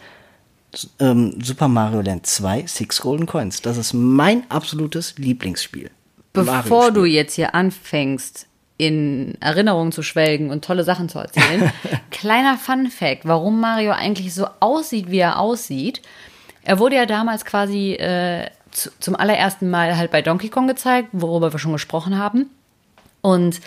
ähm, 1.01 1.41
Super 1.43 1.69
Mario 1.69 2.03
Land 2.03 2.27
2 2.27 2.67
Six 2.67 3.01
Golden 3.01 3.27
Coins. 3.27 3.63
Das 3.63 3.79
ist 3.79 3.95
mein 3.95 4.49
absolutes 4.51 5.15
Lieblingsspiel. 5.17 5.91
Bevor 6.45 6.93
du 6.93 7.05
jetzt 7.05 7.35
hier 7.35 7.55
anfängst, 7.55 8.47
in 8.79 9.37
Erinnerungen 9.41 9.93
zu 9.93 10.03
schwelgen 10.03 10.51
und 10.51 10.65
tolle 10.65 10.85
Sachen 10.85 11.09
zu 11.09 11.19
erzählen, 11.19 11.73
kleiner 12.11 12.59
Fun 12.59 12.89
Fact, 12.89 13.25
warum 13.25 13.61
Mario 13.61 13.93
eigentlich 13.93 14.35
so 14.35 14.47
aussieht, 14.61 15.11
wie 15.11 15.19
er 15.19 15.39
aussieht. 15.39 16.03
Er 16.63 16.79
wurde 16.79 16.97
ja 16.97 17.07
damals 17.07 17.45
quasi 17.45 17.93
äh, 17.95 18.51
zu, 18.71 18.91
zum 19.01 19.17
allerersten 19.17 19.71
Mal 19.71 19.97
halt 19.97 20.11
bei 20.11 20.21
Donkey 20.21 20.49
Kong 20.49 20.67
gezeigt, 20.67 21.09
worüber 21.13 21.53
wir 21.53 21.59
schon 21.59 21.73
gesprochen 21.73 22.19
haben. 22.19 22.51
Und 23.23 23.61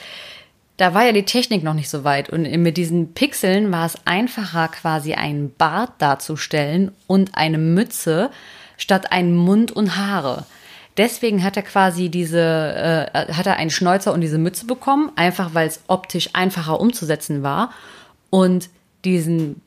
da 0.77 0.93
war 0.93 1.05
ja 1.05 1.11
die 1.11 1.25
Technik 1.25 1.63
noch 1.63 1.73
nicht 1.73 1.89
so 1.89 2.03
weit. 2.03 2.29
Und 2.29 2.43
mit 2.43 2.77
diesen 2.77 3.13
Pixeln 3.13 3.71
war 3.71 3.85
es 3.85 3.97
einfacher, 4.05 4.69
quasi 4.69 5.13
einen 5.13 5.53
Bart 5.53 5.91
darzustellen 5.97 6.91
und 7.07 7.35
eine 7.35 7.57
Mütze 7.57 8.29
statt 8.77 9.11
einen 9.11 9.35
Mund 9.35 9.71
und 9.71 9.97
Haare. 9.97 10.45
Deswegen 10.99 11.45
hat 11.45 11.55
er 11.55 11.63
quasi 11.63 12.09
diese, 12.09 12.41
äh, 12.41 13.33
hat 13.33 13.47
er 13.47 13.55
einen 13.55 13.69
Schnäuzer 13.69 14.13
und 14.13 14.19
diese 14.19 14.37
Mütze 14.37 14.65
bekommen, 14.65 15.13
einfach 15.15 15.53
weil 15.53 15.65
es 15.65 15.81
optisch 15.87 16.31
einfacher 16.33 16.77
umzusetzen 16.77 17.41
war. 17.41 17.71
Und 18.29 18.69
diesen 19.05 19.61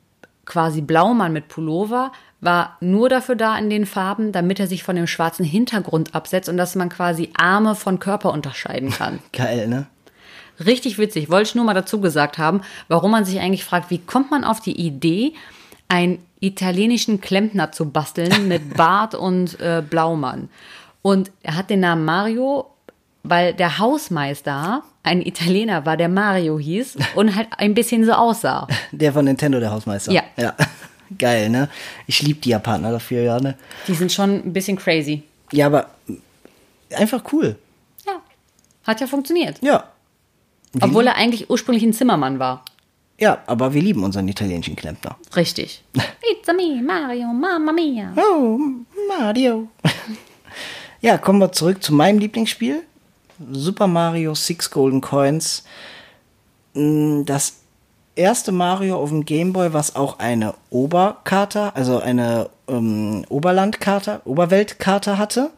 quasi 0.44 0.82
Blaumann 0.82 1.32
mit 1.32 1.48
Pullover 1.48 2.12
war 2.42 2.76
nur 2.80 3.08
dafür 3.08 3.34
da 3.34 3.56
in 3.56 3.70
den 3.70 3.86
Farben, 3.86 4.32
damit 4.32 4.60
er 4.60 4.66
sich 4.66 4.82
von 4.82 4.94
dem 4.94 5.06
schwarzen 5.06 5.44
Hintergrund 5.44 6.14
absetzt 6.14 6.50
und 6.50 6.58
dass 6.58 6.74
man 6.74 6.90
quasi 6.90 7.30
Arme 7.32 7.76
von 7.76 7.98
Körper 7.98 8.30
unterscheiden 8.30 8.90
kann. 8.90 9.20
Geil, 9.32 9.68
ne? 9.68 9.86
Richtig 10.62 10.98
witzig. 10.98 11.30
Wollte 11.30 11.48
ich 11.48 11.54
nur 11.54 11.64
mal 11.64 11.72
dazu 11.72 12.02
gesagt 12.02 12.36
haben, 12.36 12.60
warum 12.88 13.10
man 13.10 13.24
sich 13.24 13.40
eigentlich 13.40 13.64
fragt, 13.64 13.90
wie 13.90 13.98
kommt 14.00 14.30
man 14.30 14.44
auf 14.44 14.60
die 14.60 14.78
Idee, 14.78 15.32
einen 15.88 16.18
italienischen 16.40 17.22
Klempner 17.22 17.72
zu 17.72 17.88
basteln 17.88 18.48
mit 18.48 18.74
Bart 18.76 19.14
und 19.14 19.58
äh, 19.60 19.82
Blaumann. 19.88 20.50
Und 21.02 21.32
er 21.42 21.56
hat 21.56 21.70
den 21.70 21.80
Namen 21.80 22.04
Mario, 22.04 22.66
weil 23.24 23.54
der 23.54 23.78
Hausmeister 23.78 24.82
ein 25.02 25.20
Italiener 25.20 25.84
war, 25.84 25.96
der 25.96 26.08
Mario 26.08 26.58
hieß 26.58 26.96
und 27.16 27.34
halt 27.34 27.48
ein 27.58 27.74
bisschen 27.74 28.04
so 28.04 28.12
aussah. 28.12 28.66
Der 28.92 29.12
von 29.12 29.24
Nintendo, 29.24 29.60
der 29.60 29.70
Hausmeister. 29.70 30.12
Ja. 30.12 30.22
ja. 30.36 30.54
Geil, 31.18 31.50
ne? 31.50 31.68
Ich 32.06 32.22
liebe 32.22 32.40
die 32.40 32.50
Japaner 32.50 32.90
dafür, 32.90 33.22
ja, 33.22 33.38
ne? 33.38 33.58
Die 33.86 33.94
sind 33.94 34.10
schon 34.10 34.46
ein 34.46 34.52
bisschen 34.52 34.78
crazy. 34.78 35.22
Ja, 35.52 35.66
aber 35.66 35.90
einfach 36.94 37.22
cool. 37.32 37.56
Ja. 38.06 38.22
Hat 38.86 39.00
ja 39.00 39.06
funktioniert. 39.06 39.58
Ja. 39.60 39.90
Wir 40.72 40.84
Obwohl 40.84 41.06
er 41.06 41.16
eigentlich 41.16 41.50
ursprünglich 41.50 41.84
ein 41.84 41.92
Zimmermann 41.92 42.38
war. 42.38 42.64
Ja, 43.18 43.42
aber 43.46 43.74
wir 43.74 43.82
lieben 43.82 44.02
unseren 44.04 44.26
italienischen 44.26 44.74
Klempner. 44.74 45.16
Richtig. 45.36 45.84
It's 45.94 46.48
a 46.48 46.54
me, 46.54 46.80
Mario, 46.82 47.26
Mamma 47.28 47.72
Mia. 47.72 48.14
Oh, 48.16 48.58
Mario. 49.18 49.68
ja, 51.02 51.18
kommen 51.18 51.40
wir 51.40 51.52
zurück 51.52 51.82
zu 51.82 51.92
meinem 51.92 52.18
Lieblingsspiel. 52.18 52.82
Super 53.50 53.86
Mario 53.86 54.34
Six 54.34 54.70
Golden 54.70 55.00
Coins. 55.00 55.64
Mm, 56.74 57.24
Das 57.24 57.54
erste 58.14 58.52
Mario 58.52 58.96
auf 58.96 59.08
dem 59.10 59.24
Game 59.24 59.52
Boy, 59.52 59.72
was 59.72 59.96
auch 59.96 60.18
eine 60.18 60.54
Oberkarte, 60.70 61.74
also 61.74 61.98
eine 61.98 62.50
ähm, 62.68 63.24
Oberlandkarte, 63.28 64.20
Oberweltkarte 64.24 65.18
hatte. 65.18 65.50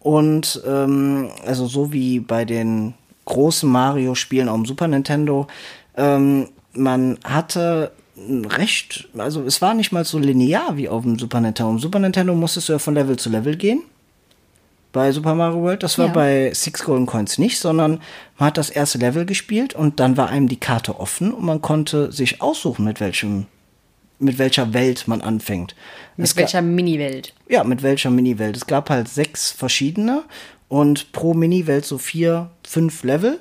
Und 0.00 0.62
ähm, 0.66 1.30
also 1.44 1.66
so 1.66 1.92
wie 1.92 2.20
bei 2.20 2.44
den 2.44 2.94
großen 3.24 3.68
Mario-Spielen 3.68 4.48
auf 4.48 4.56
dem 4.56 4.66
Super 4.66 4.86
Nintendo. 4.86 5.48
Ähm, 5.96 6.48
man 6.74 7.18
hatte 7.24 7.90
recht, 8.16 9.08
also 9.18 9.42
es 9.42 9.60
war 9.60 9.74
nicht 9.74 9.90
mal 9.90 10.04
so 10.04 10.18
linear 10.18 10.76
wie 10.76 10.88
auf 10.88 11.02
dem 11.02 11.18
Super 11.18 11.40
Nintendo. 11.40 11.72
Im 11.72 11.78
Super 11.80 11.98
Nintendo 11.98 12.34
musstest 12.34 12.68
du 12.68 12.74
ja 12.74 12.78
von 12.78 12.94
Level 12.94 13.16
zu 13.16 13.30
Level 13.30 13.56
gehen. 13.56 13.82
Bei 14.96 15.12
Super 15.12 15.34
Mario 15.34 15.60
World. 15.60 15.82
Das 15.82 15.98
war 15.98 16.06
Ja. 16.06 16.12
bei 16.12 16.54
Six 16.54 16.82
Golden 16.82 17.04
Coins 17.04 17.36
nicht, 17.36 17.58
sondern 17.58 18.00
man 18.38 18.46
hat 18.48 18.56
das 18.56 18.70
erste 18.70 18.96
Level 18.96 19.26
gespielt 19.26 19.74
und 19.74 20.00
dann 20.00 20.16
war 20.16 20.30
einem 20.30 20.48
die 20.48 20.56
Karte 20.58 20.98
offen 20.98 21.34
und 21.34 21.44
man 21.44 21.60
konnte 21.60 22.10
sich 22.12 22.40
aussuchen, 22.40 22.86
mit 22.86 22.98
welchem, 22.98 23.44
mit 24.18 24.38
welcher 24.38 24.72
Welt 24.72 25.06
man 25.06 25.20
anfängt. 25.20 25.74
Mit 26.16 26.28
Es 26.28 26.36
welcher 26.36 26.62
Mini-Welt? 26.62 27.34
ja, 27.46 27.62
mit 27.62 27.82
welcher 27.82 28.08
Mini-Welt. 28.08 28.56
Es 28.56 28.66
gab 28.66 28.88
halt 28.88 29.06
sechs 29.08 29.50
verschiedene 29.50 30.22
und 30.68 31.12
pro 31.12 31.34
Mini-Welt 31.34 31.84
so 31.84 31.98
vier, 31.98 32.48
fünf 32.66 33.02
Level. 33.04 33.38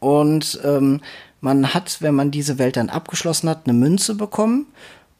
Und 0.00 0.58
ähm, 0.64 1.02
man 1.42 1.74
hat, 1.74 1.98
wenn 2.00 2.14
man 2.14 2.30
diese 2.30 2.56
Welt 2.58 2.78
dann 2.78 2.88
abgeschlossen 2.88 3.50
hat, 3.50 3.66
eine 3.66 3.76
Münze 3.76 4.14
bekommen. 4.14 4.66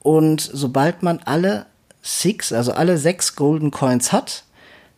Und 0.00 0.40
sobald 0.40 1.02
man 1.02 1.18
alle 1.26 1.66
Six, 2.00 2.50
also 2.54 2.72
alle 2.72 2.96
sechs 2.96 3.36
Golden 3.36 3.70
Coins 3.70 4.10
hat, 4.10 4.44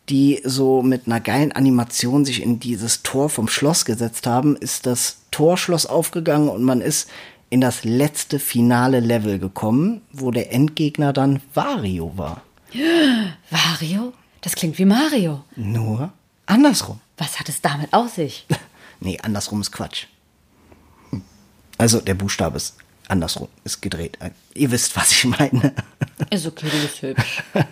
die 0.09 0.41
so 0.45 0.83
mit 0.83 1.07
einer 1.07 1.21
geilen 1.21 1.53
Animation 1.53 2.25
sich 2.25 2.43
in 2.43 2.59
dieses 2.59 3.03
Tor 3.03 3.29
vom 3.29 3.49
Schloss 3.49 3.85
gesetzt 3.85 4.27
haben, 4.27 4.57
ist 4.57 4.87
das 4.87 5.19
Torschloss 5.31 5.87
aufgegangen 5.87 6.49
und 6.49 6.63
man 6.65 6.81
ist 6.81 7.09
in 7.51 7.61
das 7.61 7.85
letzte 7.85 8.39
finale 8.39 9.01
Level 9.01 9.39
gekommen, 9.39 10.03
wo 10.13 10.31
der 10.31 10.53
Endgegner 10.53 11.13
dann 11.13 11.41
Wario 11.55 12.13
war. 12.17 12.43
Wario? 13.51 14.13
Das 14.41 14.55
klingt 14.55 14.79
wie 14.79 14.85
Mario. 14.85 15.45
Nur 15.57 16.13
andersrum. 16.47 17.01
Was 17.19 17.39
hat 17.39 17.49
es 17.49 17.61
damit 17.61 17.93
auf 17.93 18.15
sich? 18.15 18.47
Nee, 19.03 19.19
andersrum 19.23 19.63
ist 19.63 19.73
Quatsch. 19.73 20.09
Also 21.79 22.03
der 22.03 22.13
Buchstabe 22.13 22.59
ist 22.59 22.77
andersrum, 23.09 23.49
ist 23.65 23.81
gedreht. 23.81 24.19
Ihr 24.55 24.71
wisst, 24.71 24.95
was 24.95 25.11
ich 25.11 25.25
meine. 25.25 25.75
Ist 26.29 26.47
okay, 26.47 26.69
du 26.71 26.83
bist 26.83 27.01
hübsch. 27.01 27.43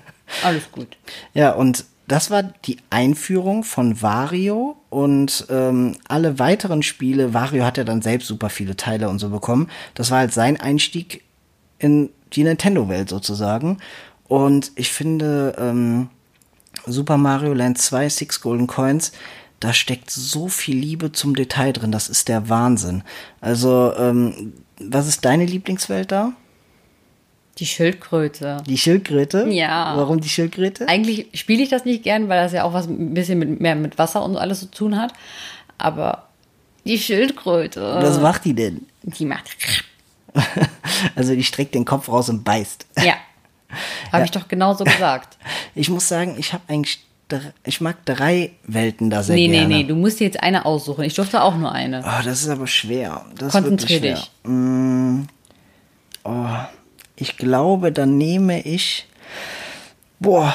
Alles 0.42 0.72
gut. 0.72 0.96
Ja, 1.34 1.52
und 1.52 1.84
das 2.08 2.30
war 2.30 2.42
die 2.42 2.78
Einführung 2.88 3.64
von 3.64 4.00
Wario 4.00 4.76
und 4.88 5.46
ähm, 5.50 5.96
alle 6.08 6.38
weiteren 6.38 6.82
Spiele. 6.82 7.34
Wario 7.34 7.64
hat 7.64 7.76
ja 7.76 7.84
dann 7.84 8.00
selbst 8.00 8.26
super 8.26 8.48
viele 8.48 8.76
Teile 8.76 9.10
und 9.10 9.18
so 9.18 9.28
bekommen. 9.28 9.68
Das 9.94 10.10
war 10.10 10.20
halt 10.20 10.32
sein 10.32 10.58
Einstieg 10.58 11.22
in 11.78 12.08
die 12.32 12.44
Nintendo-Welt 12.44 13.10
sozusagen. 13.10 13.78
Und 14.26 14.72
ich 14.74 14.90
finde, 14.90 15.54
ähm, 15.58 16.08
Super 16.86 17.18
Mario 17.18 17.52
Land 17.52 17.78
2, 17.78 18.08
Six 18.08 18.40
Golden 18.40 18.66
Coins, 18.66 19.12
da 19.60 19.74
steckt 19.74 20.10
so 20.10 20.48
viel 20.48 20.78
Liebe 20.78 21.12
zum 21.12 21.36
Detail 21.36 21.72
drin. 21.72 21.92
Das 21.92 22.08
ist 22.08 22.28
der 22.28 22.48
Wahnsinn. 22.48 23.02
Also, 23.40 23.92
ähm, 23.96 24.54
was 24.80 25.08
ist 25.08 25.24
deine 25.24 25.44
Lieblingswelt 25.44 26.10
da? 26.10 26.32
Die 27.58 27.66
Schildkröte. 27.66 28.58
Die 28.66 28.78
Schildkröte? 28.78 29.46
Ja. 29.48 29.94
Warum 29.96 30.20
die 30.20 30.28
Schildkröte? 30.28 30.88
Eigentlich 30.88 31.26
spiele 31.34 31.62
ich 31.62 31.68
das 31.68 31.84
nicht 31.84 32.04
gern, 32.04 32.28
weil 32.28 32.40
das 32.42 32.52
ja 32.52 32.64
auch 32.64 32.72
was 32.72 32.86
ein 32.86 33.14
bisschen 33.14 33.38
mit, 33.38 33.60
mehr 33.60 33.74
mit 33.74 33.98
Wasser 33.98 34.22
und 34.24 34.34
so 34.34 34.38
alles 34.38 34.60
zu 34.60 34.70
tun 34.70 34.96
hat. 35.00 35.12
Aber 35.76 36.28
die 36.84 36.98
Schildkröte, 36.98 37.80
Was 38.00 38.20
macht 38.20 38.44
die 38.44 38.54
denn? 38.54 38.86
die 39.02 39.24
macht. 39.24 39.44
Also 41.14 41.34
die 41.34 41.44
streckt 41.44 41.74
den 41.74 41.84
Kopf 41.84 42.08
raus 42.08 42.28
und 42.28 42.44
beißt. 42.44 42.86
Ja. 43.04 43.14
Habe 44.12 44.24
ich 44.24 44.30
doch 44.30 44.48
genauso 44.48 44.84
gesagt. 44.84 45.36
Ich 45.74 45.88
muss 45.90 46.08
sagen, 46.08 46.34
ich 46.38 46.52
habe 46.52 46.62
eigentlich, 46.68 46.98
ich 47.64 47.80
mag 47.80 48.04
drei 48.04 48.52
Welten 48.66 49.10
da 49.10 49.22
sehr 49.22 49.36
Nee, 49.36 49.46
nee, 49.48 49.58
gerne. 49.58 49.74
nee, 49.76 49.84
du 49.84 49.94
musst 49.94 50.18
dir 50.18 50.24
jetzt 50.24 50.42
eine 50.42 50.64
aussuchen. 50.64 51.04
Ich 51.04 51.14
durfte 51.14 51.40
auch 51.42 51.54
nur 51.56 51.70
eine. 51.70 52.00
Oh, 52.04 52.22
das 52.24 52.42
ist 52.42 52.48
aber 52.48 52.66
schwer. 52.66 53.24
Das 53.36 53.48
ist 53.48 53.52
Konzentrier 53.52 54.02
wirklich 54.02 54.18
dich. 54.20 54.30
schwer. 54.42 54.50
Mm, 54.52 55.28
oh, 56.24 56.46
ich 57.20 57.36
glaube, 57.36 57.92
dann 57.92 58.16
nehme 58.16 58.62
ich. 58.62 59.06
Boah, 60.20 60.54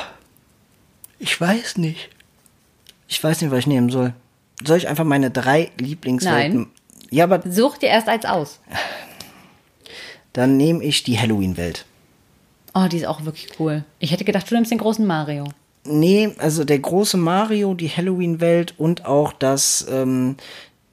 ich 1.19 1.39
weiß 1.39 1.77
nicht. 1.77 2.09
Ich 3.07 3.23
weiß 3.23 3.41
nicht, 3.41 3.51
was 3.51 3.59
ich 3.59 3.67
nehmen 3.67 3.89
soll. 3.89 4.13
Soll 4.65 4.77
ich 4.77 4.87
einfach 4.87 5.03
meine 5.03 5.29
drei 5.29 5.71
Lieblingswelten? 5.77 6.59
Nein. 6.61 6.69
Ja, 7.09 7.25
aber 7.25 7.41
Such 7.45 7.77
dir 7.77 7.89
erst 7.89 8.07
eins 8.07 8.25
aus. 8.25 8.59
dann 10.33 10.57
nehme 10.57 10.83
ich 10.83 11.03
die 11.03 11.19
Halloween-Welt. 11.19 11.85
Oh, 12.73 12.87
die 12.89 12.97
ist 12.97 13.05
auch 13.05 13.25
wirklich 13.25 13.49
cool. 13.59 13.83
Ich 13.99 14.11
hätte 14.11 14.23
gedacht, 14.23 14.49
du 14.49 14.55
nimmst 14.55 14.71
den 14.71 14.79
großen 14.79 15.05
Mario. 15.05 15.45
Nee, 15.85 16.33
also 16.37 16.63
der 16.63 16.79
große 16.79 17.17
Mario, 17.17 17.73
die 17.73 17.89
Halloween-Welt 17.89 18.73
und 18.77 19.05
auch 19.05 19.33
das, 19.33 19.85
ähm, 19.91 20.37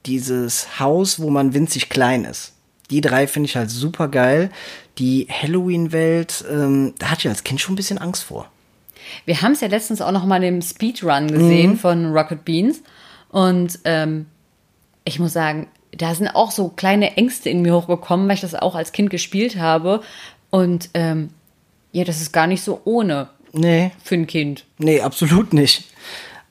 dieses 0.05 0.79
Haus, 0.79 1.19
wo 1.19 1.29
man 1.29 1.53
winzig 1.53 1.89
klein 1.89 2.25
ist. 2.25 2.53
Die 2.91 3.01
drei 3.01 3.25
finde 3.25 3.47
ich 3.47 3.55
halt 3.55 3.71
super 3.71 4.07
geil. 4.07 4.51
Die 4.99 5.27
Halloween-Welt, 5.29 6.45
ähm, 6.51 6.93
da 6.99 7.09
hatte 7.09 7.21
ich 7.21 7.29
als 7.29 7.43
Kind 7.43 7.59
schon 7.59 7.73
ein 7.73 7.77
bisschen 7.77 7.97
Angst 7.97 8.23
vor. 8.23 8.49
Wir 9.25 9.41
haben 9.41 9.53
es 9.53 9.61
ja 9.61 9.67
letztens 9.67 10.01
auch 10.01 10.11
noch 10.11 10.25
mal 10.25 10.43
im 10.43 10.61
Speedrun 10.61 11.27
gesehen 11.27 11.77
von 11.77 12.13
Rocket 12.13 12.45
Beans. 12.45 12.81
Und 13.29 13.79
ähm, 13.85 14.27
ich 15.05 15.19
muss 15.19 15.33
sagen, 15.33 15.67
da 15.91 16.13
sind 16.13 16.29
auch 16.29 16.51
so 16.51 16.69
kleine 16.69 17.17
Ängste 17.17 17.49
in 17.49 17.61
mir 17.61 17.73
hochgekommen, 17.75 18.27
weil 18.27 18.35
ich 18.35 18.41
das 18.41 18.55
auch 18.55 18.75
als 18.75 18.91
Kind 18.91 19.09
gespielt 19.09 19.57
habe. 19.57 20.01
Und 20.49 20.89
ähm, 20.93 21.29
ja, 21.91 22.03
das 22.03 22.21
ist 22.21 22.31
gar 22.31 22.47
nicht 22.47 22.61
so 22.63 22.81
ohne 22.85 23.29
Nee, 23.53 23.91
für 24.01 24.15
ein 24.15 24.27
Kind. 24.27 24.65
nee, 24.77 25.01
absolut 25.01 25.53
nicht. 25.53 25.83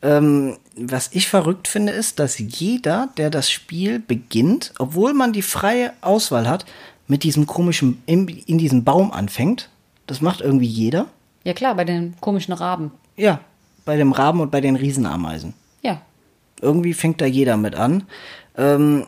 Ähm, 0.02 0.58
was 0.82 1.10
ich 1.12 1.28
verrückt 1.28 1.68
finde, 1.68 1.92
ist, 1.92 2.18
dass 2.18 2.38
jeder, 2.38 3.08
der 3.16 3.30
das 3.30 3.50
Spiel 3.50 3.98
beginnt, 3.98 4.72
obwohl 4.78 5.12
man 5.12 5.32
die 5.32 5.42
freie 5.42 5.92
Auswahl 6.00 6.48
hat, 6.48 6.64
mit 7.06 7.22
diesem 7.22 7.46
komischen, 7.46 8.02
in, 8.06 8.26
in 8.28 8.58
diesem 8.58 8.84
Baum 8.84 9.12
anfängt. 9.12 9.68
Das 10.06 10.20
macht 10.20 10.40
irgendwie 10.40 10.66
jeder. 10.66 11.06
Ja 11.44 11.54
klar, 11.54 11.74
bei 11.74 11.84
den 11.84 12.14
komischen 12.20 12.54
Raben. 12.54 12.92
Ja, 13.16 13.40
bei 13.84 13.96
dem 13.96 14.12
Raben 14.12 14.40
und 14.40 14.50
bei 14.50 14.60
den 14.60 14.76
Riesenameisen. 14.76 15.54
Ja. 15.82 16.00
Irgendwie 16.60 16.94
fängt 16.94 17.20
da 17.20 17.26
jeder 17.26 17.56
mit 17.56 17.74
an. 17.74 18.04
Ähm, 18.56 19.06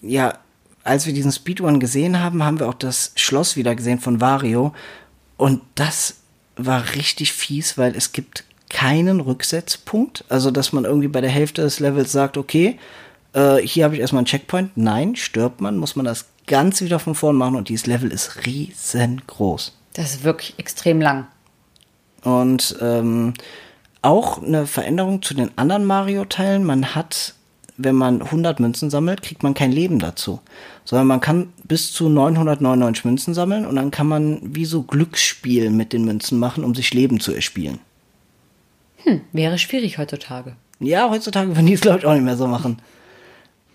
ja, 0.00 0.38
als 0.84 1.06
wir 1.06 1.12
diesen 1.12 1.32
Speedrun 1.32 1.78
gesehen 1.80 2.20
haben, 2.20 2.42
haben 2.42 2.58
wir 2.58 2.68
auch 2.68 2.74
das 2.74 3.12
Schloss 3.16 3.56
wieder 3.56 3.74
gesehen 3.74 4.00
von 4.00 4.20
Wario. 4.20 4.74
Und 5.36 5.62
das 5.74 6.16
war 6.56 6.94
richtig 6.94 7.32
fies, 7.32 7.78
weil 7.78 7.94
es 7.94 8.12
gibt 8.12 8.44
keinen 8.72 9.20
Rücksetzpunkt. 9.20 10.24
Also, 10.28 10.50
dass 10.50 10.72
man 10.72 10.84
irgendwie 10.84 11.08
bei 11.08 11.20
der 11.20 11.30
Hälfte 11.30 11.62
des 11.62 11.78
Levels 11.78 12.10
sagt, 12.10 12.36
okay, 12.36 12.78
äh, 13.34 13.58
hier 13.58 13.84
habe 13.84 13.94
ich 13.94 14.00
erstmal 14.00 14.20
einen 14.20 14.26
Checkpoint. 14.26 14.76
Nein, 14.76 15.14
stirbt 15.14 15.60
man, 15.60 15.76
muss 15.76 15.94
man 15.94 16.06
das 16.06 16.26
ganz 16.46 16.80
wieder 16.80 16.98
von 16.98 17.14
vorn 17.14 17.36
machen 17.36 17.56
und 17.56 17.68
dieses 17.68 17.86
Level 17.86 18.10
ist 18.10 18.46
riesengroß. 18.46 19.76
Das 19.94 20.14
ist 20.14 20.24
wirklich 20.24 20.54
extrem 20.58 21.00
lang. 21.00 21.26
Und 22.24 22.76
ähm, 22.80 23.34
auch 24.00 24.42
eine 24.42 24.66
Veränderung 24.66 25.22
zu 25.22 25.34
den 25.34 25.50
anderen 25.56 25.84
Mario-Teilen. 25.84 26.64
Man 26.64 26.94
hat, 26.94 27.34
wenn 27.76 27.94
man 27.94 28.22
100 28.22 28.58
Münzen 28.58 28.90
sammelt, 28.90 29.22
kriegt 29.22 29.42
man 29.42 29.54
kein 29.54 29.70
Leben 29.70 29.98
dazu. 29.98 30.40
Sondern 30.84 31.06
man 31.06 31.20
kann 31.20 31.52
bis 31.64 31.92
zu 31.92 32.08
999 32.08 33.04
Münzen 33.04 33.34
sammeln 33.34 33.66
und 33.66 33.76
dann 33.76 33.90
kann 33.90 34.06
man 34.06 34.40
wie 34.42 34.64
so 34.64 34.82
Glücksspiel 34.82 35.70
mit 35.70 35.92
den 35.92 36.04
Münzen 36.04 36.38
machen, 36.38 36.64
um 36.64 36.74
sich 36.74 36.94
Leben 36.94 37.20
zu 37.20 37.32
erspielen. 37.32 37.78
Wäre 39.32 39.58
schwierig 39.58 39.98
heutzutage. 39.98 40.56
Ja, 40.80 41.10
heutzutage 41.10 41.48
würden 41.48 41.66
die 41.66 41.74
es, 41.74 41.80
glaube 41.80 41.98
ich, 41.98 42.06
auch 42.06 42.14
nicht 42.14 42.24
mehr 42.24 42.36
so 42.36 42.46
machen. 42.46 42.78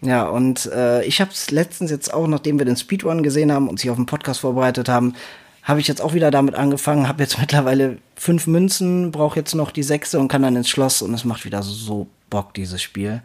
Ja, 0.02 0.28
und 0.28 0.68
äh, 0.68 1.04
ich 1.06 1.22
habe 1.22 1.32
es 1.32 1.50
letztens 1.52 1.90
jetzt 1.90 2.14
auch, 2.14 2.28
nachdem 2.28 2.60
wir 2.60 2.66
den 2.66 2.76
Speedrun 2.76 3.24
gesehen 3.24 3.52
haben 3.52 3.68
und 3.68 3.80
sich 3.80 3.90
auf 3.90 3.96
den 3.96 4.06
Podcast 4.06 4.42
vorbereitet 4.42 4.90
haben, 4.90 5.14
habe 5.64 5.80
ich 5.80 5.88
jetzt 5.88 6.02
auch 6.02 6.14
wieder 6.14 6.32
damit 6.32 6.56
angefangen, 6.56 7.08
habe 7.08 7.24
jetzt 7.24 7.40
mittlerweile 7.40 7.98
fünf 8.16 8.48
Münzen, 8.48 9.12
brauche 9.12 9.40
jetzt 9.40 9.56
noch 9.56 9.72
die 9.72 9.84
sechste 9.84 10.20
und 10.20 10.28
kann 10.28 10.44
dann 10.44 10.56
ins 10.56 10.70
Schloss 10.70 11.02
und 11.02 11.14
es 11.14 11.26
macht 11.26 11.46
wieder 11.46 11.64
so 11.64 12.08
Bock, 12.30 12.54
dieses 12.54 12.82
Spiel. 12.82 13.22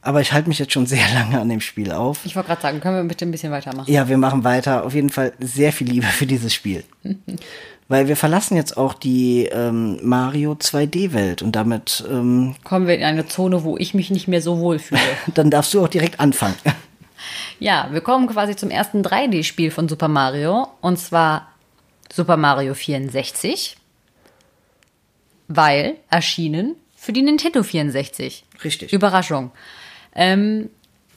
Aber 0.00 0.20
ich 0.20 0.32
halte 0.34 0.48
mich 0.48 0.58
jetzt 0.58 0.72
schon 0.72 0.86
sehr 0.94 1.08
lange 1.14 1.40
an 1.40 1.48
dem 1.48 1.60
Spiel 1.60 1.90
auf. 1.90 2.20
Ich 2.24 2.36
wollte 2.36 2.48
gerade 2.48 2.62
sagen, 2.62 2.80
können 2.80 2.96
wir 2.96 3.04
bitte 3.04 3.24
ein 3.24 3.30
bisschen 3.30 3.50
weitermachen? 3.50 3.90
Ja, 3.90 4.08
wir 4.08 4.18
machen 4.18 4.44
weiter. 4.44 4.84
Auf 4.84 4.94
jeden 4.94 5.10
Fall 5.10 5.32
sehr 5.40 5.72
viel 5.72 5.88
Liebe 5.88 6.06
für 6.06 6.26
dieses 6.26 6.54
Spiel. 6.54 6.84
Weil 7.86 8.08
wir 8.08 8.16
verlassen 8.16 8.56
jetzt 8.56 8.76
auch 8.76 8.94
die 8.94 9.44
ähm, 9.52 9.98
Mario 10.02 10.52
2D-Welt 10.52 11.42
und 11.42 11.52
damit 11.52 12.02
ähm, 12.08 12.54
Kommen 12.64 12.86
wir 12.86 12.96
in 12.96 13.04
eine 13.04 13.26
Zone, 13.26 13.62
wo 13.62 13.76
ich 13.76 13.92
mich 13.92 14.10
nicht 14.10 14.26
mehr 14.26 14.40
so 14.40 14.58
wohl 14.58 14.78
fühle. 14.78 15.00
dann 15.34 15.50
darfst 15.50 15.74
du 15.74 15.82
auch 15.82 15.88
direkt 15.88 16.20
anfangen. 16.20 16.56
Ja, 17.58 17.88
wir 17.92 18.00
kommen 18.02 18.26
quasi 18.26 18.54
zum 18.56 18.68
ersten 18.68 19.02
3D-Spiel 19.02 19.70
von 19.70 19.88
Super 19.88 20.08
Mario 20.08 20.68
und 20.82 20.98
zwar 20.98 21.48
Super 22.12 22.36
Mario 22.36 22.74
64, 22.74 23.76
weil 25.48 25.94
erschienen 26.10 26.74
für 26.96 27.12
die 27.12 27.22
Nintendo 27.22 27.62
64. 27.62 28.44
Richtig. 28.62 28.92
Überraschung. 28.92 29.52
Ähm, 30.14 30.68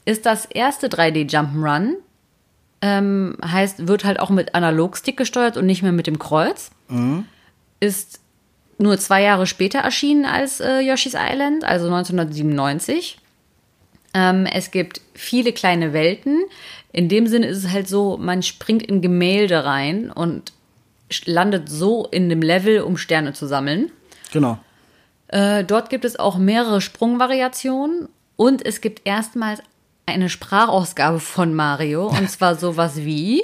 ist 0.06 0.26
das 0.26 0.46
erste 0.46 0.88
3D 0.88 1.30
Jump'n'Run, 1.30 1.96
ähm, 2.82 3.38
heißt, 3.44 3.88
wird 3.88 4.06
halt 4.06 4.20
auch 4.20 4.30
mit 4.30 4.56
Analogstick 4.56 5.18
gesteuert 5.18 5.58
und 5.58 5.66
nicht 5.66 5.84
mehr 5.84 5.92
mit 5.92 6.08
dem 6.08 6.20
Kreuz. 6.20 6.72
Ist 7.80 8.20
nur 8.78 8.98
zwei 9.00 9.24
Jahre 9.24 9.48
später 9.48 9.80
erschienen 9.80 10.26
als 10.26 10.60
äh, 10.60 10.80
Yoshi's 10.80 11.16
Island, 11.16 11.64
also 11.64 11.88
1997. 11.88 13.18
Ähm, 14.14 14.46
es 14.46 14.72
gibt 14.72 15.02
viele 15.14 15.52
kleine 15.52 15.94
Welten. 15.94 16.44
In 16.92 17.10
dem 17.10 17.28
Sinne 17.28 17.48
ist 17.48 17.64
es 17.64 17.72
halt 17.72 17.88
so, 17.88 18.18
man 18.18 18.44
springt 18.44 18.84
in 18.84 19.02
Gemälde 19.02 19.66
rein 19.66 20.12
und 20.12 20.54
landet 21.26 21.70
so 21.70 22.08
in 22.12 22.30
dem 22.30 22.42
Level, 22.42 22.82
um 22.82 22.98
Sterne 22.98 23.34
zu 23.34 23.48
sammeln. 23.48 23.92
Genau. 24.32 24.60
Äh, 25.28 25.64
dort 25.64 25.90
gibt 25.90 26.06
es 26.06 26.18
auch 26.18 26.38
mehrere 26.38 26.82
Sprungvariationen 26.82 28.10
und 28.36 28.66
es 28.66 28.82
gibt 28.82 29.02
erstmals 29.06 29.62
eine 30.08 30.30
Sprachausgabe 30.30 31.20
von 31.20 31.54
Mario 31.54 32.08
und 32.08 32.30
zwar 32.32 32.56
sowas 32.56 32.98
wie 32.98 33.44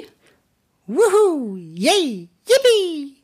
Wuhu! 0.86 1.56
Yay! 1.56 2.28
Yippie! 2.46 3.14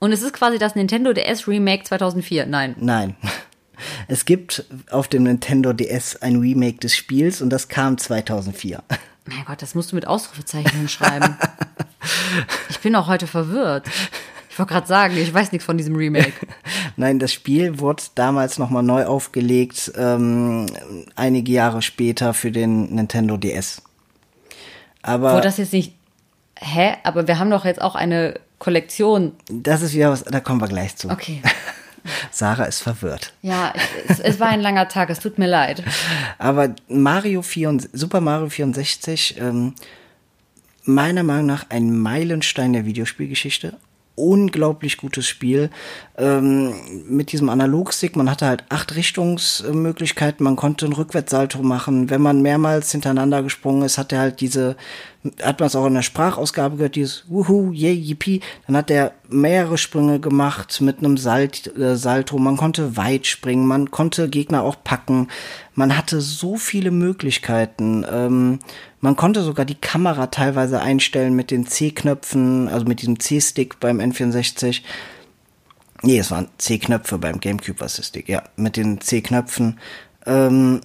und 0.00 0.12
es 0.12 0.22
ist 0.22 0.32
quasi 0.32 0.58
das 0.58 0.74
Nintendo 0.74 1.12
DS 1.12 1.46
Remake 1.46 1.84
2004. 1.84 2.46
Nein. 2.46 2.74
Nein. 2.78 3.14
Es 4.08 4.26
gibt 4.26 4.66
auf 4.90 5.08
dem 5.08 5.22
Nintendo 5.22 5.72
DS 5.72 6.16
ein 6.16 6.36
Remake 6.36 6.76
des 6.80 6.94
Spiels 6.94 7.40
und 7.40 7.48
das 7.48 7.68
kam 7.68 7.96
2004. 7.96 8.82
Mein 9.24 9.44
Gott, 9.46 9.62
das 9.62 9.74
musst 9.74 9.92
du 9.92 9.96
mit 9.96 10.06
Ausrufezeichen 10.06 10.86
schreiben. 10.86 11.38
ich 12.68 12.78
bin 12.80 12.94
auch 12.94 13.06
heute 13.06 13.26
verwirrt. 13.26 13.86
Ich 14.60 14.62
wollte 14.62 14.74
gerade 14.74 14.86
sagen, 14.88 15.16
ich 15.16 15.32
weiß 15.32 15.52
nichts 15.52 15.64
von 15.64 15.78
diesem 15.78 15.96
Remake. 15.96 16.34
Nein, 16.96 17.18
das 17.18 17.32
Spiel 17.32 17.78
wurde 17.78 18.02
damals 18.14 18.58
nochmal 18.58 18.82
neu 18.82 19.06
aufgelegt, 19.06 19.90
ähm, 19.96 20.66
einige 21.16 21.50
Jahre 21.50 21.80
später 21.80 22.34
für 22.34 22.52
den 22.52 22.94
Nintendo 22.94 23.38
DS. 23.38 23.80
Aber 25.00 25.34
Wo 25.34 25.40
das 25.40 25.56
jetzt 25.56 25.72
nicht. 25.72 25.94
Hä? 26.56 26.96
Aber 27.04 27.26
wir 27.26 27.38
haben 27.38 27.50
doch 27.50 27.64
jetzt 27.64 27.80
auch 27.80 27.94
eine 27.94 28.38
Kollektion. 28.58 29.32
das 29.50 29.80
ist 29.80 29.94
wieder 29.94 30.10
was, 30.10 30.24
da 30.24 30.40
kommen 30.40 30.60
wir 30.60 30.68
gleich 30.68 30.94
zu. 30.94 31.08
Okay. 31.08 31.40
Sarah 32.30 32.64
ist 32.64 32.82
verwirrt. 32.82 33.32
Ja, 33.40 33.72
es, 34.08 34.20
es 34.20 34.40
war 34.40 34.48
ein 34.48 34.60
langer 34.60 34.88
Tag, 34.88 35.08
es 35.08 35.20
tut 35.20 35.38
mir 35.38 35.46
leid. 35.46 35.82
Aber 36.38 36.74
Mario 36.86 37.40
4, 37.40 37.78
Super 37.94 38.20
Mario 38.20 38.50
64, 38.50 39.40
ähm, 39.40 39.74
meiner 40.84 41.22
Meinung 41.22 41.46
nach 41.46 41.64
ein 41.70 41.98
Meilenstein 41.98 42.74
der 42.74 42.84
Videospielgeschichte. 42.84 43.78
Unglaublich 44.20 44.98
gutes 44.98 45.26
Spiel. 45.26 45.70
Ähm, 46.18 46.74
mit 47.08 47.32
diesem 47.32 47.48
Analogstick, 47.48 48.16
man 48.16 48.30
hatte 48.30 48.46
halt 48.46 48.64
acht 48.68 48.94
Richtungsmöglichkeiten, 48.94 50.44
man 50.44 50.56
konnte 50.56 50.84
einen 50.84 50.92
Rückwärtssalto 50.92 51.62
machen. 51.62 52.10
Wenn 52.10 52.20
man 52.20 52.42
mehrmals 52.42 52.92
hintereinander 52.92 53.42
gesprungen 53.42 53.82
ist, 53.82 53.96
hat 53.96 54.12
er 54.12 54.18
halt 54.20 54.40
diese, 54.42 54.76
hat 55.42 55.60
man 55.60 55.68
es 55.68 55.76
auch 55.76 55.86
in 55.86 55.94
der 55.94 56.02
Sprachausgabe 56.02 56.76
gehört, 56.76 56.96
dieses 56.96 57.24
Wuhu, 57.28 57.72
yay, 57.72 57.94
yippie. 57.94 58.42
Dann 58.66 58.76
hat 58.76 58.90
er 58.90 59.12
mehrere 59.30 59.78
Sprünge 59.78 60.20
gemacht 60.20 60.80
mit 60.82 60.98
einem 60.98 61.16
Salt, 61.16 61.74
äh, 61.78 61.96
Salto. 61.96 62.36
Man 62.36 62.58
konnte 62.58 62.98
weit 62.98 63.26
springen, 63.26 63.66
man 63.66 63.90
konnte 63.90 64.28
Gegner 64.28 64.62
auch 64.62 64.76
packen. 64.84 65.28
Man 65.74 65.96
hatte 65.96 66.20
so 66.20 66.56
viele 66.56 66.90
Möglichkeiten. 66.90 68.04
Ähm, 68.10 68.58
man 69.00 69.16
konnte 69.16 69.42
sogar 69.42 69.64
die 69.64 69.74
Kamera 69.74 70.26
teilweise 70.26 70.80
einstellen 70.80 71.34
mit 71.34 71.50
den 71.50 71.66
C-Knöpfen, 71.66 72.68
also 72.68 72.86
mit 72.86 73.00
diesem 73.00 73.18
C-Stick 73.18 73.80
beim 73.80 73.98
N64. 73.98 74.82
Nee, 76.02 76.18
es 76.18 76.30
waren 76.30 76.48
C-Knöpfe 76.58 77.18
beim 77.18 77.40
GameCube 77.40 77.80
was 77.80 77.98
ist 77.98 78.08
Stick, 78.08 78.28
ja, 78.28 78.42
mit 78.56 78.76
den 78.76 79.00
C-Knöpfen. 79.00 79.78
Ähm, 80.26 80.80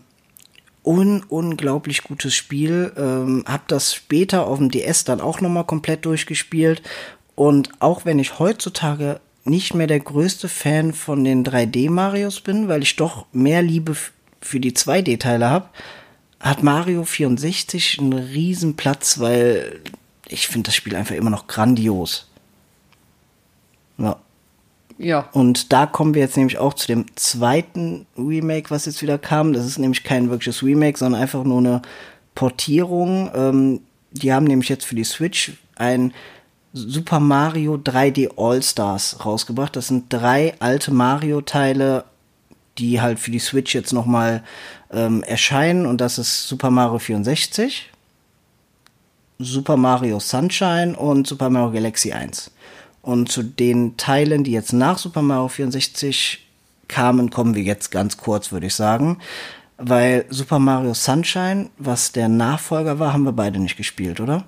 un 0.84 1.24
unglaublich 1.24 2.04
gutes 2.04 2.36
Spiel. 2.36 2.94
Ähm, 2.98 3.44
hab 3.48 3.68
das 3.68 3.94
später 3.94 4.46
auf 4.46 4.60
dem 4.60 4.72
DS 4.72 5.04
dann 5.04 5.22
auch 5.22 5.42
nochmal 5.42 5.66
komplett 5.66 6.06
durchgespielt. 6.06 6.82
Und 7.36 7.70
auch 7.80 8.06
wenn 8.06 8.20
ich 8.20 8.40
heutzutage 8.40 9.20
nicht 9.44 9.74
mehr 9.74 9.88
der 9.88 10.00
größte 10.00 10.48
Fan 10.50 10.94
von 10.94 11.24
den 11.24 11.46
3D-Marios 11.46 12.42
bin, 12.42 12.68
weil 12.68 12.82
ich 12.82 12.96
doch 12.96 13.26
mehr 13.32 13.62
Liebe 13.62 13.96
für 14.42 14.60
die 14.60 14.74
2D-Teile 14.74 15.50
habe, 15.50 15.70
hat 16.40 16.64
Mario 16.64 17.04
64 17.04 18.00
einen 18.00 18.14
riesen 18.14 18.76
Platz, 18.76 19.20
weil 19.20 19.82
ich 20.28 20.48
finde 20.48 20.68
das 20.68 20.76
Spiel 20.76 20.96
einfach 20.96 21.16
immer 21.16 21.30
noch 21.30 21.48
grandios. 21.48 22.28
Ja. 23.98 24.18
Ja. 24.98 25.28
Und 25.34 25.74
da 25.74 25.86
kommen 25.86 26.14
wir 26.14 26.22
jetzt 26.22 26.38
nämlich 26.38 26.58
auch 26.58 26.74
zu 26.74 26.88
dem 26.88 27.06
zweiten 27.16 28.06
Remake, 28.18 28.72
was 28.72 28.86
jetzt 28.86 29.02
wieder 29.02 29.18
kam. 29.18 29.52
Das 29.52 29.66
ist 29.66 29.78
nämlich 29.78 30.04
kein 30.04 30.30
wirkliches 30.30 30.64
Remake, 30.64 30.98
sondern 30.98 31.22
einfach 31.22 31.44
nur 31.44 31.58
eine 31.58 31.82
Portierung. 32.34 33.30
Ähm, 33.36 33.82
die 34.12 34.32
haben 34.32 34.46
nämlich 34.46 34.70
jetzt 34.70 34.86
für 34.86 34.96
die 34.96 35.04
Switch 35.04 35.54
ein 35.76 36.14
Super 36.72 37.20
Mario 37.20 37.76
3D 37.76 38.38
All-Stars 38.38 39.26
rausgebracht. 39.26 39.76
Das 39.76 39.88
sind 39.88 40.12
drei 40.12 40.56
alte 40.60 40.94
Mario-Teile, 40.94 42.06
die 42.78 43.02
halt 43.02 43.20
für 43.20 43.32
die 43.32 43.40
Switch 43.40 43.74
jetzt 43.74 43.94
nochmal 43.94 44.44
ähm, 44.96 45.24
erscheinen. 45.24 45.86
Und 45.86 46.02
das 46.02 46.18
ist 46.18 46.48
Super 46.48 46.72
Mario 46.72 47.00
64, 47.00 47.92
Super 49.38 49.78
Mario 49.78 50.20
Sunshine 50.20 50.96
und 50.96 51.28
Super 51.28 51.50
Mario 51.50 51.72
Galaxy 51.72 52.14
1. 52.14 52.52
Und 53.02 53.32
zu 53.32 53.44
den 53.44 53.98
Teilen, 53.98 54.44
die 54.44 54.52
jetzt 54.52 54.74
nach 54.74 54.98
Super 54.98 55.22
Mario 55.22 55.48
64 55.48 56.44
kamen, 56.88 57.30
kommen 57.30 57.54
wir 57.54 57.64
jetzt 57.64 57.92
ganz 57.92 58.18
kurz, 58.18 58.52
würde 58.52 58.68
ich 58.68 58.74
sagen. 58.74 59.20
Weil 59.78 60.26
Super 60.30 60.58
Mario 60.58 60.94
Sunshine, 60.94 61.70
was 61.78 62.14
der 62.14 62.30
Nachfolger 62.30 62.98
war, 62.98 63.14
haben 63.14 63.24
wir 63.24 63.34
beide 63.34 63.60
nicht 63.60 63.78
gespielt, 63.78 64.20
oder? 64.20 64.46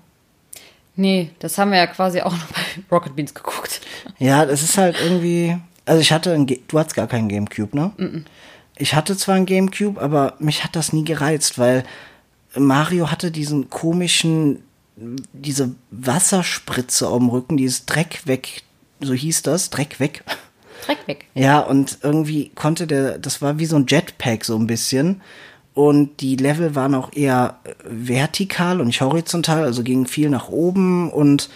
Nee, 0.96 1.30
das 1.40 1.58
haben 1.58 1.72
wir 1.72 1.78
ja 1.78 1.88
quasi 1.88 2.22
auch 2.22 2.32
noch 2.32 2.48
bei 2.48 2.62
Rocket 2.92 3.16
Beans 3.16 3.34
geguckt. 3.34 3.82
Ja, 4.18 4.46
das 4.46 4.64
ist 4.64 4.78
halt 4.78 4.98
irgendwie. 5.00 5.58
Also 5.86 6.02
ich 6.02 6.12
hatte, 6.12 6.34
ein 6.34 6.48
Ge 6.48 6.60
du 6.68 6.80
hattest 6.80 6.96
gar 6.96 7.08
keinen 7.08 7.30
Gamecube, 7.30 7.78
ne? 7.78 7.92
Ich 8.80 8.94
hatte 8.94 9.18
zwar 9.18 9.36
einen 9.36 9.46
Gamecube, 9.46 10.02
aber 10.02 10.36
mich 10.40 10.64
hat 10.64 10.76
das 10.76 10.94
nie 10.94 11.04
gereizt, 11.04 11.58
weil 11.58 11.84
Mario 12.56 13.12
hatte 13.12 13.32
diesen 13.32 13.70
komischen, 13.70 14.64
diese 14.96 15.76
Wasserspritze 15.92 17.08
am 17.08 17.30
Rücken, 17.30 17.58
dieses 17.58 17.86
Dreck 17.86 18.22
weg, 18.26 18.64
so 19.00 19.14
hieß 19.14 19.42
das, 19.44 19.70
Dreck 19.70 20.00
weg. 20.00 20.24
Dreck 20.86 21.08
weg. 21.08 21.26
Ja, 21.34 21.60
und 21.60 22.00
irgendwie 22.02 22.50
konnte 22.56 22.88
der, 22.88 23.18
das 23.18 23.42
war 23.42 23.60
wie 23.60 23.66
so 23.66 23.76
ein 23.76 23.86
Jetpack 23.88 24.46
so 24.46 24.58
ein 24.58 24.68
bisschen. 24.68 25.22
Und 25.74 26.22
die 26.22 26.36
Level 26.36 26.74
waren 26.74 26.96
auch 26.96 27.14
eher 27.14 27.60
vertikal 27.84 28.82
und 28.82 28.88
nicht 28.88 29.02
horizontal, 29.02 29.64
also 29.64 29.84
gingen 29.84 30.08
viel 30.08 30.30
nach 30.30 30.50
oben 30.50 31.12
und 31.12 31.50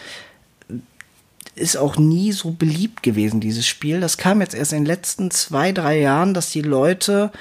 ist 1.55 1.77
auch 1.77 1.97
nie 1.97 2.31
so 2.31 2.51
beliebt 2.51 3.03
gewesen, 3.03 3.39
dieses 3.39 3.67
Spiel. 3.67 3.99
Das 3.99 4.17
kam 4.17 4.41
jetzt 4.41 4.55
erst 4.55 4.73
in 4.73 4.79
den 4.79 4.85
letzten 4.85 5.31
zwei, 5.31 5.71
drei 5.71 5.99
Jahren, 5.99 6.33
dass 6.33 6.51
die 6.51 6.61
Leute 6.61 7.31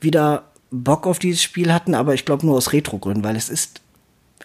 wieder 0.00 0.44
Bock 0.70 1.06
auf 1.06 1.18
dieses 1.18 1.42
Spiel 1.42 1.72
hatten, 1.72 1.94
aber 1.94 2.14
ich 2.14 2.24
glaube 2.24 2.46
nur 2.46 2.56
aus 2.56 2.72
Retro-Gründen, 2.72 3.24
weil 3.24 3.36
es 3.36 3.48
ist 3.48 3.80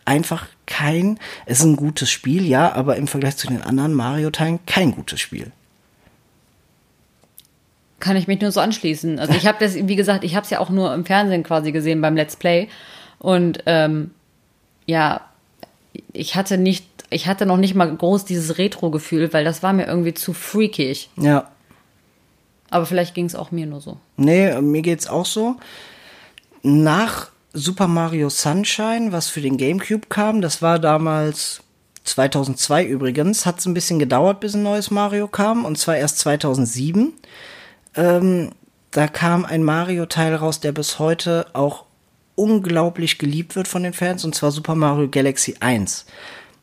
einfach 0.05 0.47
kein, 0.65 1.19
es 1.45 1.59
ist 1.59 1.65
ein 1.65 1.75
gutes 1.75 2.09
Spiel, 2.09 2.45
ja, 2.45 2.73
aber 2.73 2.95
im 2.95 3.07
Vergleich 3.07 3.37
zu 3.37 3.47
den 3.47 3.61
anderen 3.61 3.93
Mario-Teilen 3.93 4.59
kein 4.65 4.91
gutes 4.91 5.19
Spiel. 5.19 5.51
Kann 7.99 8.17
ich 8.17 8.27
mich 8.27 8.41
nur 8.41 8.51
so 8.51 8.59
anschließen. 8.59 9.17
Also 9.19 9.33
ich 9.33 9.47
habe 9.47 9.57
das, 9.61 9.75
wie 9.75 9.95
gesagt, 9.95 10.25
ich 10.25 10.35
habe 10.35 10.43
es 10.43 10.49
ja 10.49 10.59
auch 10.59 10.69
nur 10.69 10.93
im 10.93 11.05
Fernsehen 11.05 11.43
quasi 11.43 11.71
gesehen 11.71 12.01
beim 12.01 12.17
Let's 12.17 12.35
Play. 12.35 12.67
Und 13.19 13.63
ähm, 13.65 14.11
ja, 14.85 15.21
ich 16.13 16.35
hatte 16.35 16.57
nicht, 16.57 16.85
ich 17.09 17.27
hatte 17.27 17.45
noch 17.45 17.57
nicht 17.57 17.75
mal 17.75 17.93
groß 17.93 18.25
dieses 18.25 18.57
Retro-Gefühl, 18.57 19.31
weil 19.33 19.43
das 19.45 19.63
war 19.63 19.73
mir 19.73 19.85
irgendwie 19.85 20.13
zu 20.13 20.33
freakig. 20.33 21.09
Ja, 21.17 21.49
Aber 22.69 22.85
vielleicht 22.85 23.13
ging 23.13 23.25
es 23.25 23.35
auch 23.35 23.51
mir 23.51 23.65
nur 23.65 23.81
so. 23.81 23.97
Nee, 24.17 24.59
mir 24.61 24.81
geht's 24.81 25.07
auch 25.07 25.25
so. 25.25 25.55
Nach 26.63 27.29
Super 27.53 27.87
Mario 27.87 28.29
Sunshine, 28.29 29.11
was 29.11 29.27
für 29.27 29.41
den 29.41 29.57
GameCube 29.57 30.07
kam, 30.09 30.41
das 30.41 30.61
war 30.61 30.79
damals 30.79 31.61
2002 32.03 32.85
übrigens, 32.85 33.45
hat 33.45 33.59
es 33.59 33.65
ein 33.65 33.73
bisschen 33.73 33.99
gedauert, 33.99 34.39
bis 34.39 34.55
ein 34.55 34.63
neues 34.63 34.91
Mario 34.91 35.27
kam, 35.27 35.65
und 35.65 35.77
zwar 35.77 35.97
erst 35.97 36.19
2007. 36.19 37.13
Ähm, 37.95 38.49
da 38.91 39.07
kam 39.07 39.45
ein 39.45 39.63
Mario-Teil 39.63 40.35
raus, 40.35 40.59
der 40.59 40.71
bis 40.71 40.99
heute 40.99 41.47
auch 41.53 41.85
unglaublich 42.35 43.17
geliebt 43.17 43.55
wird 43.55 43.67
von 43.67 43.83
den 43.83 43.93
Fans, 43.93 44.25
und 44.25 44.35
zwar 44.35 44.51
Super 44.51 44.75
Mario 44.75 45.07
Galaxy 45.09 45.55
1. 45.59 46.05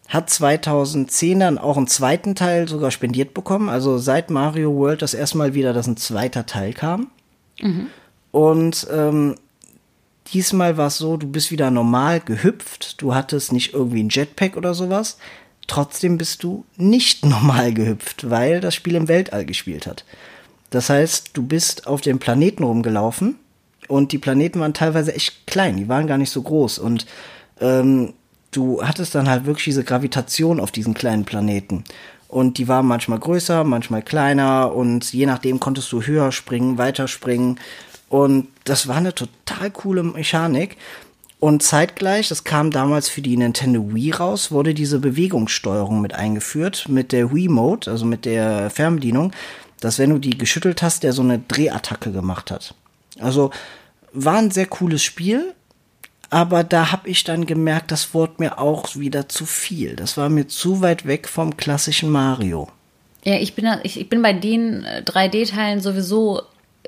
Hat 0.08 0.28
2010 0.28 1.40
dann 1.40 1.58
auch 1.58 1.76
einen 1.76 1.86
zweiten 1.86 2.34
Teil 2.34 2.68
sogar 2.68 2.90
spendiert 2.90 3.32
bekommen, 3.32 3.68
also 3.68 3.98
seit 3.98 4.30
Mario 4.30 4.74
World 4.74 5.02
das 5.02 5.14
erste 5.14 5.38
Mal 5.38 5.54
wieder, 5.54 5.72
dass 5.72 5.86
ein 5.86 5.96
zweiter 5.96 6.46
Teil 6.46 6.72
kam. 6.72 7.08
Und 8.32 8.86
ähm, 8.90 9.36
diesmal 10.32 10.76
war 10.76 10.88
es 10.88 10.98
so, 10.98 11.16
du 11.16 11.28
bist 11.28 11.50
wieder 11.50 11.70
normal 11.70 12.20
gehüpft. 12.20 13.00
Du 13.00 13.14
hattest 13.14 13.52
nicht 13.52 13.74
irgendwie 13.74 14.02
ein 14.02 14.08
Jetpack 14.08 14.56
oder 14.56 14.74
sowas. 14.74 15.18
Trotzdem 15.66 16.18
bist 16.18 16.42
du 16.42 16.64
nicht 16.76 17.24
normal 17.26 17.72
gehüpft, 17.72 18.30
weil 18.30 18.60
das 18.60 18.74
Spiel 18.74 18.96
im 18.96 19.08
Weltall 19.08 19.44
gespielt 19.44 19.86
hat. 19.86 20.04
Das 20.70 20.88
heißt, 20.88 21.30
du 21.34 21.42
bist 21.42 21.86
auf 21.86 22.00
dem 22.00 22.18
Planeten 22.18 22.62
rumgelaufen 22.62 23.36
und 23.90 24.12
die 24.12 24.18
Planeten 24.18 24.60
waren 24.60 24.72
teilweise 24.72 25.12
echt 25.12 25.48
klein, 25.48 25.76
die 25.76 25.88
waren 25.88 26.06
gar 26.06 26.16
nicht 26.16 26.30
so 26.30 26.40
groß. 26.42 26.78
Und 26.78 27.06
ähm, 27.60 28.14
du 28.52 28.82
hattest 28.84 29.16
dann 29.16 29.28
halt 29.28 29.46
wirklich 29.46 29.64
diese 29.64 29.82
Gravitation 29.82 30.60
auf 30.60 30.70
diesen 30.70 30.94
kleinen 30.94 31.24
Planeten. 31.24 31.82
Und 32.28 32.58
die 32.58 32.68
waren 32.68 32.86
manchmal 32.86 33.18
größer, 33.18 33.64
manchmal 33.64 34.02
kleiner 34.02 34.72
und 34.72 35.12
je 35.12 35.26
nachdem 35.26 35.58
konntest 35.58 35.90
du 35.90 36.02
höher 36.02 36.30
springen, 36.30 36.78
weiter 36.78 37.08
springen. 37.08 37.58
Und 38.08 38.46
das 38.62 38.86
war 38.86 38.96
eine 38.96 39.12
total 39.12 39.72
coole 39.72 40.04
Mechanik. 40.04 40.76
Und 41.40 41.64
zeitgleich, 41.64 42.28
das 42.28 42.44
kam 42.44 42.70
damals 42.70 43.08
für 43.08 43.22
die 43.22 43.36
Nintendo 43.36 43.92
Wii 43.92 44.12
raus, 44.12 44.52
wurde 44.52 44.72
diese 44.72 45.00
Bewegungssteuerung 45.00 46.00
mit 46.00 46.14
eingeführt, 46.14 46.86
mit 46.88 47.10
der 47.10 47.34
Wii 47.34 47.48
Mode, 47.48 47.90
also 47.90 48.04
mit 48.04 48.24
der 48.24 48.70
Fernbedienung, 48.70 49.32
dass 49.80 49.98
wenn 49.98 50.10
du 50.10 50.18
die 50.18 50.38
geschüttelt 50.38 50.80
hast, 50.80 51.02
der 51.02 51.12
so 51.12 51.22
eine 51.22 51.40
Drehattacke 51.40 52.12
gemacht 52.12 52.52
hat. 52.52 52.74
Also 53.18 53.50
war 54.12 54.38
ein 54.38 54.50
sehr 54.50 54.66
cooles 54.66 55.02
Spiel, 55.02 55.54
aber 56.30 56.62
da 56.62 56.92
habe 56.92 57.08
ich 57.08 57.24
dann 57.24 57.44
gemerkt, 57.44 57.90
das 57.90 58.14
wurde 58.14 58.34
mir 58.38 58.58
auch 58.58 58.94
wieder 58.94 59.28
zu 59.28 59.46
viel. 59.46 59.96
Das 59.96 60.16
war 60.16 60.28
mir 60.28 60.46
zu 60.46 60.80
weit 60.80 61.06
weg 61.06 61.28
vom 61.28 61.56
klassischen 61.56 62.10
Mario. 62.10 62.68
Ja, 63.24 63.34
ich 63.34 63.54
bin, 63.54 63.68
ich, 63.82 64.00
ich 64.00 64.08
bin 64.08 64.22
bei 64.22 64.32
den 64.32 64.84
3D-Teilen 64.84 65.80
sowieso 65.80 66.42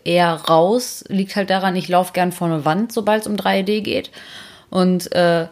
eher 0.04 0.32
raus. 0.32 1.04
Liegt 1.08 1.36
halt 1.36 1.50
daran, 1.50 1.76
ich 1.76 1.88
laufe 1.88 2.12
gern 2.12 2.32
vor 2.32 2.46
eine 2.46 2.64
Wand, 2.64 2.92
sobald 2.92 3.22
es 3.22 3.26
um 3.26 3.36
3D 3.36 3.80
geht. 3.80 4.10
Und 4.70 5.12
äh, 5.12 5.48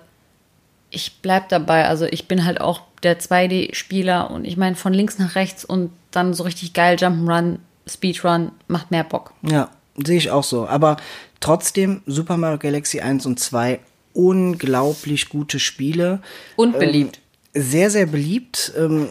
ich 0.90 1.20
bleib 1.20 1.48
dabei. 1.48 1.86
Also 1.86 2.06
ich 2.06 2.28
bin 2.28 2.44
halt 2.44 2.60
auch 2.60 2.82
der 3.02 3.18
2D-Spieler 3.18 4.30
und 4.30 4.44
ich 4.44 4.56
meine 4.56 4.76
von 4.76 4.92
links 4.92 5.18
nach 5.18 5.34
rechts 5.34 5.64
und 5.64 5.90
dann 6.10 6.32
so 6.32 6.44
richtig 6.44 6.74
geil 6.74 6.96
Jump'n'Run, 6.96 7.58
Speedrun 7.86 8.52
macht 8.68 8.90
mehr 8.90 9.04
Bock. 9.04 9.32
Ja, 9.42 9.70
sehe 9.96 10.18
ich 10.18 10.30
auch 10.30 10.44
so. 10.44 10.66
Aber 10.66 10.96
trotzdem 11.40 12.02
Super 12.06 12.36
Mario 12.36 12.58
Galaxy 12.58 13.00
1 13.00 13.26
und 13.26 13.38
2 13.38 13.80
unglaublich 14.12 15.28
gute 15.28 15.58
Spiele. 15.58 16.20
Und 16.56 16.78
beliebt. 16.78 17.20
Ähm, 17.54 17.62
sehr, 17.62 17.90
sehr 17.90 18.06
beliebt. 18.06 18.72
Ähm, 18.76 19.08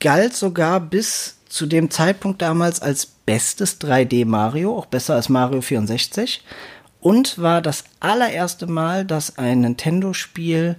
galt 0.00 0.34
sogar 0.34 0.80
bis 0.80 1.36
zu 1.48 1.66
dem 1.66 1.90
Zeitpunkt 1.90 2.42
damals 2.42 2.80
als 2.80 3.06
bestes 3.06 3.80
3D 3.80 4.24
Mario, 4.24 4.76
auch 4.76 4.86
besser 4.86 5.14
als 5.14 5.28
Mario 5.28 5.60
64. 5.60 6.44
Und 7.00 7.38
war 7.38 7.62
das 7.62 7.84
allererste 7.98 8.66
Mal, 8.66 9.04
dass 9.04 9.38
ein 9.38 9.62
Nintendo-Spiel, 9.62 10.76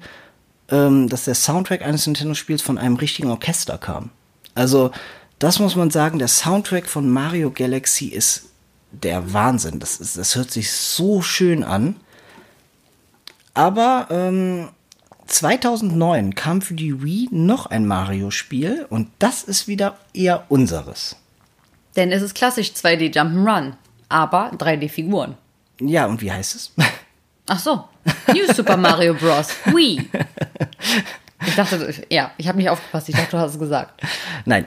ähm, 0.69 1.09
dass 1.09 1.25
der 1.25 1.35
Soundtrack 1.35 1.81
eines 1.81 2.05
Nintendo-Spiels 2.05 2.61
von 2.61 2.77
einem 2.77 2.95
richtigen 2.95 3.31
Orchester 3.31 3.77
kam. 3.77 4.09
Also, 4.53 4.91
das 5.39 5.59
muss 5.59 5.75
man 5.75 5.89
sagen, 5.89 6.19
der 6.19 6.27
Soundtrack 6.27 6.87
von 6.87 7.09
Mario 7.09 7.51
Galaxy 7.51 8.07
ist 8.07 8.50
der 8.91 9.33
Wahnsinn. 9.33 9.79
Das, 9.79 9.99
ist, 9.99 10.17
das 10.17 10.35
hört 10.35 10.51
sich 10.51 10.71
so 10.71 11.21
schön 11.21 11.63
an. 11.63 11.95
Aber 13.53 14.07
ähm, 14.09 14.69
2009 15.27 16.35
kam 16.35 16.61
für 16.61 16.73
die 16.73 17.03
Wii 17.03 17.29
noch 17.31 17.65
ein 17.65 17.85
Mario-Spiel 17.85 18.85
und 18.89 19.09
das 19.19 19.43
ist 19.43 19.67
wieder 19.67 19.97
eher 20.13 20.45
unseres. 20.49 21.15
Denn 21.95 22.11
es 22.11 22.21
ist 22.21 22.35
klassisch 22.35 22.69
2D 22.69 23.13
Jump'n'Run, 23.13 23.73
aber 24.07 24.51
3D-Figuren. 24.53 25.35
Ja, 25.79 26.05
und 26.05 26.21
wie 26.21 26.31
heißt 26.31 26.55
es? 26.55 26.71
Ach 27.47 27.59
so, 27.59 27.83
New 28.27 28.53
Super 28.53 28.77
Mario 28.77 29.13
Bros. 29.13 29.49
Wii. 29.65 30.09
Ich 31.45 31.55
dachte, 31.55 31.93
ja, 32.09 32.31
ich 32.37 32.47
habe 32.47 32.57
nicht 32.57 32.69
aufgepasst. 32.69 33.09
Ich 33.09 33.15
dachte, 33.15 33.31
du 33.31 33.37
hast 33.39 33.53
es 33.53 33.59
gesagt. 33.59 34.01
Nein. 34.45 34.65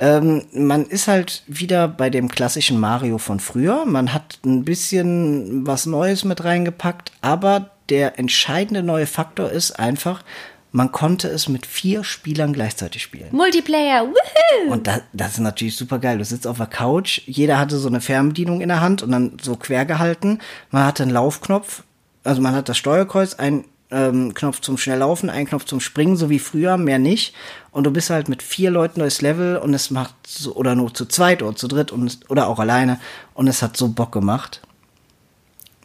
Ähm, 0.00 0.44
man 0.52 0.86
ist 0.86 1.08
halt 1.08 1.42
wieder 1.46 1.88
bei 1.88 2.10
dem 2.10 2.28
klassischen 2.28 2.78
Mario 2.78 3.18
von 3.18 3.40
früher. 3.40 3.84
Man 3.84 4.12
hat 4.12 4.38
ein 4.44 4.64
bisschen 4.64 5.66
was 5.66 5.86
Neues 5.86 6.24
mit 6.24 6.44
reingepackt, 6.44 7.12
aber 7.20 7.70
der 7.88 8.18
entscheidende 8.18 8.82
neue 8.82 9.06
Faktor 9.06 9.50
ist 9.50 9.78
einfach, 9.78 10.22
man 10.70 10.92
konnte 10.92 11.28
es 11.28 11.48
mit 11.48 11.66
vier 11.66 12.04
Spielern 12.04 12.52
gleichzeitig 12.52 13.02
spielen. 13.02 13.28
Multiplayer, 13.32 14.06
woohoo! 14.06 14.72
Und 14.72 14.86
das, 14.86 15.00
das 15.12 15.32
ist 15.32 15.38
natürlich 15.38 15.76
super 15.76 15.98
geil. 15.98 16.18
Du 16.18 16.24
sitzt 16.24 16.46
auf 16.46 16.58
der 16.58 16.66
Couch, 16.66 17.22
jeder 17.26 17.58
hatte 17.58 17.78
so 17.78 17.88
eine 17.88 18.00
Fernbedienung 18.00 18.60
in 18.60 18.68
der 18.68 18.80
Hand 18.80 19.02
und 19.02 19.10
dann 19.10 19.38
so 19.40 19.56
quer 19.56 19.86
gehalten. 19.86 20.40
Man 20.70 20.84
hatte 20.84 21.02
einen 21.02 21.12
Laufknopf, 21.12 21.82
also 22.22 22.42
man 22.42 22.54
hat 22.54 22.68
das 22.68 22.76
Steuerkreuz, 22.76 23.34
ein 23.34 23.64
ähm, 23.90 24.34
Knopf 24.34 24.60
zum 24.60 24.76
Schnelllaufen, 24.76 25.30
ein 25.30 25.46
Knopf 25.46 25.64
zum 25.64 25.80
Springen, 25.80 26.16
so 26.16 26.30
wie 26.30 26.38
früher, 26.38 26.76
mehr 26.76 26.98
nicht. 26.98 27.34
Und 27.70 27.84
du 27.84 27.90
bist 27.90 28.10
halt 28.10 28.28
mit 28.28 28.42
vier 28.42 28.70
Leuten 28.70 29.00
durchs 29.00 29.22
Level 29.22 29.56
und 29.56 29.72
es 29.74 29.90
macht 29.90 30.14
so, 30.26 30.54
oder 30.54 30.74
nur 30.74 30.92
zu 30.92 31.06
zweit 31.06 31.42
oder 31.42 31.56
zu 31.56 31.68
dritt 31.68 31.92
und 31.92 32.20
oder 32.28 32.48
auch 32.48 32.58
alleine 32.58 33.00
und 33.34 33.46
es 33.48 33.62
hat 33.62 33.76
so 33.76 33.88
Bock 33.88 34.12
gemacht. 34.12 34.60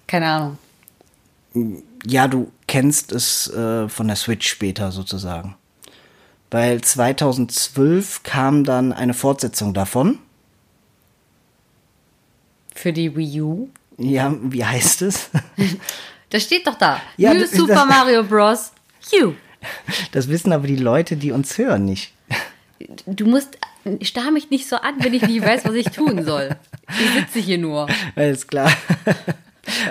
Keine 0.07 0.27
Ahnung. 0.27 0.57
Ja, 2.05 2.27
du 2.27 2.51
kennst 2.67 3.11
es 3.11 3.49
äh, 3.53 3.87
von 3.87 4.07
der 4.07 4.15
Switch 4.15 4.47
später 4.47 4.91
sozusagen. 4.91 5.55
Weil 6.51 6.81
2012 6.81 8.23
kam 8.23 8.63
dann 8.63 8.93
eine 8.93 9.13
Fortsetzung 9.13 9.73
davon. 9.73 10.19
Für 12.75 12.91
die 12.91 13.15
Wii 13.15 13.41
U? 13.41 13.69
Ja, 13.97 14.35
wie 14.41 14.65
heißt 14.65 15.03
es? 15.03 15.29
Das 16.33 16.43
steht 16.43 16.65
doch 16.65 16.73
da. 16.75 16.99
Ja, 17.15 17.31
New 17.31 17.45
Super 17.45 17.75
das- 17.75 17.85
Mario 17.85 18.23
Bros. 18.23 18.71
U. 19.21 19.33
Das 20.11 20.27
wissen 20.29 20.51
aber 20.51 20.65
die 20.65 20.75
Leute, 20.75 21.15
die 21.15 21.31
uns 21.31 21.57
hören, 21.59 21.85
nicht. 21.85 22.11
Du 23.05 23.27
musst, 23.27 23.57
starr 24.01 24.31
mich 24.31 24.49
nicht 24.49 24.67
so 24.67 24.77
an, 24.77 24.95
wenn 24.97 25.13
ich 25.13 25.21
nicht 25.21 25.45
weiß, 25.45 25.63
was 25.65 25.75
ich 25.75 25.85
tun 25.91 26.25
soll. 26.25 26.55
Ich 26.89 27.21
sitze 27.21 27.39
hier 27.39 27.59
nur. 27.59 27.87
Alles 28.15 28.47
klar. 28.47 28.71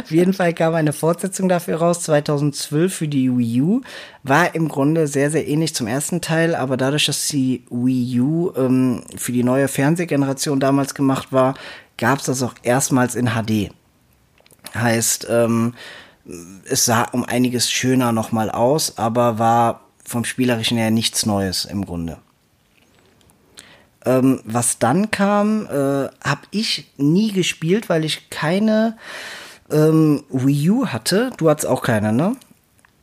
Auf 0.02 0.10
jeden 0.10 0.32
Fall 0.34 0.52
kam 0.52 0.74
eine 0.74 0.92
Fortsetzung 0.92 1.48
dafür 1.48 1.76
raus, 1.76 2.00
2012 2.02 2.92
für 2.92 3.08
die 3.08 3.30
Wii 3.30 3.62
U. 3.62 3.80
War 4.24 4.54
im 4.56 4.68
Grunde 4.68 5.06
sehr, 5.06 5.30
sehr 5.30 5.46
ähnlich 5.46 5.74
zum 5.76 5.86
ersten 5.86 6.20
Teil, 6.20 6.56
aber 6.56 6.76
dadurch, 6.76 7.06
dass 7.06 7.28
die 7.28 7.62
Wii 7.70 8.20
U 8.20 8.52
ähm, 8.56 9.04
für 9.16 9.30
die 9.32 9.44
neue 9.44 9.68
Fernsehgeneration 9.68 10.58
damals 10.58 10.94
gemacht 10.94 11.28
war, 11.32 11.54
gab 11.98 12.18
es 12.18 12.26
das 12.26 12.42
auch 12.42 12.54
erstmals 12.64 13.14
in 13.14 13.28
HD. 13.30 13.70
Heißt, 14.74 15.28
ähm, 15.30 15.74
es 16.68 16.84
sah 16.84 17.04
um 17.12 17.24
einiges 17.24 17.70
schöner 17.70 18.12
nochmal 18.12 18.50
aus, 18.50 18.98
aber 18.98 19.38
war 19.38 19.80
vom 20.04 20.24
Spielerischen 20.24 20.78
her 20.78 20.90
nichts 20.90 21.26
Neues 21.26 21.64
im 21.64 21.84
Grunde. 21.84 22.18
Ähm, 24.04 24.40
was 24.44 24.78
dann 24.78 25.10
kam, 25.10 25.66
äh, 25.66 26.08
habe 26.24 26.42
ich 26.50 26.90
nie 26.96 27.32
gespielt, 27.32 27.88
weil 27.88 28.04
ich 28.04 28.30
keine 28.30 28.96
ähm, 29.70 30.24
Wii 30.28 30.70
U 30.70 30.86
hatte. 30.86 31.30
Du 31.36 31.48
hattest 31.48 31.66
auch 31.66 31.82
keine, 31.82 32.12
ne? 32.12 32.36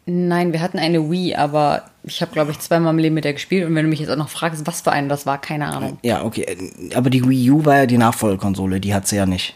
Nein, 0.05 0.53
wir 0.53 0.61
hatten 0.61 0.79
eine 0.79 1.09
Wii, 1.09 1.35
aber 1.35 1.83
ich 2.03 2.21
habe, 2.21 2.31
glaube 2.31 2.51
ich, 2.51 2.59
zweimal 2.59 2.93
im 2.93 2.99
Leben 2.99 3.15
mit 3.15 3.25
der 3.25 3.33
gespielt. 3.33 3.65
Und 3.65 3.75
wenn 3.75 3.85
du 3.85 3.89
mich 3.89 3.99
jetzt 3.99 4.09
auch 4.09 4.17
noch 4.17 4.29
fragst, 4.29 4.65
was 4.65 4.81
für 4.81 4.91
eine 4.91 5.07
das 5.07 5.25
war, 5.25 5.39
keine 5.39 5.67
Ahnung. 5.67 5.99
Ja, 6.01 6.23
okay. 6.23 6.57
Aber 6.95 7.09
die 7.09 7.27
Wii 7.27 7.51
U 7.51 7.65
war 7.65 7.77
ja 7.77 7.85
die 7.85 7.97
Nachfolgekonsole, 7.97 8.79
die 8.79 8.93
hat 8.93 9.07
sie 9.07 9.17
ja 9.17 9.25
nicht. 9.25 9.55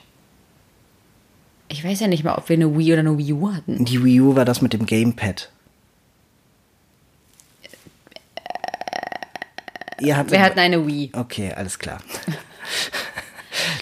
Ich 1.74 1.84
weiß 1.84 2.02
ja 2.02 2.08
nicht 2.08 2.24
mal, 2.24 2.36
ob 2.36 2.50
wir 2.50 2.56
eine 2.56 2.78
Wii 2.78 2.94
oder 2.94 3.00
eine 3.00 3.18
Wii 3.18 3.34
U 3.34 3.52
hatten. 3.52 3.84
Die 3.84 4.04
Wii 4.04 4.22
U 4.22 4.36
war 4.36 4.46
das 4.46 4.62
mit 4.62 4.74
dem 4.74 4.86
Gamepad. 4.86 5.50
Ihr 10.00 10.16
hattet, 10.16 10.34
Wir 10.34 10.44
hatten 10.44 10.60
eine 10.60 10.86
Wii. 10.86 11.10
Okay, 11.14 11.52
alles 11.52 11.80
klar. 11.80 11.98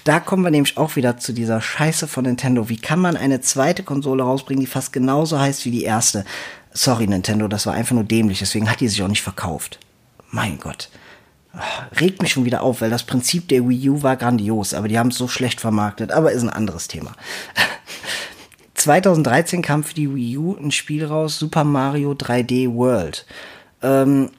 Da 0.06 0.22
kommen 0.22 0.44
wir 0.44 0.52
nämlich 0.52 0.78
auch 0.78 0.96
wieder 0.96 1.18
zu 1.18 1.34
dieser 1.34 1.60
Scheiße 1.60 2.08
von 2.08 2.24
Nintendo. 2.24 2.70
Wie 2.70 2.78
kann 2.80 3.00
man 3.00 3.18
eine 3.18 3.42
zweite 3.42 3.84
Konsole 3.84 4.24
rausbringen, 4.24 4.62
die 4.62 4.68
fast 4.72 4.94
genauso 4.94 5.38
heißt 5.38 5.66
wie 5.66 5.72
die 5.72 5.84
erste? 5.84 6.24
Sorry, 6.72 7.08
Nintendo, 7.08 7.50
das 7.50 7.66
war 7.66 7.74
einfach 7.74 7.94
nur 7.94 8.06
dämlich. 8.06 8.40
Deswegen 8.40 8.72
hat 8.72 8.80
die 8.80 8.88
sich 8.88 9.04
auch 9.04 9.10
nicht 9.10 9.22
verkauft. 9.22 9.80
Mein 10.30 10.60
Gott. 10.60 10.90
Ah, 11.54 11.60
Regt 12.00 12.22
mich 12.22 12.32
schon 12.32 12.46
wieder 12.46 12.64
auf, 12.64 12.80
weil 12.80 12.90
das 12.90 13.04
Prinzip 13.04 13.50
der 13.50 13.68
Wii 13.68 13.90
U 13.90 14.02
war 14.02 14.16
grandios, 14.16 14.74
aber 14.74 14.88
die 14.88 14.98
haben 14.98 15.10
es 15.10 15.18
so 15.18 15.28
schlecht 15.28 15.60
vermarktet. 15.60 16.12
Aber 16.14 16.32
ist 16.32 16.42
ein 16.44 16.50
anderes 16.50 16.88
Thema. 16.88 17.12
2013 18.82 19.62
kam 19.62 19.84
für 19.84 19.94
die 19.94 20.14
Wii 20.14 20.38
U 20.38 20.56
ein 20.56 20.72
Spiel 20.72 21.06
raus, 21.06 21.38
Super 21.38 21.64
Mario 21.64 22.12
3D 22.12 22.74
World. 22.74 23.26
Ähm, 23.82 24.30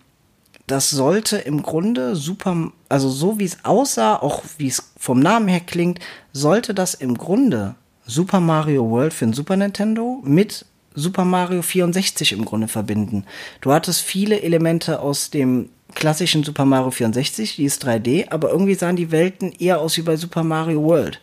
das 0.66 0.90
sollte 0.90 1.38
im 1.38 1.62
Grunde 1.62 2.16
super, 2.16 2.72
also 2.88 3.08
so 3.08 3.38
wie 3.38 3.44
es 3.44 3.64
aussah, 3.64 4.16
auch 4.16 4.42
wie 4.58 4.68
es 4.68 4.92
vom 4.98 5.20
Namen 5.20 5.48
her 5.48 5.60
klingt, 5.60 6.00
sollte 6.32 6.74
das 6.74 6.94
im 6.94 7.16
Grunde 7.18 7.74
Super 8.04 8.40
Mario 8.40 8.88
World 8.90 9.12
für 9.12 9.26
den 9.26 9.34
Super 9.34 9.56
Nintendo 9.56 10.20
mit 10.24 10.66
Super 10.94 11.24
Mario 11.24 11.62
64 11.62 12.32
im 12.32 12.44
Grunde 12.44 12.68
verbinden. 12.68 13.24
Du 13.60 13.72
hattest 13.72 14.00
viele 14.00 14.42
Elemente 14.42 15.00
aus 15.00 15.30
dem 15.30 15.68
klassischen 15.94 16.42
Super 16.42 16.64
Mario 16.64 16.90
64, 16.90 17.56
die 17.56 17.64
ist 17.64 17.86
3D, 17.86 18.30
aber 18.30 18.50
irgendwie 18.50 18.74
sahen 18.74 18.96
die 18.96 19.10
Welten 19.10 19.52
eher 19.52 19.80
aus 19.80 19.96
wie 19.96 20.02
bei 20.02 20.16
Super 20.16 20.42
Mario 20.42 20.82
World. 20.82 21.20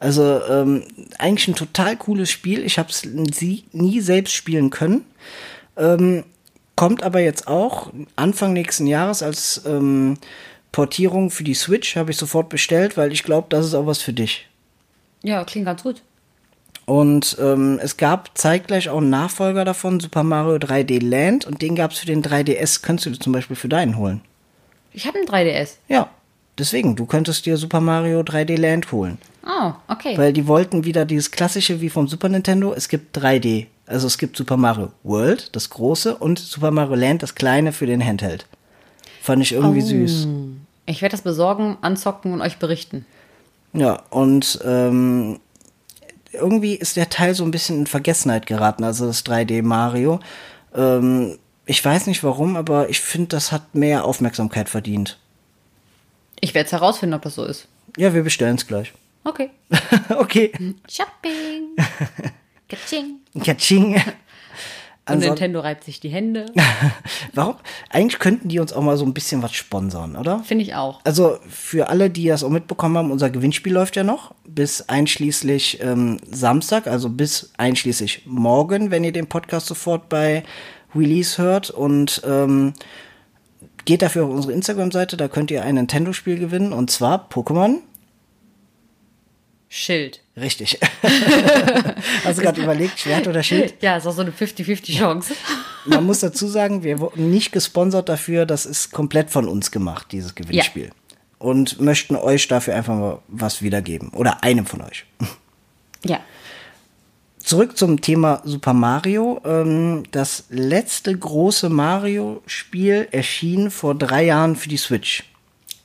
Also 0.00 0.40
ähm, 0.48 0.84
eigentlich 1.18 1.48
ein 1.48 1.54
total 1.54 1.96
cooles 1.96 2.30
Spiel. 2.30 2.64
Ich 2.64 2.78
habe 2.78 2.90
es 2.90 3.04
nie 3.04 4.00
selbst 4.00 4.34
spielen 4.34 4.70
können. 4.70 5.04
Ähm, 5.76 6.24
kommt 6.76 7.02
aber 7.02 7.20
jetzt 7.20 7.48
auch 7.48 7.92
Anfang 8.14 8.52
nächsten 8.52 8.86
Jahres 8.86 9.22
als 9.22 9.62
ähm, 9.66 10.16
Portierung 10.70 11.30
für 11.30 11.44
die 11.44 11.54
Switch. 11.54 11.96
Habe 11.96 12.12
ich 12.12 12.16
sofort 12.16 12.48
bestellt, 12.48 12.96
weil 12.96 13.12
ich 13.12 13.24
glaube, 13.24 13.48
das 13.50 13.66
ist 13.66 13.74
auch 13.74 13.86
was 13.86 14.00
für 14.00 14.12
dich. 14.12 14.48
Ja, 15.22 15.44
klingt 15.44 15.66
ganz 15.66 15.82
gut. 15.82 16.02
Und 16.86 17.36
ähm, 17.38 17.78
es 17.82 17.96
gab 17.98 18.38
zeitgleich 18.38 18.88
auch 18.88 18.98
einen 18.98 19.10
Nachfolger 19.10 19.64
davon, 19.66 20.00
Super 20.00 20.22
Mario 20.22 20.54
3D 20.56 21.04
Land, 21.04 21.44
und 21.44 21.60
den 21.60 21.74
gab 21.74 21.90
es 21.90 21.98
für 21.98 22.06
den 22.06 22.22
3DS. 22.22 22.82
Könntest 22.82 23.06
du 23.06 23.10
dir 23.10 23.18
zum 23.18 23.32
Beispiel 23.32 23.56
für 23.56 23.68
deinen 23.68 23.98
holen? 23.98 24.22
Ich 24.94 25.06
habe 25.06 25.18
einen 25.18 25.28
3DS. 25.28 25.72
Ja. 25.88 26.08
Deswegen, 26.58 26.96
du 26.96 27.06
könntest 27.06 27.46
dir 27.46 27.56
Super 27.56 27.80
Mario 27.80 28.20
3D 28.20 28.58
Land 28.58 28.92
holen. 28.92 29.18
Oh, 29.46 29.72
okay. 29.88 30.16
Weil 30.18 30.32
die 30.32 30.46
wollten 30.46 30.84
wieder 30.84 31.04
dieses 31.04 31.30
klassische 31.30 31.80
wie 31.80 31.88
vom 31.88 32.08
Super 32.08 32.28
Nintendo. 32.28 32.72
Es 32.74 32.88
gibt 32.88 33.16
3D. 33.16 33.66
Also 33.86 34.06
es 34.06 34.18
gibt 34.18 34.36
Super 34.36 34.56
Mario 34.56 34.92
World, 35.02 35.56
das 35.56 35.70
große, 35.70 36.16
und 36.16 36.38
Super 36.38 36.70
Mario 36.70 36.94
Land, 36.94 37.22
das 37.22 37.34
kleine 37.34 37.72
für 37.72 37.86
den 37.86 38.04
Handheld. 38.04 38.46
Fand 39.22 39.42
ich 39.42 39.52
irgendwie 39.52 39.80
süß. 39.80 40.28
Ich 40.84 41.00
werde 41.00 41.12
das 41.12 41.22
besorgen, 41.22 41.78
anzocken 41.80 42.32
und 42.32 42.42
euch 42.42 42.58
berichten. 42.58 43.06
Ja, 43.72 44.02
und 44.10 44.58
ähm, 44.64 45.40
irgendwie 46.32 46.74
ist 46.74 46.96
der 46.96 47.08
Teil 47.08 47.34
so 47.34 47.44
ein 47.44 47.50
bisschen 47.50 47.80
in 47.80 47.86
Vergessenheit 47.86 48.46
geraten, 48.46 48.84
also 48.84 49.06
das 49.06 49.24
3D 49.24 49.62
Mario. 49.62 50.20
Ähm, 50.74 51.38
ich 51.66 51.84
weiß 51.84 52.06
nicht 52.06 52.24
warum, 52.24 52.56
aber 52.56 52.88
ich 52.88 53.00
finde, 53.00 53.28
das 53.28 53.52
hat 53.52 53.74
mehr 53.74 54.04
Aufmerksamkeit 54.04 54.68
verdient. 54.68 55.18
Ich 56.40 56.54
werde 56.54 56.66
es 56.66 56.72
herausfinden, 56.72 57.14
ob 57.14 57.22
das 57.22 57.34
so 57.34 57.44
ist. 57.44 57.68
Ja, 57.96 58.14
wir 58.14 58.22
bestellen 58.22 58.56
es 58.56 58.66
gleich. 58.66 58.92
Okay. 59.24 59.50
okay. 60.16 60.52
Shopping. 60.88 61.76
Katsching. 62.68 63.20
Katsching. 63.44 64.00
Und 65.08 65.18
Nintendo 65.20 65.60
reibt 65.60 65.84
sich 65.84 66.00
die 66.00 66.10
Hände. 66.10 66.46
Warum? 67.34 67.56
Eigentlich 67.90 68.18
könnten 68.18 68.48
die 68.48 68.58
uns 68.58 68.72
auch 68.72 68.82
mal 68.82 68.96
so 68.96 69.04
ein 69.04 69.14
bisschen 69.14 69.42
was 69.42 69.54
sponsern, 69.54 70.16
oder? 70.16 70.40
Finde 70.40 70.64
ich 70.64 70.74
auch. 70.74 71.00
Also 71.04 71.38
für 71.48 71.88
alle, 71.88 72.10
die 72.10 72.26
das 72.26 72.44
auch 72.44 72.50
mitbekommen 72.50 72.96
haben, 72.98 73.10
unser 73.10 73.30
Gewinnspiel 73.30 73.72
läuft 73.72 73.96
ja 73.96 74.04
noch 74.04 74.34
bis 74.46 74.88
einschließlich 74.88 75.80
ähm, 75.82 76.18
Samstag, 76.30 76.86
also 76.86 77.08
bis 77.08 77.52
einschließlich 77.56 78.22
morgen, 78.26 78.90
wenn 78.90 79.04
ihr 79.04 79.12
den 79.12 79.26
Podcast 79.26 79.66
sofort 79.66 80.08
bei 80.08 80.42
Release 80.94 81.40
hört 81.40 81.70
und 81.70 82.22
ähm, 82.26 82.72
geht 83.88 84.02
dafür 84.02 84.26
auf 84.26 84.30
unsere 84.30 84.52
Instagram-Seite, 84.52 85.16
da 85.16 85.28
könnt 85.28 85.50
ihr 85.50 85.62
ein 85.62 85.76
Nintendo-Spiel 85.76 86.38
gewinnen 86.38 86.74
und 86.74 86.90
zwar 86.90 87.26
Pokémon. 87.30 87.78
Schild. 89.70 90.20
Richtig. 90.36 90.78
Hast 92.24 92.38
du 92.38 92.42
gerade 92.42 92.60
überlegt, 92.60 93.00
Schwert 93.00 93.26
oder 93.26 93.42
Schild? 93.42 93.76
Ja, 93.80 93.96
ist 93.96 94.06
auch 94.06 94.12
so 94.12 94.20
eine 94.20 94.30
50-50 94.30 94.98
Chance. 94.98 95.34
Man 95.86 96.04
muss 96.04 96.20
dazu 96.20 96.48
sagen, 96.48 96.82
wir 96.82 97.00
wurden 97.00 97.30
nicht 97.30 97.50
gesponsert 97.50 98.10
dafür, 98.10 98.44
das 98.44 98.66
ist 98.66 98.92
komplett 98.92 99.30
von 99.30 99.48
uns 99.48 99.70
gemacht, 99.70 100.08
dieses 100.12 100.34
Gewinnspiel. 100.34 100.90
Und 101.38 101.80
möchten 101.80 102.14
euch 102.14 102.46
dafür 102.46 102.74
einfach 102.74 102.94
mal 102.94 103.22
was 103.28 103.62
wiedergeben. 103.62 104.10
Oder 104.10 104.44
einem 104.44 104.66
von 104.66 104.82
euch. 104.82 105.06
Ja. 106.04 106.20
Zurück 107.48 107.78
zum 107.78 108.02
Thema 108.02 108.42
Super 108.44 108.74
Mario. 108.74 109.40
Ähm, 109.42 110.02
Das 110.10 110.44
letzte 110.50 111.16
große 111.16 111.70
Mario-Spiel 111.70 113.08
erschien 113.10 113.70
vor 113.70 113.94
drei 113.94 114.26
Jahren 114.26 114.54
für 114.54 114.68
die 114.68 114.76
Switch. 114.76 115.24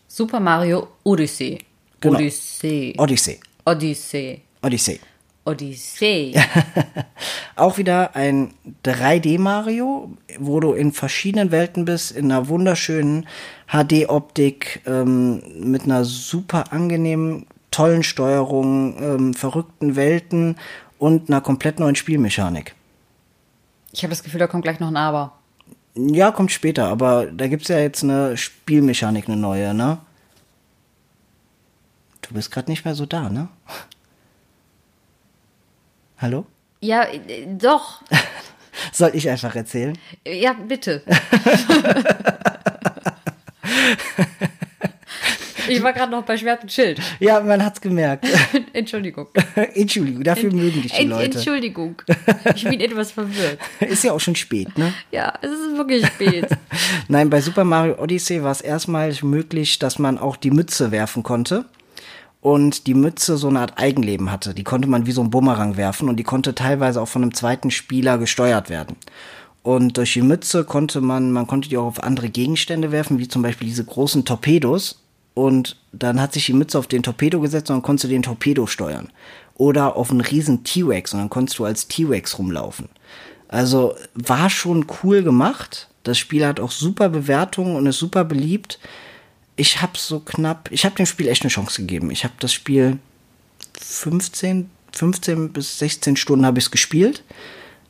Super 0.10 0.42
Mario 0.42 0.90
Odyssey. 1.06 1.60
Genau. 2.02 2.16
Odyssey. 2.16 2.96
Odyssey. 2.98 3.40
Odyssey. 3.64 4.42
Odyssey. 4.62 5.00
Odyssey. 5.46 6.36
Auch 7.56 7.78
wieder 7.78 8.14
ein 8.14 8.56
3D-Mario, 8.84 10.12
wo 10.40 10.60
du 10.60 10.74
in 10.74 10.92
verschiedenen 10.92 11.52
Welten 11.52 11.86
bist, 11.86 12.12
in 12.12 12.30
einer 12.30 12.50
wunderschönen 12.50 13.26
HD-Optik, 13.72 14.82
ähm, 14.86 15.42
mit 15.62 15.84
einer 15.84 16.04
super 16.04 16.74
angenehmen, 16.74 17.46
tollen 17.72 18.04
Steuerung, 18.04 19.02
ähm, 19.02 19.34
verrückten 19.34 19.96
Welten 19.96 20.58
und 21.04 21.30
einer 21.30 21.42
komplett 21.42 21.82
neuen 21.82 21.98
Spielmechanik. 21.98 22.76
Ich 23.92 24.04
habe 24.04 24.12
das 24.12 24.24
Gefühl, 24.24 24.40
da 24.40 24.48
kommt 24.48 24.64
gleich 24.64 24.80
noch 24.80 24.88
ein 24.88 24.96
Aber. 24.96 25.38
Ja, 25.96 26.32
kommt 26.32 26.54
später, 26.54 26.88
aber 26.88 27.26
da 27.26 27.50
gibt's 27.50 27.68
ja 27.68 27.78
jetzt 27.78 28.04
eine 28.04 28.38
Spielmechanik, 28.38 29.28
eine 29.28 29.36
neue, 29.36 29.74
ne? 29.74 29.98
Du 32.22 32.34
bist 32.34 32.52
gerade 32.52 32.72
nicht 32.72 32.86
mehr 32.86 32.96
so 32.96 33.06
da, 33.06 33.30
ne? 33.30 33.50
Hallo? 36.20 36.46
Ja, 36.80 37.04
äh, 37.04 37.48
doch. 37.48 38.02
Soll 38.94 39.12
ich 39.14 39.30
einfach 39.30 39.58
erzählen? 39.58 39.98
Ja, 40.26 40.54
bitte. 40.54 41.04
ich 45.68 45.82
war 45.84 45.94
gerade 45.94 46.12
noch 46.12 46.24
bei 46.24 46.38
Schwert 46.38 46.64
und 46.64 46.72
Schild. 46.72 47.00
Ja, 47.20 47.40
man 47.40 47.64
hat's 47.64 47.80
gemerkt. 47.82 48.26
Entschuldigung. 48.74 49.28
Entschuldigung, 49.76 50.24
dafür 50.24 50.52
mögen 50.54 50.82
dich 50.82 50.92
die 50.94 51.02
Ent- 51.02 51.10
Leute. 51.12 51.38
Entschuldigung. 51.38 51.96
Ich 52.56 52.64
bin 52.64 52.80
etwas 52.82 53.12
verwirrt. 53.12 53.58
Ist 53.80 54.04
ja 54.04 54.12
auch 54.12 54.20
schon 54.20 54.36
spät, 54.36 54.78
ne? 54.78 54.94
Ja, 55.12 55.34
es 55.42 55.50
ist 55.50 55.78
wirklich 55.78 56.06
spät. 56.06 56.48
Nein, 57.08 57.30
bei 57.30 57.42
Super 57.42 57.64
Mario 57.64 58.02
Odyssey 58.02 58.44
war 58.44 58.52
es 58.52 58.62
erstmalig 58.62 59.24
möglich, 59.24 59.80
dass 59.80 59.98
man 60.00 60.18
auch 60.18 60.36
die 60.36 60.52
Mütze 60.52 60.92
werfen 60.92 61.24
konnte. 61.24 61.66
Und 62.42 62.88
die 62.88 62.94
Mütze 62.94 63.38
so 63.38 63.48
eine 63.48 63.62
Art 63.62 63.80
Eigenleben 63.80 64.30
hatte. 64.32 64.54
Die 64.54 64.66
konnte 64.66 64.90
man 64.90 65.06
wie 65.06 65.14
so 65.14 65.22
ein 65.22 65.30
Bumerang 65.30 65.78
werfen 65.78 66.10
und 66.10 66.18
die 66.18 66.24
konnte 66.24 66.54
teilweise 66.54 67.02
auch 67.02 67.08
von 67.08 67.22
einem 67.22 67.34
zweiten 67.34 67.72
Spieler 67.72 68.18
gesteuert 68.18 68.70
werden. 68.70 68.98
Und 69.62 69.96
durch 69.98 70.12
die 70.14 70.22
Mütze 70.22 70.66
konnte 70.66 71.00
man, 71.00 71.32
man 71.32 71.48
konnte 71.48 71.70
die 71.70 71.78
auch 71.78 71.86
auf 71.86 72.04
andere 72.04 72.28
Gegenstände 72.30 72.92
werfen, 72.92 73.18
wie 73.18 73.30
zum 73.30 73.42
Beispiel 73.44 73.68
diese 73.70 73.86
großen 73.86 74.26
Torpedos. 74.26 75.00
Und 75.34 75.78
dann 75.92 76.22
hat 76.22 76.34
sich 76.34 76.46
die 76.46 76.54
Mütze 76.54 76.78
auf 76.78 76.88
den 76.88 77.04
Torpedo 77.04 77.40
gesetzt 77.40 77.70
und 77.70 77.78
dann 77.78 77.82
konntest 77.82 78.06
du 78.06 78.08
den 78.10 78.24
Torpedo 78.24 78.68
steuern. 78.68 79.10
Oder 79.56 79.96
auf 79.96 80.12
einen 80.12 80.22
riesen 80.22 80.64
T-Rex 80.64 81.14
und 81.14 81.20
dann 81.20 81.30
konntest 81.30 81.60
du 81.60 81.66
als 81.66 81.88
T-Rex 81.88 82.38
rumlaufen. 82.38 82.90
Also 83.48 83.96
war 84.16 84.50
schon 84.50 84.86
cool 85.04 85.24
gemacht. 85.24 85.88
Das 86.04 86.18
Spiel 86.18 86.46
hat 86.46 86.60
auch 86.60 86.72
super 86.72 87.10
Bewertungen 87.10 87.76
und 87.76 87.86
ist 87.86 88.00
super 88.00 88.26
beliebt. 88.26 88.80
Ich 89.56 89.82
habe 89.82 89.98
so 89.98 90.20
knapp, 90.20 90.70
ich 90.72 90.86
habe 90.86 90.96
dem 90.96 91.06
Spiel 91.06 91.28
echt 91.28 91.44
eine 91.44 91.52
Chance 91.52 91.82
gegeben. 91.82 92.12
Ich 92.12 92.24
habe 92.24 92.34
das 92.40 92.52
Spiel 92.52 92.98
15, 93.80 94.70
15 94.92 95.54
bis 95.54 95.80
16 95.80 96.16
Stunden 96.16 96.46
habe 96.46 96.60
ich 96.60 96.66
es 96.66 96.72
gespielt. 96.72 97.24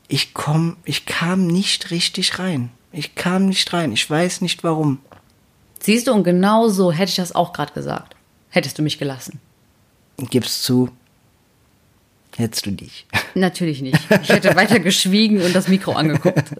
Ich 0.08 0.34
komm, 0.34 0.78
ich 0.84 1.06
kam 1.06 1.48
nicht 1.48 1.92
richtig 1.92 2.40
rein. 2.40 2.70
Ich 2.92 3.16
kam 3.16 3.48
nicht 3.48 3.72
rein. 3.74 3.92
Ich 3.92 4.10
weiß 4.10 4.42
nicht 4.42 4.64
warum. 4.64 5.00
Siehst 5.84 6.08
du, 6.08 6.14
und 6.14 6.24
genau 6.24 6.70
so 6.70 6.94
hätte 6.94 7.10
ich 7.10 7.18
das 7.18 7.36
auch 7.36 7.52
gerade 7.52 7.74
gesagt. 7.74 8.16
Hättest 8.50 8.80
du 8.80 8.84
mich 8.84 9.00
gelassen. 9.00 9.42
Gib's 10.18 10.62
zu. 10.62 10.90
Hättest 12.38 12.66
du 12.66 12.72
dich. 12.72 13.06
Natürlich 13.36 13.82
nicht. 13.82 14.00
Ich 14.22 14.30
hätte 14.30 14.56
weiter 14.56 14.80
geschwiegen 14.80 15.42
und 15.42 15.54
das 15.54 15.68
Mikro 15.68 15.92
angeguckt. 15.94 16.44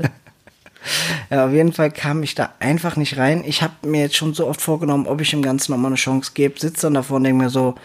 Ja, 1.30 1.46
auf 1.46 1.54
jeden 1.54 1.72
Fall 1.72 1.92
kam 1.92 2.24
ich 2.24 2.36
da 2.36 2.52
einfach 2.60 2.98
nicht 2.98 3.16
rein. 3.16 3.46
Ich 3.46 3.62
habe 3.62 3.88
mir 3.88 4.02
jetzt 4.02 4.18
schon 4.18 4.34
so 4.34 4.48
oft 4.48 4.60
vorgenommen, 4.60 5.08
ob 5.08 5.22
ich 5.22 5.30
dem 5.30 5.42
Ganzen 5.42 5.72
nochmal 5.72 5.92
eine 5.92 5.96
Chance 5.96 6.32
gebe. 6.34 6.60
Sitze 6.60 6.88
dann 6.88 6.96
davor 6.96 7.16
und 7.16 7.24
denke 7.24 7.42
mir 7.42 7.50
so, 7.50 7.76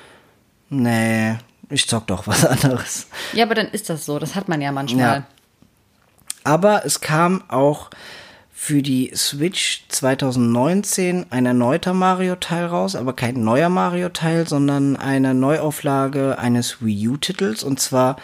nee, 0.68 1.36
ich 1.70 1.86
zock 1.86 2.08
doch 2.08 2.26
was 2.26 2.44
anderes. 2.64 3.06
Ja, 3.34 3.44
aber 3.44 3.54
dann 3.54 3.68
ist 3.68 3.88
das 3.88 4.04
so. 4.04 4.18
Das 4.18 4.34
hat 4.34 4.48
man 4.48 4.60
ja 4.60 4.72
manchmal. 4.72 5.18
Ja. 5.18 5.26
Aber 6.42 6.84
es 6.84 7.00
kam 7.00 7.44
auch 7.48 7.90
für 8.60 8.82
die 8.82 9.12
Switch 9.14 9.84
2019 9.88 11.26
ein 11.30 11.46
erneuter 11.46 11.94
Mario-Teil 11.94 12.66
raus, 12.66 12.96
aber 12.96 13.12
kein 13.12 13.44
neuer 13.44 13.68
Mario-Teil, 13.68 14.48
sondern 14.48 14.96
eine 14.96 15.32
Neuauflage 15.32 16.38
eines 16.40 16.84
Wii 16.84 17.08
U-Titels 17.08 17.62
und 17.62 17.78
zwar 17.78 18.16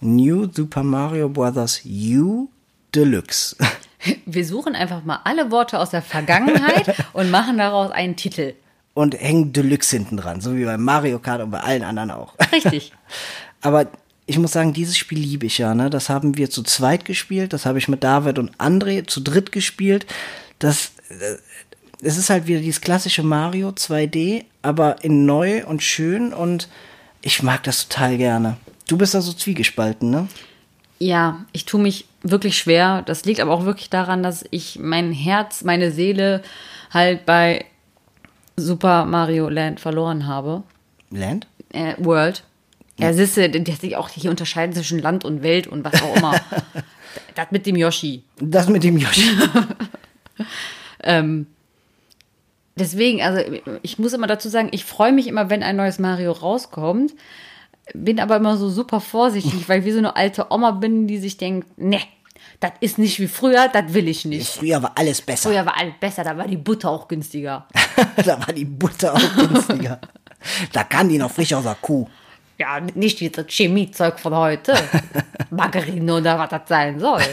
New 0.00 0.48
Super 0.50 0.82
Mario 0.82 1.28
Bros. 1.28 1.82
U 1.84 2.48
Deluxe. 2.94 3.54
Wir 4.24 4.46
suchen 4.46 4.74
einfach 4.74 5.04
mal 5.04 5.20
alle 5.24 5.50
Worte 5.50 5.78
aus 5.78 5.90
der 5.90 6.02
Vergangenheit 6.02 6.96
und 7.12 7.30
machen 7.30 7.58
daraus 7.58 7.90
einen 7.90 8.16
Titel. 8.16 8.54
Und 8.94 9.20
hängen 9.20 9.52
Deluxe 9.52 9.94
hinten 9.94 10.16
dran, 10.16 10.40
so 10.40 10.56
wie 10.56 10.64
bei 10.64 10.78
Mario 10.78 11.18
Kart 11.18 11.42
und 11.42 11.50
bei 11.50 11.60
allen 11.60 11.84
anderen 11.84 12.12
auch. 12.12 12.34
Richtig. 12.50 12.92
Aber 13.60 13.88
ich 14.26 14.38
muss 14.38 14.52
sagen, 14.52 14.72
dieses 14.72 14.96
Spiel 14.96 15.18
liebe 15.18 15.46
ich 15.46 15.58
ja. 15.58 15.74
Ne? 15.74 15.88
Das 15.88 16.08
haben 16.08 16.36
wir 16.36 16.50
zu 16.50 16.62
zweit 16.64 17.04
gespielt. 17.04 17.52
Das 17.52 17.64
habe 17.64 17.78
ich 17.78 17.88
mit 17.88 18.02
David 18.02 18.38
und 18.38 18.56
André 18.56 19.06
zu 19.06 19.20
dritt 19.20 19.52
gespielt. 19.52 20.06
Das, 20.58 20.92
äh, 21.08 21.36
es 22.02 22.18
ist 22.18 22.28
halt 22.28 22.46
wieder 22.46 22.60
dieses 22.60 22.80
klassische 22.80 23.22
Mario 23.22 23.68
2D, 23.68 24.44
aber 24.62 25.04
in 25.04 25.26
neu 25.26 25.64
und 25.64 25.82
schön. 25.82 26.32
Und 26.34 26.68
ich 27.22 27.42
mag 27.42 27.62
das 27.62 27.88
total 27.88 28.16
gerne. 28.16 28.56
Du 28.88 28.98
bist 28.98 29.14
da 29.14 29.20
so 29.20 29.32
zwiegespalten, 29.32 30.10
ne? 30.10 30.28
Ja, 30.98 31.44
ich 31.52 31.64
tue 31.64 31.80
mich 31.80 32.06
wirklich 32.22 32.58
schwer. 32.58 33.02
Das 33.02 33.24
liegt 33.24 33.40
aber 33.40 33.52
auch 33.52 33.64
wirklich 33.64 33.90
daran, 33.90 34.22
dass 34.22 34.44
ich 34.50 34.78
mein 34.80 35.12
Herz, 35.12 35.62
meine 35.62 35.92
Seele 35.92 36.42
halt 36.90 37.26
bei 37.26 37.64
Super 38.56 39.04
Mario 39.04 39.48
Land 39.48 39.78
verloren 39.78 40.26
habe. 40.26 40.62
Land? 41.10 41.46
Äh, 41.72 41.94
World. 41.98 42.42
Ja, 42.98 43.12
siehst 43.12 43.36
du, 43.36 43.50
dass 43.50 43.80
sich 43.80 43.96
auch 43.96 44.08
hier 44.08 44.30
unterscheiden 44.30 44.74
zwischen 44.74 44.98
Land 44.98 45.24
und 45.24 45.42
Welt 45.42 45.66
und 45.66 45.84
was 45.84 46.02
auch 46.02 46.16
immer. 46.16 46.40
das 47.34 47.50
mit 47.50 47.66
dem 47.66 47.76
Yoshi. 47.76 48.22
Das 48.40 48.68
mit 48.68 48.84
dem 48.84 48.96
Yoshi. 48.96 49.30
Deswegen, 52.78 53.22
also 53.22 53.40
ich 53.82 53.98
muss 53.98 54.12
immer 54.12 54.26
dazu 54.26 54.50
sagen, 54.50 54.68
ich 54.70 54.84
freue 54.84 55.12
mich 55.12 55.26
immer, 55.28 55.48
wenn 55.48 55.62
ein 55.62 55.76
neues 55.76 55.98
Mario 55.98 56.32
rauskommt. 56.32 57.14
Bin 57.94 58.20
aber 58.20 58.36
immer 58.36 58.58
so 58.58 58.68
super 58.68 59.00
vorsichtig, 59.00 59.68
weil 59.68 59.80
ich 59.80 59.86
wie 59.86 59.92
so 59.92 59.98
eine 59.98 60.16
alte 60.16 60.50
Oma 60.50 60.72
bin, 60.72 61.06
die 61.06 61.18
sich 61.18 61.38
denkt, 61.38 61.78
ne, 61.78 62.00
das 62.60 62.72
ist 62.80 62.98
nicht 62.98 63.18
wie 63.18 63.28
früher, 63.28 63.68
das 63.68 63.94
will 63.94 64.08
ich 64.08 64.24
nicht. 64.24 64.48
Früher 64.48 64.82
war 64.82 64.92
alles 64.94 65.22
besser. 65.22 65.48
Früher 65.50 65.64
war 65.64 65.78
alles 65.78 65.94
besser, 65.98 66.24
da 66.24 66.36
war 66.36 66.46
die 66.46 66.56
Butter 66.56 66.90
auch 66.90 67.08
günstiger. 67.08 67.66
da 68.16 68.40
war 68.46 68.52
die 68.52 68.64
Butter 68.64 69.14
auch 69.14 69.36
günstiger. 69.36 70.00
da 70.72 70.84
kann 70.84 71.08
die 71.08 71.18
noch 71.18 71.30
frisch 71.30 71.54
aus 71.54 71.64
der 71.64 71.76
Kuh. 71.76 72.06
Ja, 72.58 72.80
nicht 72.94 73.20
dieses 73.20 73.46
Chemiezeug 73.48 74.18
von 74.18 74.34
heute. 74.34 74.74
Margarine 75.50 76.14
oder 76.14 76.38
was 76.38 76.50
das 76.50 76.62
sein 76.68 76.98
soll. 77.00 77.22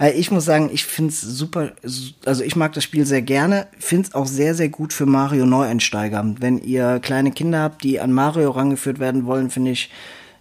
Äh, 0.00 0.12
Ich 0.12 0.30
muss 0.30 0.44
sagen, 0.44 0.68
ich 0.72 0.84
finde 0.84 1.10
es 1.10 1.20
super, 1.20 1.72
also 2.24 2.44
ich 2.44 2.56
mag 2.56 2.72
das 2.74 2.84
Spiel 2.84 3.06
sehr 3.06 3.22
gerne, 3.22 3.66
finde 3.78 4.08
es 4.08 4.14
auch 4.14 4.26
sehr, 4.26 4.54
sehr 4.54 4.68
gut 4.68 4.92
für 4.92 5.06
Mario 5.06 5.46
Neueinsteiger. 5.46 6.24
Wenn 6.38 6.58
ihr 6.58 7.00
kleine 7.00 7.32
Kinder 7.32 7.60
habt, 7.62 7.82
die 7.82 7.98
an 8.00 8.12
Mario 8.12 8.50
rangeführt 8.50 8.98
werden 8.98 9.26
wollen, 9.26 9.50
finde 9.50 9.70
ich 9.72 9.90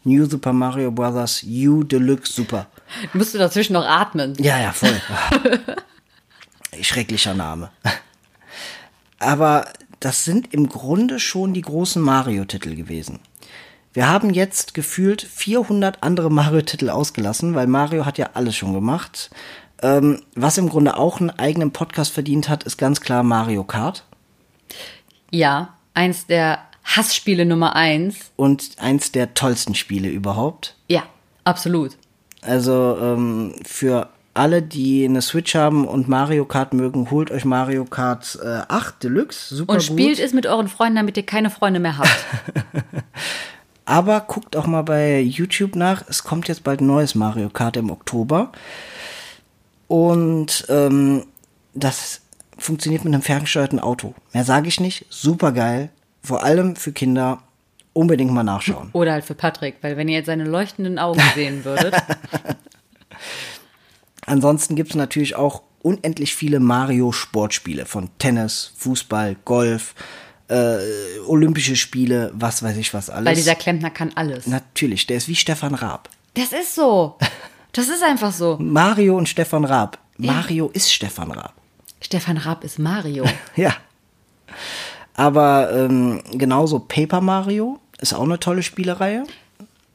New 0.04 0.26
Super 0.26 0.54
Mario 0.54 0.92
Bros. 0.92 1.44
U 1.44 1.84
Deluxe 1.84 2.34
super. 2.34 2.68
Musst 3.14 3.34
du 3.34 3.38
dazwischen 3.38 3.74
noch 3.74 3.86
atmen. 3.86 4.34
Ja, 4.40 4.60
ja, 4.60 4.72
voll. 4.72 5.00
Schrecklicher 6.82 7.34
Name. 7.34 7.70
Aber 9.20 9.66
das 10.00 10.26
sind 10.26 10.54
im 10.54 10.70
Grunde 10.70 11.20
schon 11.20 11.54
die 11.54 11.62
großen 11.62 12.02
Mario-Titel 12.02 12.76
gewesen. 12.76 13.20
Wir 13.94 14.10
haben 14.10 14.30
jetzt 14.32 14.74
gefühlt 14.74 15.22
400 15.22 16.04
andere 16.04 16.30
Mario-Titel 16.32 16.90
ausgelassen, 16.90 17.56
weil 17.56 17.68
Mario 17.68 18.06
hat 18.06 18.18
ja 18.18 18.32
alles 18.34 18.56
schon 18.56 18.74
gemacht. 18.74 19.30
Ähm, 19.82 20.22
was 20.36 20.58
im 20.58 20.70
Grunde 20.70 20.98
auch 20.98 21.20
einen 21.20 21.30
eigenen 21.30 21.72
Podcast 21.72 22.12
verdient 22.12 22.50
hat, 22.50 22.64
ist 22.64 22.78
ganz 22.78 23.02
klar 23.02 23.24
Mario 23.24 23.64
Kart. 23.64 24.06
Ja, 25.32 25.76
eins 25.94 26.26
der 26.26 26.60
Hassspiele 26.84 27.46
Nummer 27.46 27.76
eins. 27.76 28.32
Und 28.36 28.78
eins 28.78 29.12
der 29.12 29.34
tollsten 29.34 29.76
Spiele 29.76 30.10
überhaupt. 30.10 30.76
Ja, 30.88 31.04
absolut. 31.44 31.98
Also 32.42 32.98
ähm, 33.02 33.56
für 33.66 34.10
alle, 34.38 34.62
die 34.62 35.06
eine 35.06 35.22
Switch 35.22 35.56
haben 35.56 35.86
und 35.86 36.08
Mario 36.08 36.46
Kart 36.46 36.74
mögen, 36.74 37.12
holt 37.12 37.32
euch 37.32 37.46
Mario 37.46 37.86
Kart 37.86 38.38
äh, 38.44 38.62
8 38.68 39.04
Deluxe. 39.04 39.56
Super 39.56 39.74
Und 39.74 39.80
gut. 39.80 39.86
spielt 39.86 40.20
es 40.20 40.34
mit 40.34 40.46
euren 40.46 40.68
Freunden, 40.68 40.96
damit 40.98 41.18
ihr 41.18 41.26
keine 41.26 41.50
Freunde 41.50 41.80
mehr 41.80 41.98
habt. 41.98 42.10
Aber 43.86 44.22
guckt 44.22 44.56
auch 44.56 44.68
mal 44.68 44.82
bei 44.82 45.20
YouTube 45.22 45.76
nach. 45.76 46.04
Es 46.10 46.24
kommt 46.24 46.48
jetzt 46.50 46.64
bald 46.64 46.82
ein 46.82 46.88
neues 46.88 47.16
Mario 47.16 47.50
Kart 47.50 47.78
im 47.78 47.90
Oktober. 47.90 48.52
Und 49.88 50.66
ähm, 50.68 51.26
das 51.74 52.22
funktioniert 52.58 53.06
mit 53.06 53.14
einem 53.14 53.24
ferngesteuerten 53.24 53.80
Auto. 53.80 54.14
Mehr 54.34 54.44
sage 54.44 54.68
ich 54.68 54.80
nicht. 54.80 55.06
Super 55.10 55.52
geil. 55.54 55.90
Vor 56.22 56.44
allem 56.44 56.76
für 56.76 56.92
Kinder. 56.92 57.40
Unbedingt 57.94 58.32
mal 58.32 58.44
nachschauen. 58.44 58.90
Oder 58.94 59.14
halt 59.14 59.26
für 59.26 59.34
Patrick, 59.34 59.78
weil 59.82 59.98
wenn 59.98 60.08
ihr 60.08 60.18
jetzt 60.18 60.28
seine 60.28 60.44
leuchtenden 60.44 61.00
Augen 61.00 61.22
sehen 61.34 61.66
würdet. 61.66 61.96
Ansonsten 64.28 64.76
gibt 64.76 64.92
es 64.92 64.96
natürlich 64.96 65.36
auch 65.36 65.64
unendlich 65.82 66.36
viele 66.36 66.60
Mario-Sportspiele 66.60 67.86
von 67.86 68.10
Tennis, 68.20 68.74
Fußball, 68.78 69.38
Golf, 69.46 69.96
äh, 70.50 70.78
Olympische 71.26 71.76
Spiele, 71.76 72.32
was 72.34 72.62
weiß 72.62 72.78
ich 72.78 72.94
was 72.94 73.10
alles. 73.10 73.26
Weil 73.26 73.36
dieser 73.36 73.56
Klempner 73.56 73.90
kann 73.90 74.12
alles. 74.16 74.46
natürlich, 74.46 75.08
der 75.08 75.18
ist 75.18 75.28
wie 75.28 75.36
Stefan 75.36 75.74
Raab. 75.74 76.10
Das 76.34 76.52
ist 76.52 76.76
so. 76.76 77.18
Das 77.72 77.90
ist 77.90 78.04
einfach 78.04 78.32
so. 78.32 78.58
Mario 78.60 79.18
und 79.18 79.30
Stefan 79.30 79.64
Raab. 79.66 79.98
Mario 80.18 80.70
ist 80.74 80.92
Stefan 80.92 81.32
Raab. 81.32 81.54
Stefan 82.02 82.38
Raab 82.38 82.64
ist 82.64 82.80
Mario. 82.80 83.26
Ja. 83.56 83.76
Aber 85.16 85.72
ähm, 85.74 86.22
genauso 86.34 86.80
Paper 86.80 87.22
Mario 87.22 87.80
ist 88.00 88.14
auch 88.14 88.24
eine 88.24 88.40
tolle 88.40 88.62
Spielereihe. 88.62 89.24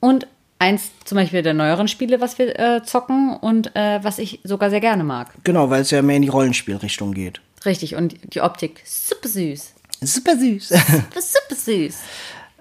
Und 0.01 0.27
eins 0.63 0.93
zum 1.05 1.17
Beispiel 1.17 1.43
der 1.43 1.55
neueren 1.55 1.89
Spiele, 1.89 2.21
was 2.21 2.39
wir 2.39 2.59
äh, 2.59 2.83
zocken 2.85 3.37
und 3.37 3.75
äh, 3.75 3.99
was 4.03 4.19
ich 4.19 4.41
sogar 4.45 4.71
sehr 4.71 4.81
gerne 4.81 5.03
mag. 5.03 5.29
Genau, 5.43 5.71
weil 5.71 5.83
es 5.83 5.91
ja 5.91 6.03
mehr 6.03 6.17
in 6.17 6.23
die 6.23 6.29
Rollenspielrichtung 6.29 7.13
geht. 7.13 7.41
Richtig, 7.65 7.97
und 7.97 8.15
die 8.35 8.41
Optik 8.41 8.81
super 8.85 9.29
süß. 9.29 9.75
Super 10.01 10.37
süß. 10.37 10.69
Super, 10.69 11.21
super 11.21 11.55
süß. 11.55 11.97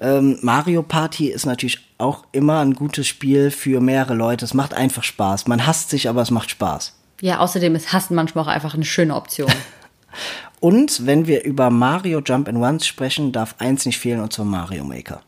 ähm, 0.01 0.39
Mario 0.41 0.81
Party 0.81 1.27
ist 1.27 1.45
natürlich 1.45 1.79
auch 1.99 2.25
immer 2.31 2.59
ein 2.59 2.73
gutes 2.73 3.07
Spiel 3.07 3.51
für 3.51 3.79
mehrere 3.81 4.15
Leute. 4.15 4.45
Es 4.45 4.55
macht 4.55 4.73
einfach 4.73 5.03
Spaß. 5.03 5.47
Man 5.47 5.67
hasst 5.67 5.91
sich, 5.91 6.09
aber 6.09 6.23
es 6.23 6.31
macht 6.31 6.49
Spaß. 6.49 6.95
Ja, 7.21 7.37
außerdem 7.39 7.75
ist 7.75 7.93
Hassen 7.93 8.15
manchmal 8.15 8.45
auch 8.45 8.49
einfach 8.49 8.73
eine 8.73 8.85
schöne 8.85 9.15
Option. 9.15 9.51
Und 10.59 11.05
wenn 11.05 11.27
wir 11.27 11.43
über 11.43 11.69
Mario 11.69 12.21
Jump 12.25 12.47
and 12.47 12.57
Runs 12.57 12.85
sprechen, 12.87 13.31
darf 13.31 13.55
eins 13.59 13.85
nicht 13.85 13.99
fehlen, 13.99 14.19
und 14.19 14.33
zwar 14.33 14.45
Mario 14.45 14.83
Maker. 14.83 15.21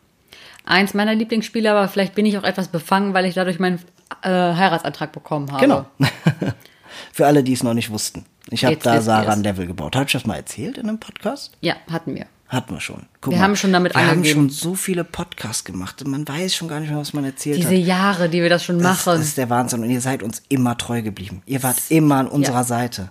Eins 0.66 0.94
meiner 0.94 1.14
Lieblingsspiele, 1.14 1.70
aber 1.70 1.88
vielleicht 1.88 2.16
bin 2.16 2.26
ich 2.26 2.38
auch 2.38 2.44
etwas 2.44 2.68
befangen, 2.70 3.14
weil 3.14 3.26
ich 3.26 3.36
dadurch 3.36 3.60
meinen 3.60 3.80
äh, 4.22 4.30
Heiratsantrag 4.30 5.12
bekommen 5.12 5.52
habe. 5.52 5.62
Genau. 5.62 5.86
Für 7.12 7.28
alle, 7.28 7.44
die 7.44 7.54
es 7.54 7.64
noch 7.64 7.74
nicht 7.74 7.90
wussten. 7.90 8.26
Ich 8.50 8.66
habe 8.66 8.76
da 8.78 9.02
Sarah 9.02 9.34
ein 9.34 9.44
Level 9.44 9.68
gebaut. 9.68 9.96
Habe 9.96 10.06
ich 10.06 10.12
das 10.14 10.26
mal 10.26 10.36
erzählt 10.36 10.78
in 10.78 10.88
einem 10.88 11.00
Podcast? 11.00 11.52
Ja, 11.62 11.76
hatten 11.92 12.16
wir. 12.16 12.26
Hatten 12.48 12.74
wir 12.76 12.82
schon. 12.82 13.08
Guck 13.20 13.34
Wir 13.34 13.40
mal, 13.40 13.46
haben 13.46 13.56
schon 13.56 13.74
damit 13.74 13.96
Wir 13.96 14.06
haben 14.06 14.24
schon 14.24 14.50
so 14.50 14.76
viele 14.76 15.04
Podcasts 15.04 15.64
gemacht. 15.64 16.06
Man 16.06 16.28
weiß 16.28 16.54
schon 16.54 16.68
gar 16.68 16.80
nicht 16.80 16.90
mehr, 16.90 17.00
was 17.00 17.14
man 17.14 17.24
erzählt 17.26 17.58
Diese 17.58 17.70
hat. 17.70 17.78
Jahre, 17.78 18.30
die 18.30 18.42
wir 18.42 18.50
das 18.50 18.64
schon 18.64 18.78
Das, 18.78 19.06
machen. 19.06 19.18
das 19.18 19.26
ist 19.26 19.38
der 19.38 19.50
Wahnsinn. 19.50 19.82
Und 19.82 19.90
ihr 19.90 20.02
seid 20.02 20.22
uns 20.22 20.44
immer 20.50 20.78
treu 20.78 21.02
geblieben. 21.02 21.42
Ihr 21.46 21.64
wart 21.64 21.78
immer 21.90 22.18
an 22.18 22.28
unserer 22.28 22.64
Seite. 22.64 23.10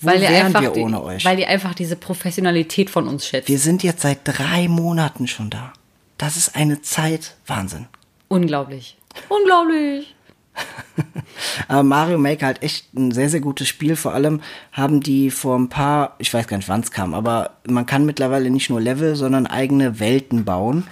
Wo 0.00 0.08
weil 0.08 0.20
wären 0.20 0.46
einfach 0.46 0.60
wir 0.60 0.76
ohne 0.76 1.02
euch? 1.02 1.24
Weil 1.24 1.38
ihr 1.38 1.48
einfach 1.48 1.74
diese 1.74 1.96
Professionalität 1.96 2.90
von 2.90 3.08
uns 3.08 3.26
schätzt. 3.26 3.48
wir 3.48 3.58
sind 3.58 3.82
jetzt 3.82 4.02
seit 4.02 4.18
drei 4.24 4.68
Monaten 4.68 5.26
schon 5.26 5.50
da. 5.50 5.72
Das 6.18 6.36
ist 6.36 6.56
eine 6.56 6.82
Zeit. 6.82 7.36
Wahnsinn. 7.46 7.86
Unglaublich. 8.26 8.98
Unglaublich. 9.28 10.14
Aber 11.68 11.84
Mario 11.84 12.18
Maker 12.18 12.46
halt 12.46 12.62
echt 12.62 12.92
ein 12.94 13.12
sehr, 13.12 13.30
sehr 13.30 13.40
gutes 13.40 13.68
Spiel. 13.68 13.94
Vor 13.94 14.12
allem 14.12 14.40
haben 14.72 15.00
die 15.00 15.30
vor 15.30 15.56
ein 15.56 15.68
paar, 15.68 16.16
ich 16.18 16.34
weiß 16.34 16.48
gar 16.48 16.56
nicht, 16.56 16.68
wann 16.68 16.80
es 16.80 16.90
kam, 16.90 17.14
aber 17.14 17.58
man 17.68 17.86
kann 17.86 18.04
mittlerweile 18.04 18.50
nicht 18.50 18.70
nur 18.70 18.80
Level, 18.80 19.14
sondern 19.14 19.46
eigene 19.46 20.00
Welten 20.00 20.44
bauen. 20.44 20.84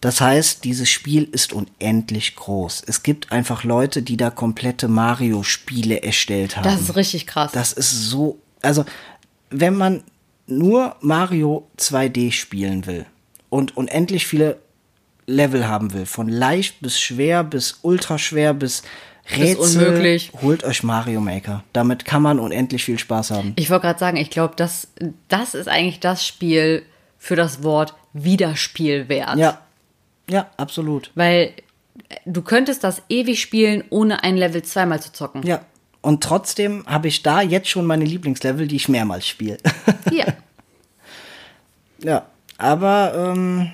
Das 0.00 0.20
heißt, 0.20 0.62
dieses 0.62 0.88
Spiel 0.88 1.24
ist 1.24 1.52
unendlich 1.52 2.36
groß. 2.36 2.84
Es 2.86 3.02
gibt 3.02 3.32
einfach 3.32 3.64
Leute, 3.64 4.02
die 4.02 4.16
da 4.16 4.30
komplette 4.30 4.86
Mario-Spiele 4.86 6.02
erstellt 6.02 6.56
haben. 6.56 6.64
Das 6.64 6.80
ist 6.80 6.94
richtig 6.94 7.26
krass. 7.26 7.50
Das 7.50 7.72
ist 7.72 8.08
so, 8.08 8.38
also 8.62 8.84
wenn 9.50 9.74
man 9.74 10.04
nur 10.46 10.94
Mario 11.00 11.66
2D 11.76 12.30
spielen 12.30 12.86
will 12.86 13.06
und 13.48 13.76
unendlich 13.76 14.26
viele 14.26 14.58
Level 15.26 15.66
haben 15.66 15.92
will, 15.92 16.06
von 16.06 16.28
leicht 16.28 16.80
bis 16.80 17.00
schwer 17.00 17.42
bis 17.44 17.80
ultra 17.82 18.18
schwer 18.18 18.54
bis 18.54 18.82
Rätsel, 19.36 19.88
unmöglich. 19.88 20.30
holt 20.40 20.62
euch 20.62 20.84
Mario 20.84 21.20
Maker. 21.20 21.64
Damit 21.72 22.04
kann 22.04 22.22
man 22.22 22.38
unendlich 22.38 22.84
viel 22.84 22.98
Spaß 22.98 23.32
haben. 23.32 23.54
ich 23.56 23.70
wollte 23.70 23.86
gerade 23.86 23.98
sagen, 23.98 24.16
ich 24.16 24.30
glaube, 24.30 24.54
das, 24.56 24.88
das 25.28 25.54
ist 25.54 25.68
eigentlich 25.68 25.98
das 25.98 26.24
Spiel 26.24 26.84
für 27.18 27.34
das 27.34 27.64
Wort 27.64 27.94
Wiederspielwert. 28.12 29.36
Ja, 29.36 29.60
ja, 30.30 30.48
absolut. 30.56 31.10
Weil 31.16 31.52
du 32.24 32.42
könntest 32.42 32.84
das 32.84 33.02
ewig 33.08 33.40
spielen, 33.40 33.82
ohne 33.90 34.22
ein 34.22 34.36
Level 34.36 34.62
zweimal 34.62 35.00
zu 35.00 35.12
zocken. 35.12 35.42
Ja. 35.44 35.60
Und 36.02 36.22
trotzdem 36.22 36.84
habe 36.86 37.08
ich 37.08 37.24
da 37.24 37.42
jetzt 37.42 37.68
schon 37.68 37.84
meine 37.84 38.04
Lieblingslevel, 38.04 38.68
die 38.68 38.76
ich 38.76 38.88
mehrmals 38.88 39.26
spiele. 39.26 39.58
Ja. 40.12 40.26
Ja, 42.02 42.26
aber 42.58 43.12
ähm, 43.16 43.70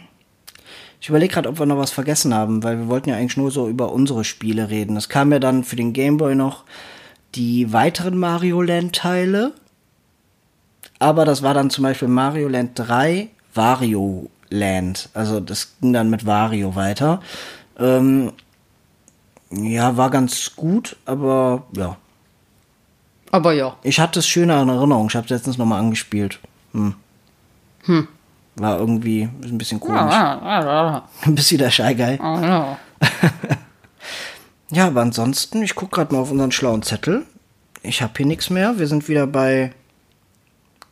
ich 1.01 1.09
überlege 1.09 1.35
gerade, 1.35 1.49
ob 1.49 1.59
wir 1.59 1.67
noch 1.67 1.79
was 1.79 1.91
vergessen 1.91 2.33
haben, 2.33 2.63
weil 2.63 2.79
wir 2.79 2.89
wollten 2.89 3.09
ja 3.09 3.17
eigentlich 3.17 3.37
nur 3.37 3.51
so 3.51 3.69
über 3.69 3.93
unsere 3.93 4.25
Spiele 4.25 4.71
reden. 4.71 4.97
Es 4.97 5.09
kam 5.09 5.33
ja 5.33 5.39
dann 5.39 5.65
für 5.65 5.77
den 5.77 5.93
Game 5.93 6.17
Boy 6.17 6.35
noch 6.35 6.65
die 7.35 7.73
weiteren 7.73 8.19
Mario 8.19 8.63
Land 8.63 8.95
Teile. 8.95 9.53
Aber 10.99 11.25
das 11.25 11.43
war 11.43 11.55
dann 11.55 11.71
zum 11.71 11.83
Beispiel 11.83 12.09
Mario 12.09 12.49
Land 12.49 12.73
3 12.75 13.29
Wario 13.55 14.31
Land. 14.51 15.09
Also 15.15 15.41
das 15.41 15.75
ging 15.81 15.93
dann 15.93 16.11
mit 16.11 16.27
Wario 16.27 16.77
weiter. 16.77 17.21
Ähm, 17.79 18.33
ja, 19.51 19.97
war 19.97 20.11
ganz 20.11 20.55
gut, 20.55 20.97
aber 21.05 21.65
ja. 21.77 21.97
Aber 23.33 23.53
ja. 23.55 23.77
Ich 23.83 23.99
hatte 23.99 24.21
es 24.21 24.29
schöner 24.29 24.63
in 24.63 24.69
Erinnerung. 24.69 25.09
Ich 25.09 25.17
habe 25.17 25.25
es 25.25 25.31
letztens 25.31 25.59
nochmal 25.59 25.81
angespielt. 25.81 26.39
Hm. 26.73 26.95
War 28.57 28.79
irgendwie 28.79 29.23
ein 29.43 29.59
bisschen 29.59 29.81
komisch. 29.81 30.15
Bist 31.27 31.53
wieder 31.53 31.71
Shy 31.71 31.95
Guy. 31.95 32.17
Ja. 32.17 32.79
Ja, 34.73 34.87
aber 34.87 35.03
ansonsten, 35.03 35.63
ich 35.63 35.75
gucke 35.75 35.97
gerade 35.97 36.15
mal 36.15 36.23
auf 36.23 36.31
unseren 36.31 36.51
schlauen 36.51 36.83
Zettel. 36.83 37.27
Ich 37.83 38.01
habe 38.01 38.15
hier 38.17 38.25
nichts 38.25 38.49
mehr. 38.49 38.79
Wir 38.79 38.87
sind 38.87 39.07
wieder 39.07 39.27
bei 39.27 39.73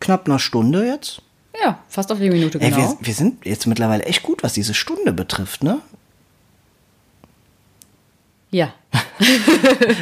knapp 0.00 0.26
einer 0.26 0.38
Stunde 0.38 0.86
jetzt. 0.86 1.22
ja, 1.58 1.78
fast 1.88 2.12
auf 2.12 2.18
die 2.18 2.28
Minute 2.28 2.60
Ey, 2.60 2.70
genau. 2.70 2.96
wir, 3.00 3.06
wir 3.06 3.14
sind 3.14 3.46
jetzt 3.46 3.66
mittlerweile 3.66 4.04
echt 4.04 4.22
gut, 4.22 4.42
was 4.42 4.52
diese 4.52 4.74
Stunde 4.74 5.12
betrifft, 5.12 5.62
ne? 5.62 5.80
ja. 8.50 8.74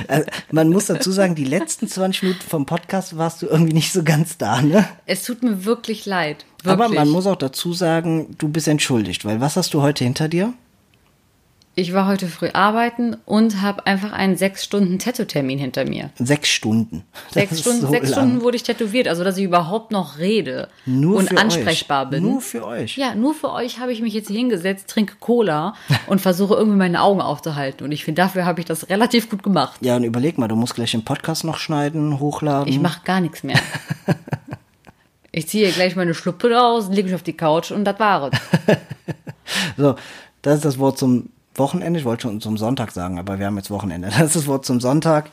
Also, 0.08 0.26
man 0.52 0.70
muss 0.70 0.86
dazu 0.86 1.10
sagen, 1.10 1.34
die 1.34 1.44
letzten 1.44 1.88
20 1.88 2.22
Minuten 2.22 2.42
vom 2.48 2.66
Podcast 2.66 3.16
warst 3.16 3.42
du 3.42 3.46
irgendwie 3.46 3.74
nicht 3.74 3.92
so 3.92 4.02
ganz 4.02 4.38
da, 4.38 4.62
ne? 4.62 4.88
Es 5.06 5.24
tut 5.24 5.42
mir 5.42 5.64
wirklich 5.64 6.06
leid. 6.06 6.46
Wirklich. 6.62 6.72
Aber 6.72 6.88
man 6.88 7.08
muss 7.08 7.26
auch 7.26 7.36
dazu 7.36 7.72
sagen, 7.72 8.34
du 8.38 8.48
bist 8.48 8.68
entschuldigt, 8.68 9.24
weil 9.24 9.40
was 9.40 9.56
hast 9.56 9.74
du 9.74 9.82
heute 9.82 10.04
hinter 10.04 10.28
dir? 10.28 10.54
Ich 11.78 11.92
war 11.92 12.08
heute 12.08 12.26
früh 12.26 12.48
arbeiten 12.52 13.16
und 13.24 13.62
habe 13.62 13.86
einfach 13.86 14.10
einen 14.10 14.36
sechs 14.36 14.64
Stunden 14.64 14.98
Tattoo-Termin 14.98 15.60
hinter 15.60 15.84
mir. 15.84 16.10
Sechs 16.16 16.48
Stunden. 16.48 17.04
Sechs, 17.30 17.60
Stunden, 17.60 17.82
so 17.82 17.88
sechs. 17.88 18.10
Stunden 18.10 18.42
wurde 18.42 18.56
ich 18.56 18.64
tätowiert, 18.64 19.06
also 19.06 19.22
dass 19.22 19.36
ich 19.36 19.44
überhaupt 19.44 19.92
noch 19.92 20.18
rede 20.18 20.70
Nur 20.86 21.18
und 21.18 21.38
ansprechbar 21.38 22.06
euch. 22.06 22.10
bin. 22.10 22.24
Nur 22.24 22.40
für 22.40 22.66
euch. 22.66 22.96
Ja, 22.96 23.14
nur 23.14 23.32
für 23.32 23.52
euch 23.52 23.78
habe 23.78 23.92
ich 23.92 24.02
mich 24.02 24.12
jetzt 24.12 24.26
hier 24.26 24.38
hingesetzt, 24.38 24.90
trinke 24.90 25.14
Cola 25.20 25.74
und 26.08 26.20
versuche 26.20 26.54
irgendwie 26.54 26.78
meine 26.78 27.00
Augen 27.00 27.20
aufzuhalten. 27.20 27.84
Und 27.84 27.92
ich 27.92 28.04
finde, 28.04 28.22
dafür 28.22 28.44
habe 28.44 28.58
ich 28.58 28.66
das 28.66 28.90
relativ 28.90 29.30
gut 29.30 29.44
gemacht. 29.44 29.78
Ja, 29.80 29.94
und 29.94 30.02
überleg 30.02 30.36
mal, 30.36 30.48
du 30.48 30.56
musst 30.56 30.74
gleich 30.74 30.90
den 30.90 31.04
Podcast 31.04 31.44
noch 31.44 31.58
schneiden, 31.58 32.18
hochladen. 32.18 32.66
Ich 32.72 32.80
mache 32.80 33.02
gar 33.04 33.20
nichts 33.20 33.44
mehr. 33.44 33.60
Ich 35.30 35.46
ziehe 35.46 35.70
gleich 35.70 35.94
meine 35.94 36.14
Schluppe 36.14 36.50
raus, 36.50 36.88
lege 36.90 37.04
mich 37.04 37.14
auf 37.14 37.22
die 37.22 37.36
Couch 37.36 37.70
und 37.70 37.84
das 37.84 38.00
war 38.00 38.32
es. 38.32 38.38
So, 39.76 39.94
das 40.42 40.56
ist 40.56 40.64
das 40.64 40.78
Wort 40.78 40.98
zum 40.98 41.28
Wochenende. 41.54 41.98
Ich 41.98 42.04
wollte 42.04 42.22
schon 42.22 42.40
zum 42.40 42.56
Sonntag 42.56 42.92
sagen, 42.92 43.18
aber 43.18 43.38
wir 43.38 43.46
haben 43.46 43.56
jetzt 43.56 43.70
Wochenende. 43.70 44.08
Das 44.18 44.26
ist 44.28 44.36
das 44.36 44.46
Wort 44.46 44.64
zum 44.64 44.80
Sonntag. 44.80 45.30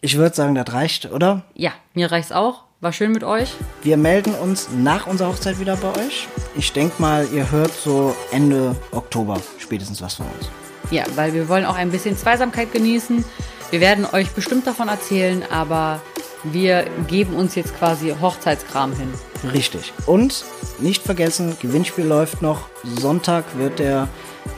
Ich 0.00 0.16
würde 0.16 0.34
sagen, 0.34 0.54
das 0.54 0.72
reicht, 0.72 1.10
oder? 1.12 1.42
Ja, 1.54 1.72
mir 1.94 2.10
reicht's 2.10 2.32
auch. 2.32 2.64
War 2.80 2.94
schön 2.94 3.12
mit 3.12 3.24
euch. 3.24 3.52
Wir 3.82 3.98
melden 3.98 4.32
uns 4.34 4.70
nach 4.74 5.06
unserer 5.06 5.28
Hochzeit 5.28 5.60
wieder 5.60 5.76
bei 5.76 5.90
euch. 5.90 6.28
Ich 6.56 6.72
denke 6.72 7.00
mal, 7.02 7.28
ihr 7.30 7.50
hört 7.50 7.72
so 7.72 8.16
Ende 8.32 8.74
Oktober 8.92 9.38
spätestens 9.58 10.00
was 10.00 10.14
von 10.14 10.26
uns. 10.26 10.48
Ja, 10.90 11.04
weil 11.14 11.34
wir 11.34 11.50
wollen 11.50 11.66
auch 11.66 11.76
ein 11.76 11.90
bisschen 11.90 12.16
Zweisamkeit 12.16 12.72
genießen. 12.72 13.22
Wir 13.70 13.80
werden 13.80 14.06
euch 14.10 14.30
bestimmt 14.30 14.66
davon 14.66 14.88
erzählen, 14.88 15.44
aber 15.50 16.00
wir 16.44 16.86
geben 17.08 17.34
uns 17.34 17.54
jetzt 17.54 17.76
quasi 17.76 18.14
Hochzeitskram 18.20 18.94
hin. 18.94 19.12
Richtig. 19.52 19.92
Und 20.06 20.44
nicht 20.78 21.02
vergessen, 21.02 21.56
Gewinnspiel 21.60 22.04
läuft 22.04 22.42
noch. 22.42 22.68
Sonntag 22.84 23.44
wird 23.56 23.78
der 23.78 24.08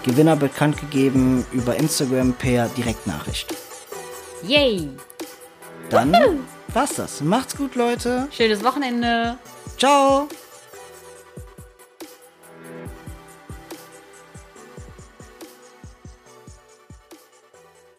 Gewinner 0.04 0.36
bekannt 0.36 0.78
gegeben 0.78 1.44
über 1.52 1.76
Instagram 1.76 2.32
per 2.34 2.68
Direktnachricht. 2.68 3.54
Yay! 4.46 4.90
Dann 5.90 6.14
war's 6.68 6.94
das. 6.94 7.20
Macht's 7.20 7.56
gut, 7.56 7.74
Leute. 7.74 8.28
Schönes 8.30 8.64
Wochenende. 8.64 9.36
Ciao. 9.76 10.28